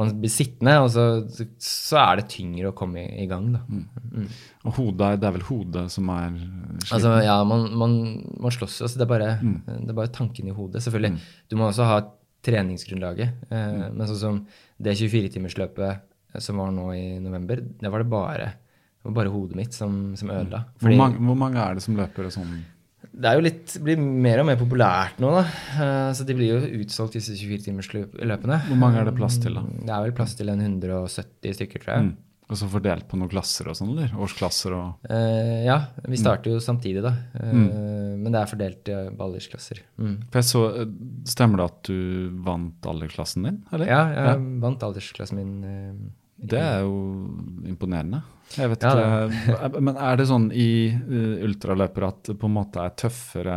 [0.00, 1.02] man blir sittende, og så,
[1.60, 3.60] så er det tyngre å komme i, i gang, da.
[3.68, 4.30] Mm.
[4.64, 6.86] Og hodet, det er vel hodet som er sliten?
[6.96, 7.98] Altså, ja, man, man,
[8.40, 8.88] man slåss jo.
[8.88, 10.80] Det, bare, det er bare tanken i hodet.
[10.86, 11.20] Selvfølgelig.
[11.52, 12.00] Du må også ha
[12.46, 13.44] treningsgrunnlaget.
[13.52, 14.40] Eh, Men sånn som
[14.82, 18.46] det 24-timersløpet som var nå i november, det var det bare,
[18.96, 20.64] det var bare hodet mitt som, som ødela.
[20.80, 22.62] hvor, mange, hvor mange er det som løper og sånn?
[23.12, 25.44] Det er jo litt, blir mer og mer populært nå, da.
[25.76, 28.58] Eh, Så de blir jo utsolgt, disse 24-timersløpene.
[28.68, 29.62] Hvor mange er det plass til, da?
[29.62, 32.06] Det er vel plass til en 170 stykker, tror jeg.
[32.10, 32.14] Mm.
[32.52, 34.10] Og så fordelt på noen klasser og sånn, eller?
[34.20, 37.14] Årsklasser og Eh, ja, vi starter jo samtidig, da.
[37.40, 37.52] Eh,
[38.22, 39.80] Men det er fordelt i aldersklasser.
[39.98, 40.16] Mm.
[40.40, 40.90] Så, eh,
[41.24, 43.86] Stemmer det at du vant aldersklassen din, eller?
[43.86, 46.12] Ja, jeg vant aldersklassen min.
[46.42, 46.96] Eh, Det er jo
[47.70, 48.22] imponerende.
[48.52, 52.56] Jeg vet Ja, ikke, Men er det sånn i uh, ultraløpere at det på en
[52.58, 53.56] måte er tøffere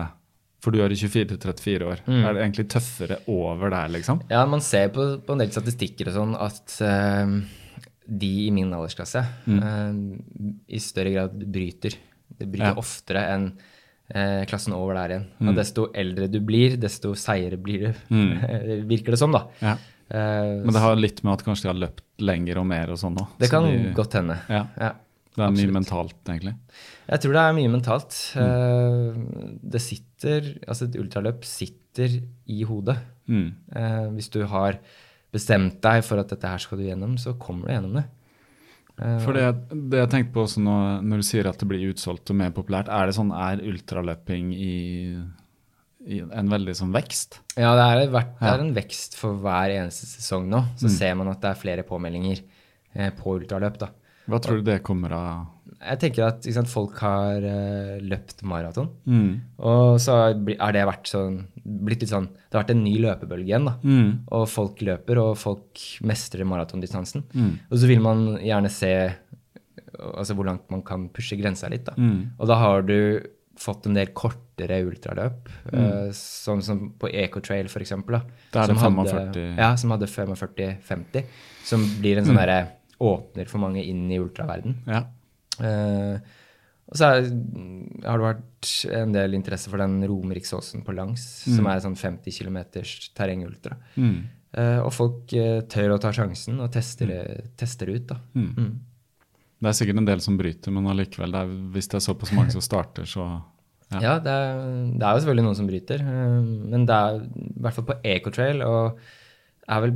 [0.64, 2.00] For du er i 24-34 år.
[2.08, 2.22] Mm.
[2.24, 4.22] Er det egentlig tøffere over der, liksom?
[4.32, 7.36] Ja, man ser på, på en del statistikker og sånn at uh,
[8.06, 9.96] de i min aldersklasse eh,
[10.70, 11.96] i større grad bryter.
[12.38, 12.78] Det bryter Ja.
[12.78, 13.48] oftere enn
[14.14, 15.26] uh, klassen over der igjen.
[15.50, 18.04] Og desto eldre du blir, desto seigere blir du.
[18.92, 19.48] Virker det som, da.
[19.62, 19.76] Ja.
[20.12, 22.98] Eh, Men det har litt med at kanskje de har løpt lenger og mer og
[23.02, 23.28] sånn òg.
[23.42, 23.66] det kan
[23.98, 24.38] godt hende.
[24.50, 24.68] Ja.
[24.80, 24.92] Ja.
[25.36, 25.68] Det er absolutt.
[25.68, 26.54] mye mentalt, egentlig.
[27.10, 28.20] Jeg tror det er mye mentalt.
[28.40, 29.60] Mm.
[29.70, 32.96] det sitter Altså, et ultraløp sitter i hodet.
[33.28, 33.50] Mm.
[33.76, 34.80] Eh, hvis du har
[35.34, 38.06] bestemt deg for at dette her skal du gjennom, så kommer du gjennom det.
[39.02, 39.50] Eh, For det,
[39.92, 42.52] det jeg tenkte på også når, når du sier at det blir utsolgt og mer
[42.56, 44.76] populært, er det sånn, er ultraløping i
[46.06, 47.40] en veldig sånn vekst?
[47.58, 50.62] Ja, det er, vært, det er en vekst for hver eneste sesong nå.
[50.80, 52.42] Så ser man at det er flere påmeldinger
[52.94, 53.80] eh, på ultraløp.
[53.82, 53.90] da.
[54.30, 55.44] Hva tror du det kommer av?
[55.86, 59.42] Jeg tenker at sant, folk har uh, løpt maraton, Mm.
[59.60, 62.96] og så har har det vært sånn, blitt litt sånn Det har vært en ny
[63.04, 63.76] løpebølge igjen, da.
[63.84, 64.24] Mm.
[64.32, 67.26] Og folk løper, og folk mestrer maratondistansen.
[67.36, 67.52] Mm.
[67.70, 68.94] Og så vil man gjerne se
[70.00, 71.86] altså hvor langt man kan pushe grensa litt.
[71.86, 71.94] Da.
[71.98, 72.36] Mm.
[72.40, 72.98] Og da har du
[73.60, 77.94] fått en del kortere ultraløp, eh, sånn som på Ecotrail f.eks.
[77.94, 79.12] Som 45.
[79.12, 81.30] Hadde, ja, som hadde 45-50.
[81.66, 82.64] Som blir en sånn derre
[82.96, 84.78] Åpner for mange inn i ultraverden.
[84.88, 85.02] Ja.
[85.60, 86.16] Uh,
[86.86, 87.26] og så er,
[88.06, 92.32] har det vært en del interesse for den Romeriksåsen på langs, som er sånn 50
[92.38, 92.62] km
[93.18, 93.76] terrengultra.
[94.00, 94.16] Mm.
[94.56, 97.24] Uh, og folk uh, tør å ta sjansen og tester det,
[97.60, 98.06] tester ut.
[98.14, 98.22] da.
[99.66, 99.68] Mm.
[99.68, 102.32] Det er sikkert en del som bryter, men allikevel, det er, hvis det er såpass
[102.38, 103.26] mange som starter, så
[103.94, 104.00] Ja.
[104.02, 104.62] Ja, det er,
[104.98, 106.42] det er jo selvfølgelig noen som bryter, eh,
[106.74, 108.62] men det er i hvert fall på Ecotrail.
[108.66, 108.98] og
[109.70, 109.94] er vel,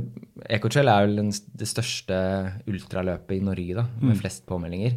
[0.48, 2.16] Ecotrail er vel den, det største
[2.70, 4.94] ultraløpet i Norge, da, med flest påmeldinger.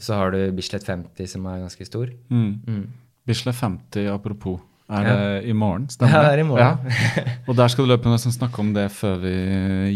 [0.00, 2.08] Så har du Bislett 50, som er ganske stor.
[2.30, 2.52] mm.
[2.66, 2.86] Mm.
[3.26, 4.60] Bislett 50, apropos.
[4.90, 5.86] Er det i morgen?
[5.88, 6.16] Stemmer det?
[6.16, 6.90] Ja, det er i morgen.
[7.16, 7.22] Ja.
[7.48, 9.30] Og der skal du løpe nesten snakke om det før vi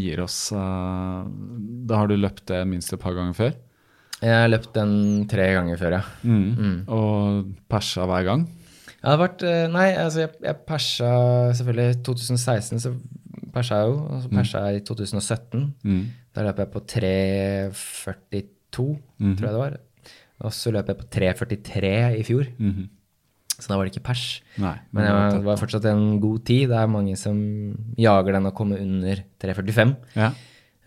[0.00, 0.50] gir oss.
[0.52, 1.24] eh,
[1.88, 3.52] Da har du løpt det minst et par ganger før.
[4.22, 4.92] Jeg har løpt den
[5.30, 6.02] tre ganger før, ja.
[6.26, 6.80] Mm.
[6.90, 8.40] Og persa hver gang.
[8.98, 11.10] Jeg har vært eh, Nei, altså jeg, jeg persa
[11.54, 12.90] selvfølgelig 2016, så
[13.54, 13.98] persa jeg jo.
[14.10, 15.62] Og så persa jeg i 2017.
[15.86, 16.00] Mm.
[16.34, 18.88] Da løp jeg på 3.42,
[19.20, 19.36] Mhm.
[19.38, 19.76] tror jeg det var.
[20.46, 22.46] Og så løp jeg på 3.43 i fjor.
[22.58, 22.88] Mhm.
[23.58, 24.40] Så da var det ikke pers.
[24.62, 24.76] Nei.
[24.92, 26.68] Men det var det var fortsatt en god tid.
[26.70, 27.38] Det er mange som
[27.98, 29.96] jager den å komme under 3.45.
[30.14, 30.28] Ja.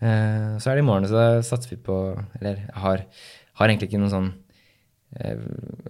[0.02, 1.94] Eh, så er det i morgen, så satser vi på
[2.40, 3.04] Eller jeg har,
[3.60, 5.44] har egentlig ikke noen sånn uh,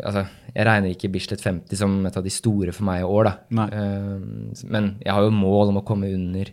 [0.05, 3.31] Altså, jeg regner ikke Bislett 50 som et av de store for meg i år,
[3.31, 3.67] da.
[3.73, 6.51] Eh, men jeg har jo mål om å komme under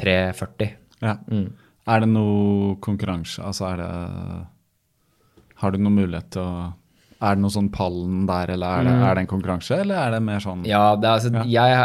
[0.00, 0.72] 3.40.
[1.04, 1.16] ja.
[1.30, 1.48] Mm.
[1.88, 3.40] Er det noe konkurranse?
[3.40, 3.92] Altså er det
[5.62, 6.72] Har du noen mulighet til å
[7.18, 10.12] Er det noe sånn pallen der, eller er det, er det en konkurranse, eller er
[10.14, 10.68] det mer sånn Mm.
[10.70, 11.44] Ja, det altså, Ja.
[11.44, 11.78] jeg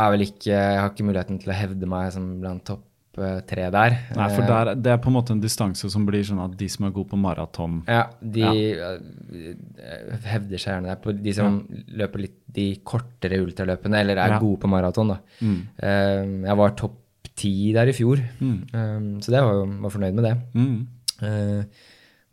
[0.00, 3.66] er vel ikke Jeg har ikke muligheten til å hevde meg som blant topp tre
[3.74, 3.96] der.
[4.16, 6.56] Nei, for Eh, der, det er på en måte en distanse som blir sånn at
[6.56, 8.90] de som er gode på maraton Ja, de ja.
[10.30, 11.00] hevder seg gjerne der.
[11.02, 14.38] På de som løper litt de kortere ultraløpene, eller er Ja.
[14.38, 15.08] gode på maraton.
[15.08, 15.18] da.
[15.42, 15.60] Mm.
[15.82, 16.96] Eh, jeg var topp
[17.36, 19.20] ti der i fjor, mm.
[19.22, 20.36] så det var var fornøyd med det.
[20.54, 20.86] Mm.
[21.22, 21.64] Eh,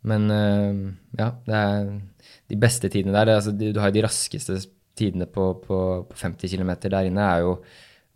[0.04, 2.02] men eh, ja, det er
[2.50, 3.28] de beste tidene der.
[3.30, 4.58] er Altså, du, du har jo de raskeste
[4.96, 7.62] tidene på, på, på 50 km der inne, er jo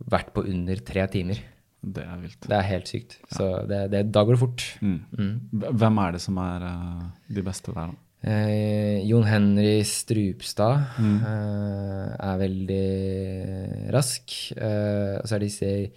[0.09, 1.37] vært på under tre timer.
[1.81, 2.45] Det er vilt.
[2.45, 3.17] Det er helt sykt.
[3.33, 4.65] Så det, det, da går det fort.
[4.85, 4.99] Mm.
[5.17, 5.33] Mm.
[5.81, 7.95] Hvem er det som er uh, de beste der, da?
[8.21, 14.29] Eh, Jon Henry Strupstad eh, er veldig rask.
[14.53, 15.89] Eh, og så er det disse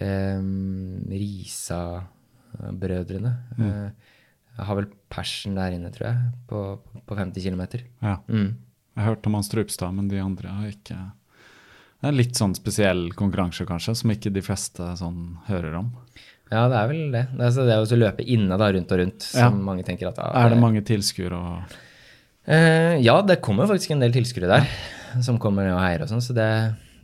[0.00, 0.40] eh,
[1.20, 3.32] Risa-brødrene.
[3.60, 3.92] Eh,
[4.56, 6.16] jeg har vel persen der inne, tror jeg,
[6.48, 6.58] på,
[7.04, 7.62] på 50 km.
[8.00, 8.16] Ja.
[8.28, 8.56] Mm.
[8.96, 10.96] Jeg har hørt om han Strupstad, men de andre har ikke
[12.00, 15.90] Det er en litt sånn spesiell konkurranse, kanskje, som ikke de fleste sånn hører om.
[16.50, 17.26] Ja, det er vel det.
[17.36, 19.50] Det er, det er jo å løpe inne da, rundt og rundt, Ja.
[19.50, 21.78] som mange tenker at ja, Er det mange tilskuere og
[22.50, 26.22] Eh, ja, det kommer faktisk en del tilskuere der som kommer og heier og sånn,
[26.24, 26.48] så det,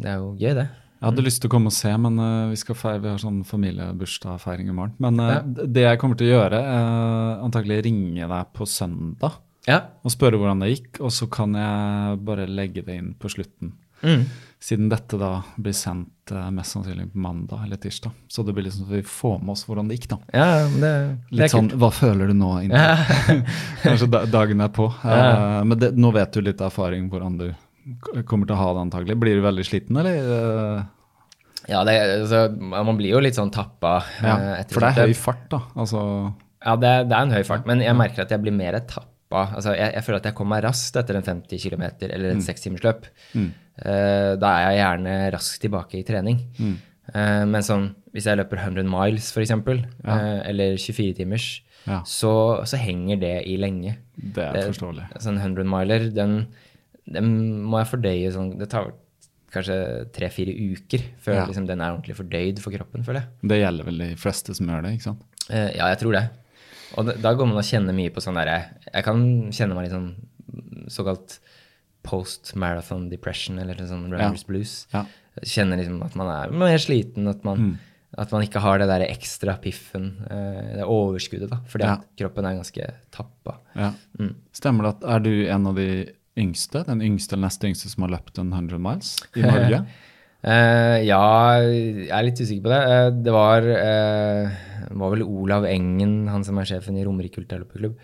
[0.01, 0.67] det er jo gøy, det.
[0.97, 3.43] Jeg hadde lyst til å komme og se, men uh, vi, feire, vi har sånn
[3.47, 4.95] familiebursdagsfeiring i morgen.
[5.03, 5.67] Men uh, Ja.
[5.77, 9.37] det jeg kommer til å gjøre, uh, antagelig ringe deg på søndag
[9.69, 9.83] Ja.
[10.03, 13.75] og spørre hvordan det gikk, og så kan jeg bare legge det inn på slutten.
[14.03, 14.25] Mm.
[14.63, 18.15] Siden dette da blir sendt eh, mest sannsynlig på mandag eller tirsdag.
[18.33, 20.19] Så det blir liksom vi får med oss hvordan det gikk, da.
[20.33, 20.81] Ja, det,
[21.29, 21.69] det Litt er sånn.
[21.77, 22.51] Hva føler du nå?
[22.71, 22.97] Ja.
[23.85, 24.89] Kanskje dagen er på.
[25.05, 25.19] Ja.
[25.61, 27.49] Eh, men det, nå vet du litt erfaring hvordan du
[28.27, 29.19] kommer til å ha det antagelig.
[29.23, 30.17] Blir du veldig sliten, eller?
[30.39, 30.85] Eh,
[31.67, 34.35] Ja, det, altså, man blir jo litt sånn tappa ja.
[34.71, 35.61] For det er høy fart, da.
[35.75, 36.01] Altså,
[36.65, 38.79] Ja, det, det er en høy fart, men jeg merker at jeg blir mer
[39.29, 39.55] tappa.
[39.57, 42.39] Altså, jeg, jeg føler at jeg kommer meg raskt etter en 50 km eller Mm.
[42.39, 43.07] et sekstimersløp.
[43.37, 46.39] Eh, da er jeg gjerne raskt tilbake i trening.
[46.59, 46.77] Mm.
[47.15, 52.01] Uh, men sånn, hvis jeg løper 100 miles, f.eks., uh, eller 24 timers, Ja.
[52.03, 53.97] så, så henger det i lenge.
[54.17, 55.05] det er forståelig.
[55.23, 56.49] Sånn 100 miler, den,
[57.07, 58.91] den må jeg fordøye sånn Det tar
[59.55, 59.77] kanskje
[60.13, 61.45] tre-fire uker før Ja.
[61.47, 63.29] liksom, den er ordentlig fordøyd for kroppen, føler jeg.
[63.53, 65.23] Det gjelder vel de fleste som gjør det, ikke sant?
[65.49, 66.25] Ja, jeg tror det.
[66.97, 68.57] Og da, går man og kjenner mye på sånn derre
[68.93, 69.21] Jeg kan
[69.53, 71.39] kjenne meg litt sånn mm, såkalt
[72.07, 74.75] post-marathon depression, eller sånn runners blues.
[74.93, 75.05] Ja.
[75.43, 77.73] Kjenner liksom at man er mer sliten, at man,
[78.17, 81.59] at man ikke har det der ekstra piffen, eh, det overskuddet, da.
[81.67, 81.97] Fordi Ja.
[81.99, 83.57] at kroppen er ganske tappa.
[83.75, 83.93] Ja.
[84.21, 84.35] Mm.
[84.55, 85.89] Stemmer det at er du en av de
[86.39, 89.87] yngste, den yngste eller neste yngste som har løpt en 100 miles i Norge?
[90.47, 91.23] Eh, ja,
[91.59, 92.83] jeg er litt usikker på det.
[92.87, 97.97] Uh, det var, uh, var vel Olav Engen, han som er sjefen i Romerike Ultraløperklubb.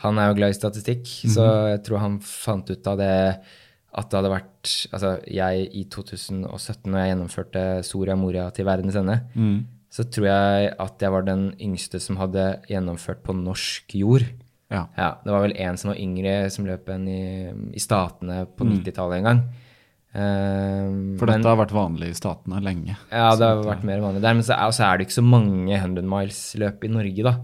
[0.00, 1.44] Han er jo glad i statistikk, så
[1.74, 3.16] jeg tror han fant ut av det
[3.90, 4.46] at det hadde vært
[4.92, 9.16] Altså, jeg i 2017, når jeg gjennomførte Soria Moria til verdens ende,
[9.92, 14.26] så tror jeg at jeg var den yngste som hadde gjennomført på norsk jord.
[14.70, 14.84] Ja.
[14.96, 17.22] Ja, det var vel en som var yngre, som løp en i,
[17.76, 19.42] i Statene på 90-tallet en gang.
[20.10, 22.96] Eh, For men- dette har vært vanlig i statene lenge.
[23.12, 24.34] ja, det har vært mer vanlig der.
[24.34, 27.34] Men så er, så er det ikke så mange 100 miles-løp i Norge, da.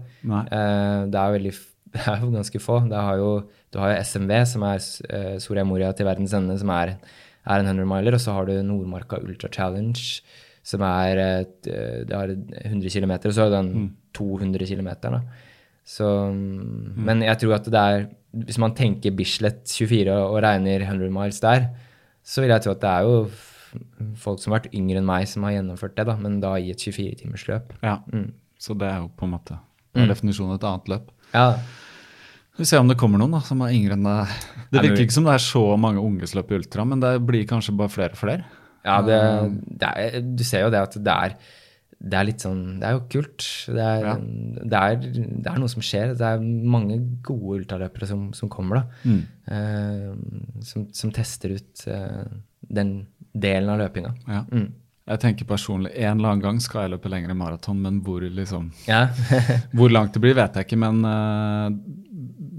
[0.51, 1.53] Eh, det er veldig
[1.93, 2.81] det er jo ganske få.
[2.89, 3.29] Det har jo,
[3.71, 6.97] du har jo SMV, som er uh, Soria Moria til verdens ende, som er,
[7.47, 8.17] er en 100 miler.
[8.17, 10.21] Og så har du Nordmarka Ultra Challenge,
[10.67, 13.13] som er et, eh, det har 100 km.
[13.23, 14.89] Og så har du den 200 km.
[15.87, 16.97] Så, mm.
[17.07, 21.09] Men jeg tror at det er Hvis man tenker Bislett 24 og, og regner 100
[21.09, 21.69] miles der,
[22.27, 23.19] så vil jeg tro at det er jo
[24.19, 26.71] folk som har vært yngre enn meg, som har gjennomført det, da, men da i
[26.73, 27.75] et 24-timersløp.
[27.85, 27.99] Ja.
[28.59, 29.59] Så det er jo på en måte
[29.95, 30.07] mm.
[30.09, 31.11] definisjon et annet løp.
[31.33, 31.49] Ja,
[32.57, 34.33] Vi får se om det kommer noen da, som er yngre enn deg.
[34.71, 37.13] Det Er virker ikke som det er så mange unge som løper ultra, men det
[37.27, 38.47] blir kanskje bare flere og flere.
[38.87, 39.19] Ja, det,
[39.83, 41.35] det er, du ser jo det at det er,
[41.97, 43.45] det er litt sånn Det er jo kult.
[43.73, 44.13] Det er, Ja.
[44.17, 46.15] det er, det er noe som skjer.
[46.17, 49.09] Det er mange gode ultraløpere som, som kommer, da.
[49.09, 49.23] Mm.
[49.47, 50.11] Eh,
[50.61, 52.25] som, som tester ut eh,
[52.67, 52.91] den
[53.33, 54.13] delen av løpinga.
[54.27, 54.43] Ja.
[54.51, 54.73] Mm.
[55.07, 58.71] Jeg tenker personlig, En eller annen gang skal jeg løpe lengre maraton, men hvor, liksom,
[58.89, 59.05] Ja.
[59.77, 60.79] hvor langt det blir, vet jeg ikke.
[60.81, 61.69] Men uh,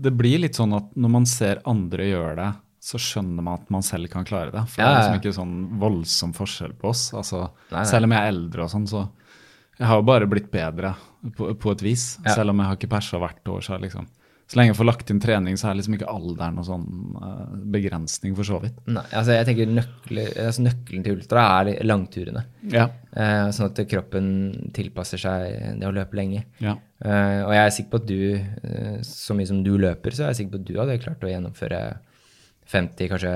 [0.01, 2.49] det blir litt sånn at når man ser andre gjøre det,
[2.89, 4.63] så skjønner man at man selv kan klare det.
[4.71, 7.09] For det Ja, er liksom ikke sånn voldsom forskjell på oss.
[7.13, 7.89] Altså, Nei, nei.
[7.91, 9.05] Selv om jeg er eldre og sånn, så
[9.79, 10.95] Jeg har jo bare blitt bedre
[11.37, 12.07] på, på et vis.
[12.25, 13.61] Selv om jeg har ikke persa hvert år.
[13.63, 14.09] Så, liksom,
[14.49, 16.87] så lenge jeg får lagt inn trening, så er liksom ikke alderen noen sånn
[17.21, 18.79] eh, begrensning, for så vidt.
[18.89, 22.45] Nei, altså jeg tenker nøkler, altså Nøkkelen til ultra er langturene.
[22.73, 22.87] Ja.
[23.13, 24.31] Eh, sånn at kroppen
[24.73, 26.45] tilpasser seg det å løpe lenge.
[26.65, 26.77] ja.
[26.99, 30.25] Eh, og jeg er sikker på at du, eh, så mye som du løper, så
[30.25, 31.83] er jeg sikker på at du hadde klart å gjennomføre
[32.69, 33.35] 50, kanskje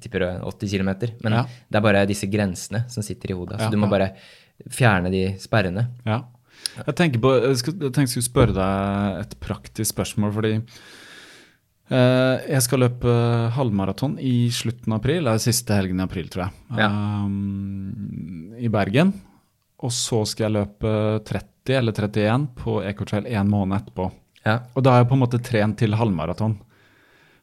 [0.00, 0.90] tipper 80 km.
[1.24, 1.42] Men Ja.
[1.70, 3.58] det er bare disse grensene som sitter i hodet.
[3.58, 4.12] Så Ja, du må bare
[4.68, 5.88] fjerne de sperrene.
[6.06, 6.22] Ja.
[6.86, 10.52] Jeg tenker på, jeg, tenkte jeg skulle spørre deg et praktisk spørsmål, fordi
[11.90, 13.14] eh, jeg skal løpe
[13.56, 16.88] halvmaraton i slutten av april, er siste helgen i april, tror jeg, Ja.
[17.24, 19.12] um, i Bergen.
[19.80, 20.90] Og så skal jeg løpe
[21.24, 24.10] 30 eller 31 på Ecotrail en måned etterpå.
[24.44, 24.58] Ja.
[24.76, 26.58] Og da har jeg på en måte trent til halvmaraton.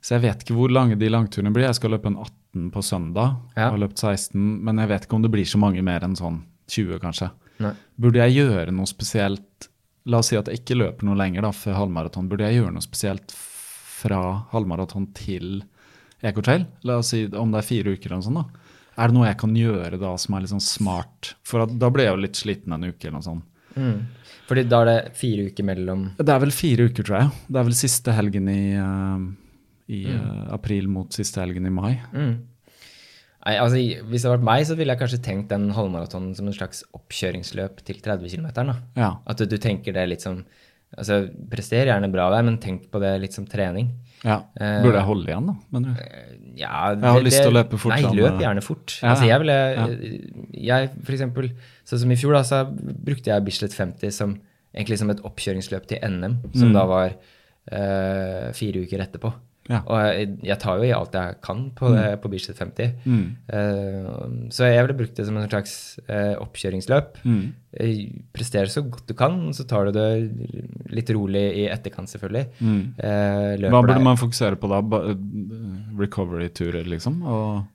[0.02, 1.66] Så jeg vet ikke hvor lange de langturene blir.
[1.66, 3.40] Jeg skal løpe en 18 på søndag.
[3.56, 3.64] Ja.
[3.68, 6.16] Jeg har løpt 16, men jeg vet ikke om det blir så mange mer enn
[6.18, 7.32] sånn 20, kanskje.
[7.64, 7.74] Nei.
[7.98, 9.70] Burde jeg gjøre noe spesielt
[10.08, 12.30] La oss si at jeg ikke løper noe lenger da, før halvmaraton.
[12.32, 14.22] Burde jeg gjøre noe spesielt fra
[14.54, 15.58] halvmaraton til
[16.24, 16.64] Ecotrail?
[16.88, 18.40] La oss si om det er fire uker eller noe sånt.
[18.40, 18.78] da.
[18.98, 21.34] Er det noe jeg kan gjøre da som er litt sånn smart?
[21.44, 23.44] For da blir jeg jo litt sliten en uke eller noe sånt.
[23.76, 23.98] Mm.
[24.48, 27.42] Fordi da er det fire uker mellom Det er vel fire uker, tror jeg.
[27.46, 29.20] Det er vel siste helgen i, uh,
[29.94, 31.98] i eh, april mot siste helgen i mai.
[32.16, 32.32] mm.
[33.48, 36.48] Nei, altså, Hvis det hadde vært meg, så ville jeg kanskje tenkt den halvmaratonen som
[36.50, 38.74] en slags oppkjøringsløp til 30 km.
[39.00, 39.14] Ja.
[39.26, 40.42] At du, du tenker det litt som
[40.98, 41.22] altså,
[41.52, 43.94] Prester gjerne bra der, men tenk på det litt som trening.
[44.26, 44.42] ja.
[44.60, 45.56] Eh, Burde jeg holde igjen, da?
[45.72, 46.44] mener du?
[46.58, 48.98] Ja, Jeg har lyst til å løpe fort Nei, løp eh, gjerne fort.
[49.04, 49.58] Ja, altså, jeg ville
[50.68, 51.50] Jeg, for eksempel,
[51.88, 54.36] sånn som i fjor, da, så brukte jeg Bislett 50 som
[54.76, 56.74] egentlig som et oppkjøringsløp til NM, som Mm.
[56.76, 57.14] da var
[57.72, 59.32] eh, fire uker etterpå.
[59.68, 59.82] Ja.
[59.84, 62.94] Og jeg, jeg tar jo i alt jeg kan på, det, på Bislett 50.
[63.06, 63.24] Mm.
[63.52, 65.74] Uh, så jeg ville brukt det som en slags
[66.08, 67.20] uh, oppkjøringsløp.
[67.28, 67.42] Mm.
[67.78, 68.04] Eh,
[68.34, 70.08] Prestere så godt du kan, så tar du det
[70.94, 72.46] litt rolig i etterkant, selvfølgelig.
[72.60, 72.82] Mm.
[72.98, 74.82] Eh, Hva burde man fokusere på da?
[76.00, 77.20] Recovery-turer, liksom?
[77.28, 77.66] Og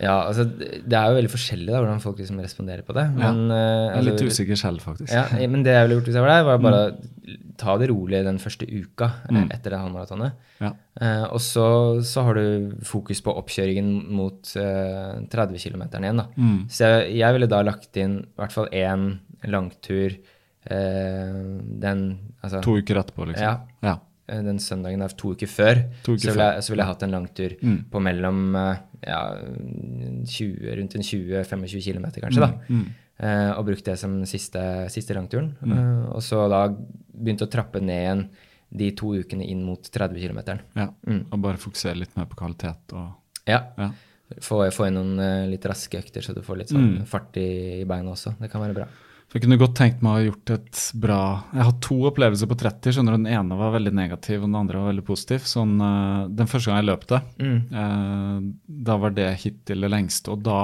[0.00, 3.04] Ja, altså, det er jo veldig forskjellig da, hvordan folk liksom responderer på det.
[3.14, 3.58] Men, ja.
[3.58, 5.12] jeg er litt altså, usikker selv, faktisk.
[5.12, 6.84] Ja, men det jeg ville gjort hvis jeg var deg, var bare
[7.62, 9.48] ta det rolig den første uka eh, Mm.
[9.54, 10.32] etter det halvmaratonet.
[10.60, 10.72] Ja.
[11.00, 11.66] Eh, og så,
[12.02, 16.22] så har du fokus på oppkjøringen mot eh, 30 km igjen.
[16.22, 16.26] Da.
[16.36, 16.58] Mm.
[16.72, 19.06] Så jeg, jeg ville da lagt inn i hvert fall én
[19.44, 21.42] langtur eh,
[21.84, 22.02] den
[22.42, 23.44] altså, To uker etterpå, liksom.
[23.46, 23.60] Ja.
[23.92, 23.96] ja.
[24.32, 26.92] Eh, den søndagen der to uker før, To uker så, ville jeg, så ville jeg
[26.94, 27.78] hatt en langtur Mm.
[27.92, 28.76] på mellom eh,
[29.06, 29.20] ja,
[30.26, 32.40] 20, rundt 20-25 km, kanskje.
[32.40, 32.50] da.
[32.68, 32.86] Mm.
[33.22, 35.52] Eh, og brukt det som siste, siste langturen.
[35.62, 38.24] Eh, og så da begynte å trappe ned igjen
[38.72, 40.40] de to ukene inn mot 30 km.
[40.76, 40.88] ja.
[41.06, 41.26] Mm.
[41.30, 43.12] Og bare fokusere litt mer på kvalitet og
[43.46, 43.60] Ja.
[43.78, 43.90] Ja.
[44.40, 47.06] Få, få inn noen litt raske økter, så du får litt sånn Mm.
[47.06, 48.32] fart i, i beina også.
[48.40, 48.86] Det kan være bra.
[49.32, 51.18] For jeg kunne godt tenkt meg å ha gjort et bra
[51.56, 52.92] Jeg har to opplevelser på 30.
[52.92, 55.46] skjønner du, Den ene var veldig negativ, og den andre var veldig positiv.
[55.48, 57.60] Sånn, uh, den første gang jeg løp det, Mm.
[57.72, 60.34] uh, da var det hittil det lengste.
[60.34, 60.58] Og da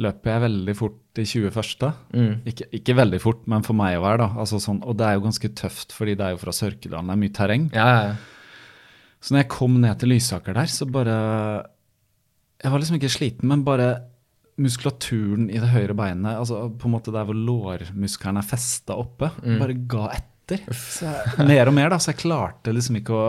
[0.00, 1.92] løper jeg veldig fort i 21.
[2.16, 2.32] Mm.
[2.50, 4.30] Ikke, ikke veldig fort, men for meg å være, da.
[4.40, 7.14] Altså sånn, og det er jo ganske tøft, fordi det er jo fra Sørkedalen, det
[7.18, 7.68] er mye terreng.
[7.76, 8.16] Ja, ja, ja.
[9.20, 11.14] Så når jeg kom ned til Lysaker der, så bare
[12.64, 13.86] Jeg var liksom ikke sliten, men bare
[14.60, 19.30] muskulaturen i det høyre beinet, altså på en måte der hvor lårmuskelen er festa oppe,
[19.42, 19.58] Mm.
[19.58, 20.60] bare ga etter.
[20.74, 21.96] Så jeg, mer og mer, da.
[21.98, 23.26] Så jeg klarte liksom ikke å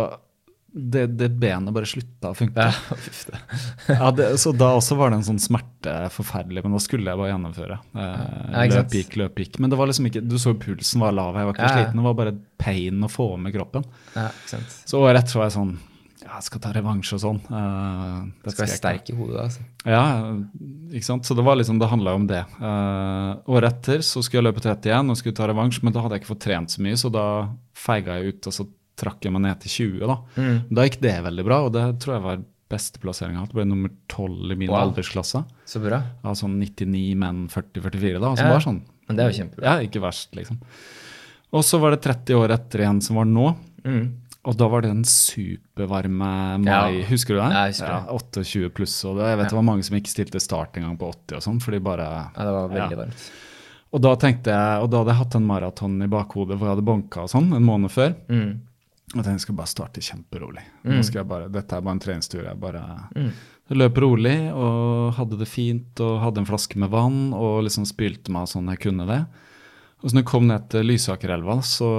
[0.78, 2.60] det, det benet bare slutta å funke.
[2.60, 2.74] Ja.
[3.88, 7.16] Ja, det, så da også var det en sånn smerte forferdelig, men da skulle jeg
[7.22, 7.78] bare gjennomføre.
[7.96, 9.60] Eh, løp gikk, løp gikk.
[9.64, 12.02] Men det var liksom ikke, du så pulsen var lav, jeg var ikke Ja, sliten.
[12.02, 13.86] Det var bare pain å få med kroppen.
[14.18, 14.76] ja, ikke sant.
[14.92, 15.78] Så året etter var jeg sånn
[16.36, 17.40] jeg skal ta revansj og sånn.
[17.50, 19.66] Uh, skal være sterk i hodet, altså.
[19.86, 20.04] Ja,
[20.92, 21.26] ikke sant.
[21.28, 22.44] Så det var liksom, det handla om det.
[22.60, 26.04] Uh, året etter så skulle jeg løpe 30 igjen og skulle ta revansj, men da
[26.06, 27.26] hadde jeg ikke fått trent så mye, så da
[27.76, 30.18] feiga jeg ut, og så trakk jeg meg ned til 20, da.
[30.40, 30.58] Mm.
[30.78, 32.44] Da gikk det veldig bra, og det tror jeg var
[32.76, 33.44] beste plasseringa.
[33.46, 34.88] Det ble nummer 12 i min Wow.
[34.90, 35.44] aldersklasse.
[35.70, 36.00] Så bra.
[36.26, 38.36] Av sånn 99 menn 40-44, da.
[38.36, 38.54] Som Ja.
[38.54, 39.64] var sånn Men det er jo kjempebra.
[39.64, 40.58] Ja, ikke verst, liksom.
[41.54, 43.56] Og så var det 30 år etter igjen som var nå.
[43.86, 44.08] Mm.
[44.46, 47.08] Og da var det den supervarme mai, Ja.
[47.10, 47.50] husker du det?
[47.52, 48.46] Ja, jeg husker ja, det.
[48.46, 51.10] 28 pluss, og det, jeg vet det var mange som ikke stilte start engang på
[51.10, 53.02] 80 og sånn, fordi bare Ja, det var veldig Ja.
[53.04, 53.32] varmt.
[53.96, 56.76] Og da tenkte jeg, og da hadde jeg hatt en maraton i bakhodet hvor jeg
[56.76, 58.16] hadde bonka og sånn, en måned før.
[58.28, 58.60] Mm.
[59.16, 60.64] Og tenkte jeg skal bare starte kjemperolig.
[60.84, 60.96] Mm.
[60.98, 62.44] Nå skal jeg bare, dette er bare en treningstur.
[62.44, 62.82] Jeg bare
[63.16, 63.32] mm.
[63.80, 68.34] løp rolig og hadde det fint og hadde en flaske med vann og liksom spylte
[68.36, 69.22] meg sånn jeg kunne det.
[70.04, 71.90] Og så når jeg kom ned til Lysakerelva, så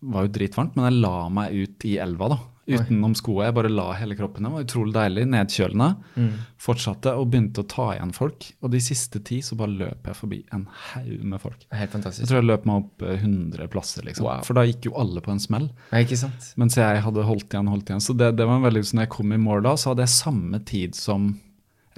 [0.00, 2.38] var jo dritvarmt, men jeg la meg ut i elva da,
[2.70, 3.48] utenom skoa.
[3.48, 4.46] Jeg bare la hele kroppen.
[4.46, 5.88] Det var utrolig deilig, nedkjølende.
[6.14, 6.28] Mm.
[6.62, 8.46] Fortsatte og begynte å ta igjen folk.
[8.62, 11.64] Og de siste ti så bare løp jeg forbi en haug med folk.
[11.72, 12.28] Helt Jeg fantastisk.
[12.30, 14.28] tror jeg løp meg opp eh, 100 plasser, liksom.
[14.28, 14.44] Wow.
[14.46, 15.66] For da gikk jo alle på en smell.
[15.90, 16.52] Nei, ikke sant?
[16.62, 18.04] Mens jeg hadde holdt igjen, holdt igjen.
[18.06, 20.14] Så det, det var veldig, sånn, når jeg kom i mål da, så hadde jeg
[20.20, 21.32] samme tid som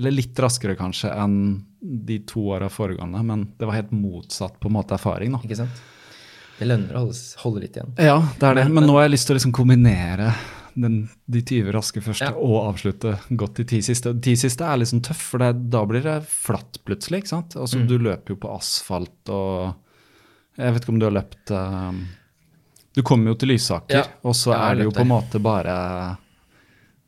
[0.01, 1.37] Eller litt raskere kanskje enn
[1.83, 5.41] de to åra foregående, men det var helt motsatt på en måte erfaring, da.
[5.45, 5.83] Ikke sant?
[6.63, 7.05] Det lønner å
[7.43, 7.93] holde, litt igjen.
[7.99, 8.65] Ja, det er det.
[8.69, 10.33] Men- Men nå har jeg lyst til å liksom kombinere
[10.75, 12.33] den, de 20 raske første Ja.
[12.33, 14.13] og avslutte godt de ti siste.
[14.19, 17.23] De siste er liksom tøff, for det, da blir det flatt plutselig.
[17.25, 17.57] ikke sant?
[17.57, 17.89] Altså, Mm.
[17.89, 19.75] Du løper jo på asfalt og
[20.59, 21.93] Jeg vet ikke om du har løpt eh,
[22.95, 26.19] Du kommer jo til Lysaker, Ja, og så er det jo på en måte bare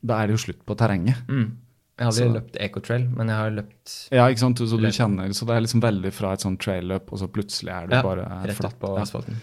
[0.03, 1.15] Da er det jo slutt på terrenget.
[1.27, 1.51] Mm.
[1.97, 4.57] Jeg har aldri Så- løpt ecotrail, men jeg har løpt Ja, ikke sant?
[4.59, 4.91] Så du Løp.
[4.93, 7.95] kjenner, så det er liksom veldig fra et sånt trail-løp, og så plutselig er du
[7.95, 8.73] ja, bare rett flatt.
[8.73, 9.01] ut på Ja.
[9.03, 9.35] asfalten.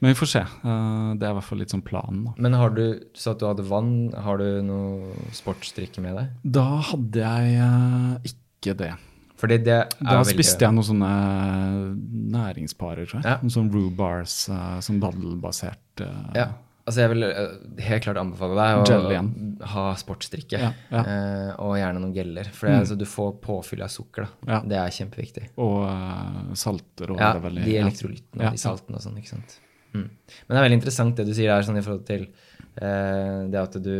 [0.00, 0.40] Men vi får se.
[0.40, 2.24] Eh, det er i hvert fall litt sånn planen.
[2.24, 2.32] da.
[2.38, 6.28] Men har du, så at du hadde vann, har du noe sportsdrikke med deg?
[6.52, 8.92] Da hadde jeg eh, ikke det.
[9.38, 11.96] Fordi det er Da jo veldig- spiste jeg noen sånne
[12.32, 13.24] næringsparer, tror jeg.
[13.24, 13.36] Ja.
[13.42, 16.46] Noen sånne rhubards, uh, sånn dadelbasert eh, Ja.
[16.86, 20.60] Altså jeg vil eh, helt klart anbefale deg å Gel ha sportsdrikke.
[20.62, 21.00] Ja, ja.
[21.02, 22.46] Eh, og gjerne noen geller.
[22.54, 22.80] For det, Mm.
[22.84, 24.28] altså, du får påfyll av sukker.
[24.46, 24.60] Ja.
[24.62, 25.48] Det er kjempeviktig.
[25.58, 29.16] Og uh, salter og Ja, det veldig de elektrolyttene og de saltene og sånn.
[29.18, 29.56] ikke sant?
[29.96, 30.04] Mm.
[30.06, 33.60] Men det er veldig interessant det du sier der sånn i forhold til eh, det
[33.64, 33.92] at du,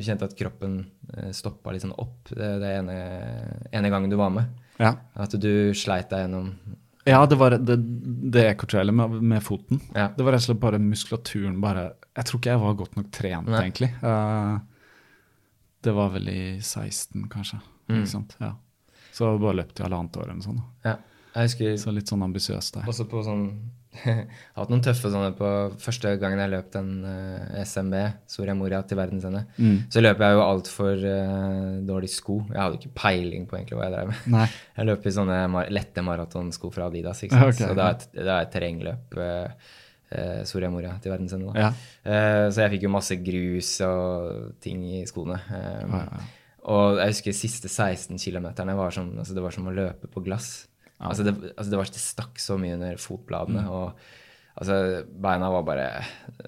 [0.00, 0.80] kjente at kroppen
[1.14, 2.98] uh, stoppa litt sånn opp det, det ene,
[3.74, 4.50] ene gangen du var med.
[4.82, 4.94] Ja.
[5.14, 6.54] At du sleit deg gjennom
[7.06, 7.76] Ja, det var det,
[8.34, 9.80] det ekkotrailet med, med foten.
[9.94, 10.10] Ja.
[10.16, 13.10] Det var rett og slett bare muskulaturen bare Jeg tror ikke jeg var godt nok
[13.14, 13.60] trent, Nei.
[13.68, 13.90] egentlig.
[14.02, 14.58] Uh,
[15.86, 17.60] det var vel i 16, kanskje.
[17.88, 18.00] Mm.
[18.02, 18.34] Ikke sant?
[18.42, 18.54] Ja.
[19.14, 20.64] Så bare løpt i halvannet år eller noe sånt.
[20.86, 20.96] Ja.
[21.36, 22.88] Husker Så litt sånn ambisiøs der.
[22.90, 23.44] også på sånn
[24.04, 25.48] Jeg har hatt noen tøffe sånne på
[25.82, 27.94] første gangen jeg løp den uh, SMB,
[28.30, 29.40] Soria Moria, til verdensende.
[29.58, 29.80] Mm.
[29.90, 32.36] Så løp jeg jo altfor uh, dårlig sko.
[32.52, 34.20] Jeg hadde ikke peiling på egentlig hva jeg drev med.
[34.36, 34.46] Nei.
[34.78, 37.24] Jeg løp i sånne mar lette maratonsko fra Adidas.
[37.26, 37.50] ikke sant?
[37.56, 39.18] Okay, så det er et, det er et terrengløp.
[39.26, 39.72] eh,
[40.10, 41.52] eh, Soria Moria til verdens ende.
[41.58, 41.70] Ja.
[42.04, 45.40] Eh, så jeg fikk jo masse grus og ting i skoene.
[45.50, 46.04] Eh, Ja.
[46.70, 50.20] Og jeg husker siste 16 km var som, altså det var som å løpe på
[50.22, 50.66] glass.
[51.00, 53.62] Altså det, altså det, var, det stakk så mye under fotbladene.
[53.64, 53.70] Mm.
[53.72, 53.94] Og
[54.60, 54.76] altså
[55.08, 55.86] beina var bare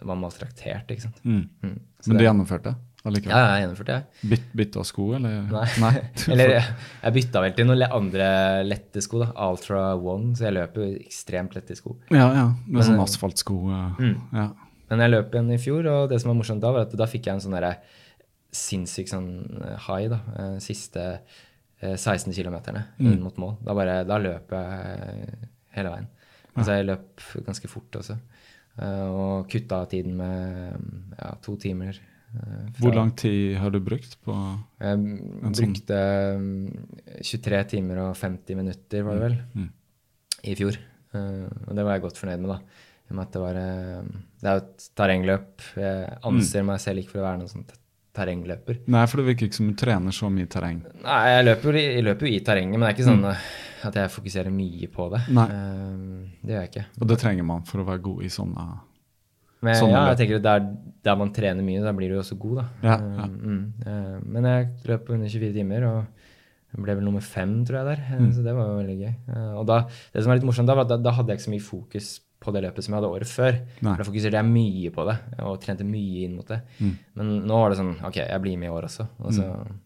[0.05, 1.23] var maltraktert, ikke sant.
[1.25, 1.47] Mm.
[1.65, 1.79] Mm.
[2.03, 2.75] Så Men du det- gjennomførte
[3.05, 3.35] allikevel?
[3.35, 4.29] Ja, jeg gjennomførte det.
[4.31, 5.39] Bytt, bytte av sko, eller?
[5.51, 5.65] Nei.
[5.85, 5.93] Nei.
[6.33, 8.29] Eller jeg, bytta vel til noen andre
[8.67, 9.31] lette sko, da.
[9.49, 11.97] Ultra One, så jeg løper jo ekstremt lette sko.
[12.11, 12.45] Ja, ja.
[12.67, 13.57] Med sånn Men- asfaltsko.
[13.71, 14.21] eh, Mm.
[14.33, 14.49] Ja.
[14.93, 17.07] Men jeg løp igjen i fjor, og det som var morsomt da, var at da
[17.09, 17.77] fikk jeg en sånn derre
[18.53, 19.31] sinnssyk sånn
[19.65, 20.19] eh, high, da.
[20.37, 21.05] eh, Siste
[21.81, 23.23] eh, 16 kilometerne inn Mm.
[23.25, 23.55] mot mål.
[23.65, 25.39] Da bare Da løp jeg
[25.75, 26.07] hele veien.
[26.55, 28.19] Altså jeg løp ganske fort også.
[28.79, 30.77] eh, Og kutta tiden med
[31.19, 31.97] ja, to timer.
[32.35, 34.37] Eh, Hvor lang tid har du brukt på
[34.81, 35.99] Jeg sånn- brukte
[36.39, 36.87] mm,
[37.23, 39.69] 23 timer og 50 minutter, var det vel, Mm.
[40.45, 40.77] i fjor.
[41.15, 42.59] Eh, og det var jeg godt fornøyd med, da.
[43.03, 44.03] I og med at det var eh,
[44.41, 45.63] Det er jo et terrengløp.
[45.77, 47.67] Jeg anser meg selv ikke for å være noen sånn
[48.13, 48.79] terrengløper.
[48.93, 50.83] Nei, for det virker ikke som du trener så mye terreng.
[51.03, 53.45] Nei, jeg løper, jeg løper jo i terrenget, men det er ikke sånn mm.
[53.89, 55.21] at jeg fokuserer mye på det.
[55.33, 55.47] Nei.
[56.43, 56.85] Det gjør jeg ikke.
[57.01, 58.67] Og det trenger man for å være god i sånne
[59.63, 60.65] Men sånn, ja, jeg tenker at der,
[61.07, 62.65] der man trener mye, da blir du også god, da.
[62.83, 63.29] Ja, Eh, ja.
[63.31, 67.79] Mm, eh, men jeg løp på under 24 timer, og ble vel nummer fem, tror
[67.83, 68.03] jeg, der.
[68.09, 68.33] Eh, Mm.
[68.35, 69.15] Så det var jo veldig gøy.
[69.61, 69.81] Og da,
[70.13, 71.67] det som var litt morsomt da, var at da, da hadde jeg ikke så mye
[71.71, 72.11] fokus
[72.43, 73.59] på det løpet som jeg hadde året før.
[73.87, 73.93] Nei.
[74.01, 75.15] Da fokuserte jeg mye på det,
[75.47, 76.59] og trente mye inn mot det.
[76.83, 76.95] Mm.
[77.15, 79.07] Men nå var det sånn OK, jeg blir med i år også.
[79.23, 79.45] Og så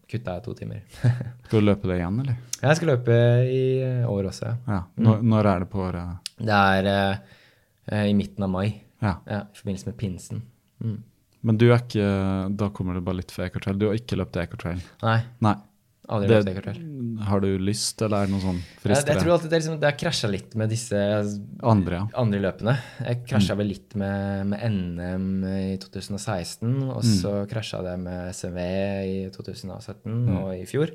[0.09, 0.81] kutta jeg to timer.
[1.45, 2.39] Skal du løpe det igjen, eller?
[2.63, 3.61] jeg skal løpe i
[4.09, 4.55] år også, ja.
[4.73, 4.79] Ja.
[5.05, 6.33] Når, når er det på året?
[6.41, 8.71] Det er eh, i midten av mai.
[9.01, 9.15] Ja.
[9.27, 10.41] Ja, I forbindelse med pinsen.
[10.83, 11.03] Mm.
[11.43, 13.77] Men du er ikke Da kommer det bare litt for Ecotrail.
[13.79, 14.79] Du har ikke løpt Ecotrail?
[15.03, 15.55] Nei, Nei.
[16.09, 17.19] aldri Det, løpt Ecotrail.
[17.27, 19.89] har du lyst, eller er det noe sånn Jeg, jeg tror alltid det, liksom, det
[19.91, 20.97] har krasja litt med disse
[21.63, 22.07] Andre, ja.
[22.15, 22.77] andre løpene.
[23.05, 23.57] Jeg krasja Mm.
[23.57, 27.13] vel litt med, med NM i 2016, og Mm.
[27.21, 28.57] så krasja det med SMV
[29.05, 30.37] i 2017 Mm.
[30.43, 30.89] og i fjor.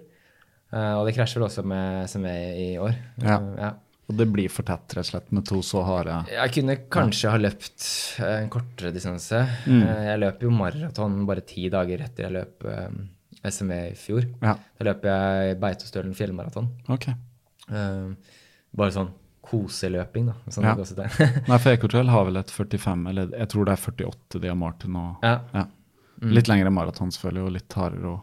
[0.73, 2.27] Uh, og det krasjer vel også med SMV
[2.57, 2.95] i år.
[3.23, 3.39] Ja.
[3.39, 3.73] Uh, ja.
[4.13, 7.31] Og det blir for tett, rett og slett, med to så harde Jeg kunne kanskje
[7.33, 7.87] ha løpt
[8.21, 9.41] eh, en kortere distanse.
[9.65, 9.81] Mm.
[9.87, 14.27] Eh, Jeg løper jo maraton bare ti dager etter jeg løp eh, SME i fjor.
[14.45, 16.69] Ja, Da løper jeg Beitostølen fjellmaraton.
[16.93, 17.17] Okay.
[17.73, 19.09] Bare sånn
[19.43, 20.37] koseløping, da.
[20.53, 20.75] Sånn Ja.
[21.49, 24.53] Nei, for Ecotrail har vel et 45, eller jeg tror det er 48 de
[24.85, 25.07] til nå.
[25.25, 25.39] ja.
[25.57, 25.65] Ja.
[26.23, 28.13] Litt lengre maraton, selvfølgelig, og litt hardere.
[28.13, 28.21] Og...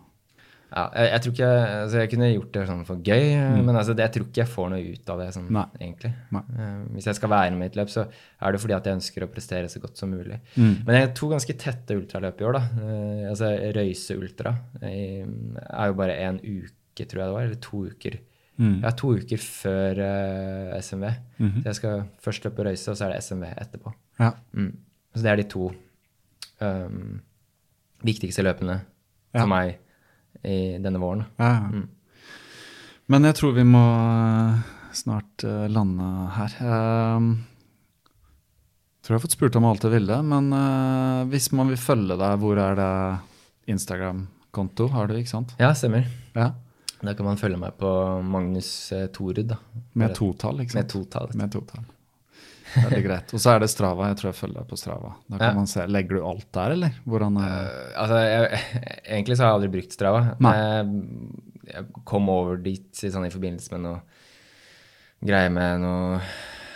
[0.69, 1.47] Ja, jeg, jeg tror ikke
[1.81, 3.23] altså Jeg kunne gjort det sånn for gøy,
[3.65, 5.55] men altså, det, jeg tror ikke jeg får noe ut av det sånn, Mm.
[5.57, 5.65] Nei.
[5.81, 6.11] egentlig.
[6.35, 6.41] Nei.
[6.59, 8.97] Eh, hvis jeg skal være med i et løp, så er det fordi at jeg
[8.99, 10.37] ønsker å prestere så godt som mulig.
[10.55, 10.75] Mm.
[10.85, 12.63] Men jeg tok ganske tette ultraløp i år, da.
[12.85, 15.25] Eh, altså Røyse Ultra jeg,
[15.73, 18.19] er jo bare en uke, tror jeg det var, eller to uker.
[18.59, 18.77] Mm.
[18.83, 21.05] Ja, to uker før uh, SMV.
[21.39, 21.61] Mhm.
[21.63, 23.93] Så jeg skal først løpe Røyse, og så er det SMV etterpå.
[24.19, 24.33] Ja.
[24.53, 24.73] Mm.
[25.15, 25.69] Så det er de to
[26.61, 27.21] um,
[28.05, 28.81] viktigste løpene
[29.33, 29.41] Ja.
[29.43, 29.77] for meg
[30.43, 31.23] i denne våren.
[31.37, 31.67] Ja, ja.
[31.73, 31.87] Mm.
[33.09, 34.59] Men jeg tror vi må eh,
[34.93, 36.05] snart eh, lande
[36.35, 36.53] her.
[36.59, 37.25] Jeg
[39.01, 42.17] tror jeg har fått spurt om alt jeg ville, men eh, hvis man vil følge
[42.19, 42.91] deg, hvor er det
[43.73, 45.55] Instagram-konto har du, ikke sant?
[45.61, 46.05] Ja, stemmer.
[46.37, 46.51] Ja,
[47.01, 47.89] Da kan man følge meg på
[48.27, 49.57] Magnus Torud, da.
[49.97, 50.83] Med totall, ikke sant?
[50.83, 51.29] Med totall.
[51.39, 51.83] Med totall.
[52.75, 53.33] Veldig greit.
[53.33, 54.09] Og så er det Strava.
[54.11, 55.13] Jeg tror jeg følger deg på Strava.
[55.27, 55.53] Da kan Ja.
[55.57, 55.85] man se.
[55.87, 56.91] Legger du alt der, eller?
[57.07, 57.49] Hvordan er?
[57.49, 58.61] Eh, altså, jeg,
[59.17, 60.21] egentlig så har jeg aldri brukt Strava.
[60.39, 60.53] Nei.
[60.59, 63.99] Jeg, jeg kom over dit sånn, i forbindelse med noe
[65.25, 66.19] greier med noe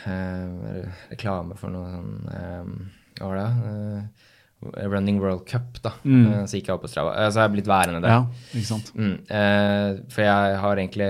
[0.07, 2.73] uh, reklame for noe sånn eh,
[3.21, 3.47] Hva var det?
[3.69, 5.91] Eh, Running World Cup, da.
[6.07, 6.25] Mm.
[6.27, 7.13] Eh, så gikk jeg opp på Strava.
[7.19, 8.13] Eh, så har jeg blitt værende der.
[8.13, 8.91] Ja, ikke sant?
[8.95, 11.09] Mm, eh, for jeg har egentlig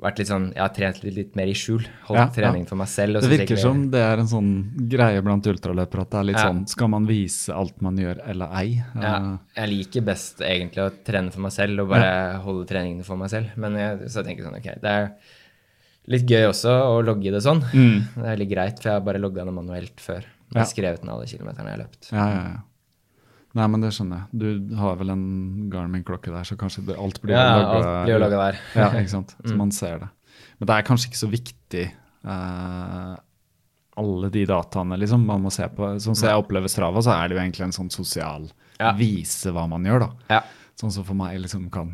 [0.00, 1.84] vært litt sånn Jeg har trent litt, litt mer i skjul.
[2.08, 2.68] Holdt Ja, trening ja.
[2.68, 3.20] for meg selv.
[3.20, 4.50] Det virker som det er en sånn
[4.88, 6.46] greie blant ultraløpere at det er litt Ja.
[6.50, 8.82] sånn Skal man vise alt man gjør, eller ei?
[8.94, 13.04] ja, Eh, Jeg liker best egentlig å trene for meg selv og bare holde treningene
[13.04, 13.50] for meg selv.
[13.56, 15.12] Men jeg, så jeg tenker sånn, ok, det er
[16.08, 17.60] litt gøy også å logge det sånn.
[17.72, 18.06] Mm.
[18.16, 20.24] Det er litt greit, for jeg har bare logga det manuelt før.
[20.50, 22.10] Jeg har skrevet ned alle kilometerne jeg har løpt.
[22.10, 22.60] Ja, ja, ja.
[23.58, 24.38] Nei, men det skjønner jeg.
[24.70, 25.24] Du har vel en
[25.72, 28.60] Garmin-klokke der, så kanskje det, alt blir Ja, logga der.
[28.78, 29.34] Ja, ikke sant.
[29.42, 29.58] Så Mm.
[29.58, 30.08] man ser det.
[30.60, 31.84] Men det er kanskje ikke så viktig
[32.24, 33.16] uh,
[34.00, 35.88] alle de dataene liksom man må se på.
[36.00, 38.46] Sånn som jeg opplever Strava, så er det jo egentlig en sånn sosial
[38.80, 38.92] Ja.
[38.96, 40.10] Vise hva man gjør, da.
[40.36, 40.42] Ja.
[40.80, 41.90] Sånn som for meg liksom kan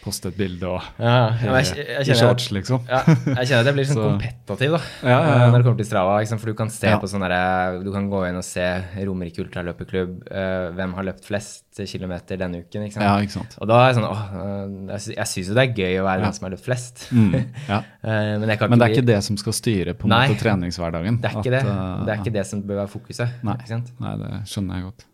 [0.00, 2.86] poste et bilde og Ja, jeg, jeg, jeg, jeg, i shorts, liksom.
[2.88, 4.80] ja, jeg kjenner at jeg blir sånn Så- kompetativ, da.
[5.04, 6.14] Ja, eh, Når det kommer til Strava.
[6.22, 6.40] Liksom.
[6.40, 8.64] For du kan se på sånn derre Du kan gå inn og se
[9.04, 13.04] Romerike ultraløperklubb, uh, hvem har løpt flest kilometer denne uken, ikke sant.
[13.06, 13.54] Ja, ikke sant.
[13.62, 16.06] Og da er jeg sånn åh, øh, jeg, jeg syns jo det er gøy å
[16.08, 17.04] være den som har løpt flest.
[17.20, 17.36] Mm,
[17.68, 17.78] ja.
[18.02, 20.22] Eh, men, Men det er bli- ikke det som skal styre på en Nei.
[20.32, 21.20] måte treningshverdagen.
[21.22, 21.62] Det er ikke at, det.
[21.70, 23.38] eh, Det er ikke det som bør være fokuset.
[23.46, 23.56] Nei.
[24.00, 25.06] Nei, det skjønner jeg godt.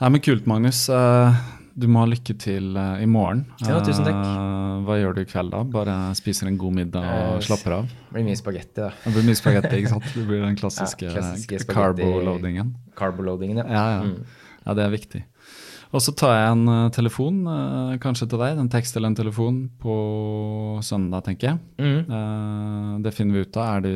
[0.00, 0.82] Nei, men Kult, Magnus.
[0.92, 1.40] Eh,
[1.78, 3.44] Du må ha lykke til eh, i morgen.
[3.62, 4.16] Ja, tusen takk.
[4.18, 5.62] Eh, Hva gjør du i kveld, da?
[5.70, 7.88] Bare spiser en god middag og Eh, slapper av?
[7.90, 8.90] Det blir mye spagetti, da.
[9.04, 10.08] Det blir mye spagetti, ikke sant?
[10.16, 12.74] Det blir den klassiske, Ja, klassiske carbo-loadingen.
[12.98, 13.66] Carboloadingen, ja.
[13.70, 14.00] Ja, ja.
[14.08, 14.46] Mm.
[14.66, 15.22] ja, det er viktig.
[15.90, 17.40] Og så tar jeg en telefon,
[17.98, 19.94] kanskje til deg, en tekst eller en telefon, på
[20.86, 21.58] søndag, tenker jeg.
[21.82, 23.02] Mm.
[23.02, 23.72] Det finner vi ut av.
[23.80, 23.94] Er du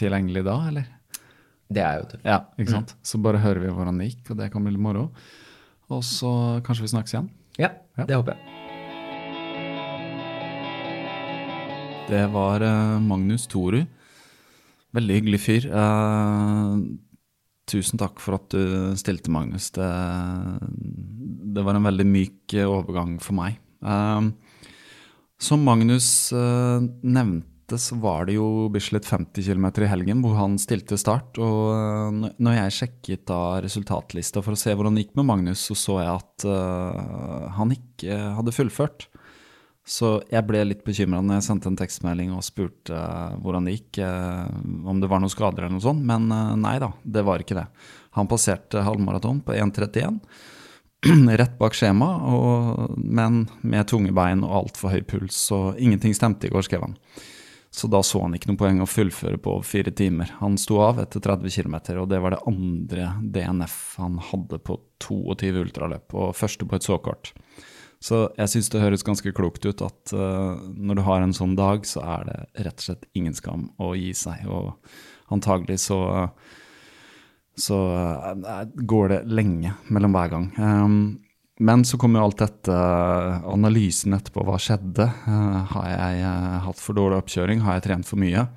[0.00, 0.88] tilgjengelig da, eller?
[1.70, 2.18] Det er jo det.
[2.26, 2.96] Ja, ikke sant?
[3.06, 5.06] Så bare hører vi hvordan det gikk, og det kan bli litt moro.
[5.92, 6.30] Og så
[6.64, 7.30] kanskje vi snakkes igjen.
[7.60, 8.04] Ja, Ja.
[8.08, 8.50] det håper jeg.
[12.08, 13.80] Det var eh, Magnus Toru.
[14.94, 15.66] Veldig hyggelig fyr.
[15.72, 16.74] Eh,
[17.70, 19.70] tusen takk for at du stilte, Magnus.
[19.74, 19.88] Det,
[21.56, 23.56] det var en veldig myk eh, overgang for meg.
[23.82, 24.28] Eh,
[25.40, 27.48] som Magnus eh, nevnte,
[27.80, 31.40] så var det jo Bislett 50 km i helgen hvor han stilte start.
[31.40, 35.64] Og eh, når jeg sjekket da resultatlista for å se hvordan det gikk med Magnus,
[35.64, 39.08] så så jeg at uh, han ikke hadde fullført.
[39.84, 43.74] Så jeg ble litt bekymra når jeg sendte en tekstmelding og spurte eh, hvordan det
[43.76, 44.48] gikk, uh,
[44.88, 47.58] om det var noen skader eller noe sånt, men eh, nei da, det var ikke
[47.58, 47.66] det.
[48.16, 50.22] Han passerte halvmaraton på 1,31,
[51.42, 56.48] rett bak skjema, og, men med tunge bein og altfor høy puls, så ingenting stemte
[56.48, 56.96] i går, skrev han.
[57.74, 60.30] Så da så han ikke noe poeng å fullføre på fire timer.
[60.38, 64.76] Han sto av etter 30 km, og det var det andre DNF han hadde på
[65.02, 67.32] 22 ultraløp, og første på et så kort.
[68.04, 71.56] Så jeg syns det høres ganske klokt ut at uh, når du har en sånn
[71.58, 72.38] dag, så er det
[72.68, 74.46] rett og slett ingen skam å gi seg.
[74.46, 75.98] Og antagelig så,
[77.58, 80.50] så uh, går det lenge mellom hver gang.
[80.62, 80.98] Um,
[81.62, 82.76] men så kom jo alt dette,
[83.46, 85.06] analysen etterpå, hva skjedde?
[85.06, 87.62] Eh, har jeg eh, hatt for dårlig oppkjøring?
[87.62, 88.48] Har jeg trent for mye?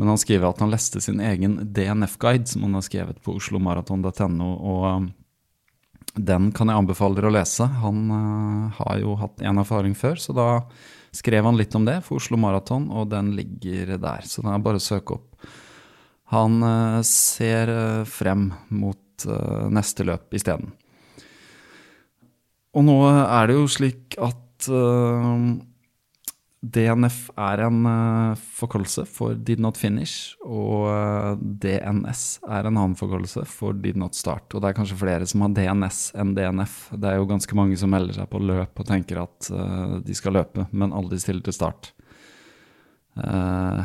[0.00, 4.48] Men han skriver at han leste sin egen DNF-guide, som han har skrevet på oslomaraton.no.
[4.48, 5.10] og um,
[6.16, 7.68] den kan jeg anbefale dere å lese.
[7.84, 10.48] Han eh, har jo hatt en erfaring før, så da
[11.12, 14.24] skrev han litt om det for Oslo Maraton, og den ligger der.
[14.24, 15.52] Så den er bare å søke opp.
[16.32, 16.64] Han
[17.04, 17.68] ser
[18.08, 19.26] frem mot
[19.68, 20.70] neste løp isteden.
[22.72, 24.68] Og nå er det jo slik at
[26.62, 32.94] DNF er en uh, forkortelse for Did Not Finish, og uh, DNS er en annen
[32.98, 34.46] forkortelse for Did Not Start.
[34.54, 36.76] Og det er kanskje flere som har DNS enn DNF.
[36.94, 40.14] Det er jo ganske mange som melder seg på løp og tenker at uh, de
[40.14, 41.92] skal løpe, men aldri stiller til start.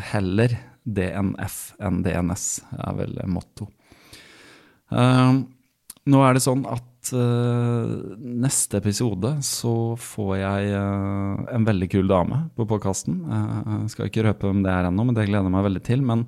[0.07, 0.53] heller
[0.87, 2.43] DNF enn DNS
[2.77, 3.65] er vel motto.
[4.87, 12.09] nå er det sånn at uh, neste episode så får jeg uh, en veldig kul
[12.09, 13.19] dame på podkasten.
[13.27, 15.83] Uh, jeg skal ikke røpe hvem det er ennå, men det gleder jeg meg veldig
[15.87, 16.05] til.
[16.07, 16.25] Men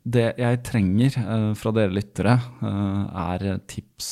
[0.00, 1.16] det jeg trenger
[1.60, 4.06] fra dere lyttere, er tips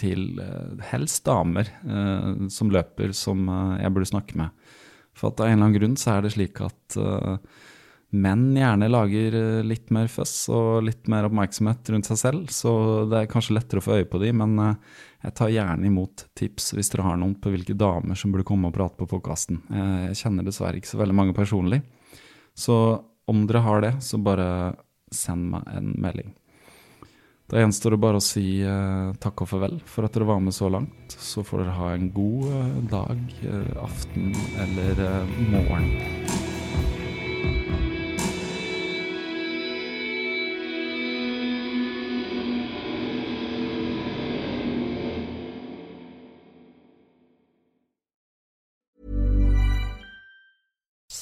[0.00, 0.22] til
[0.88, 1.68] helst damer
[2.48, 3.42] som løper, som
[3.76, 4.72] jeg burde snakke med.
[5.12, 6.96] For at av en eller annen grunn så er det slik at
[8.10, 12.72] menn gjerne lager eh, litt mer føss og litt mer oppmerksomhet rundt seg selv, så
[13.08, 16.24] det er kanskje lettere å få øye på de, men eh, jeg tar gjerne imot
[16.38, 19.60] tips hvis dere har noen på hvilke damer som burde komme og prate på podkasten.
[19.68, 21.82] Eh, jeg kjenner dessverre ikke så veldig mange personlig,
[22.56, 22.98] så
[23.28, 24.48] om dere har det, så bare
[25.12, 26.32] send meg en melding.
[27.48, 28.60] Da gjenstår det bare å si
[29.24, 31.16] takk og farvel for at dere var med så langt.
[31.16, 33.24] Så får dere ha en god dag,
[33.86, 34.36] aften
[34.66, 35.02] eller
[35.48, 36.57] morgen.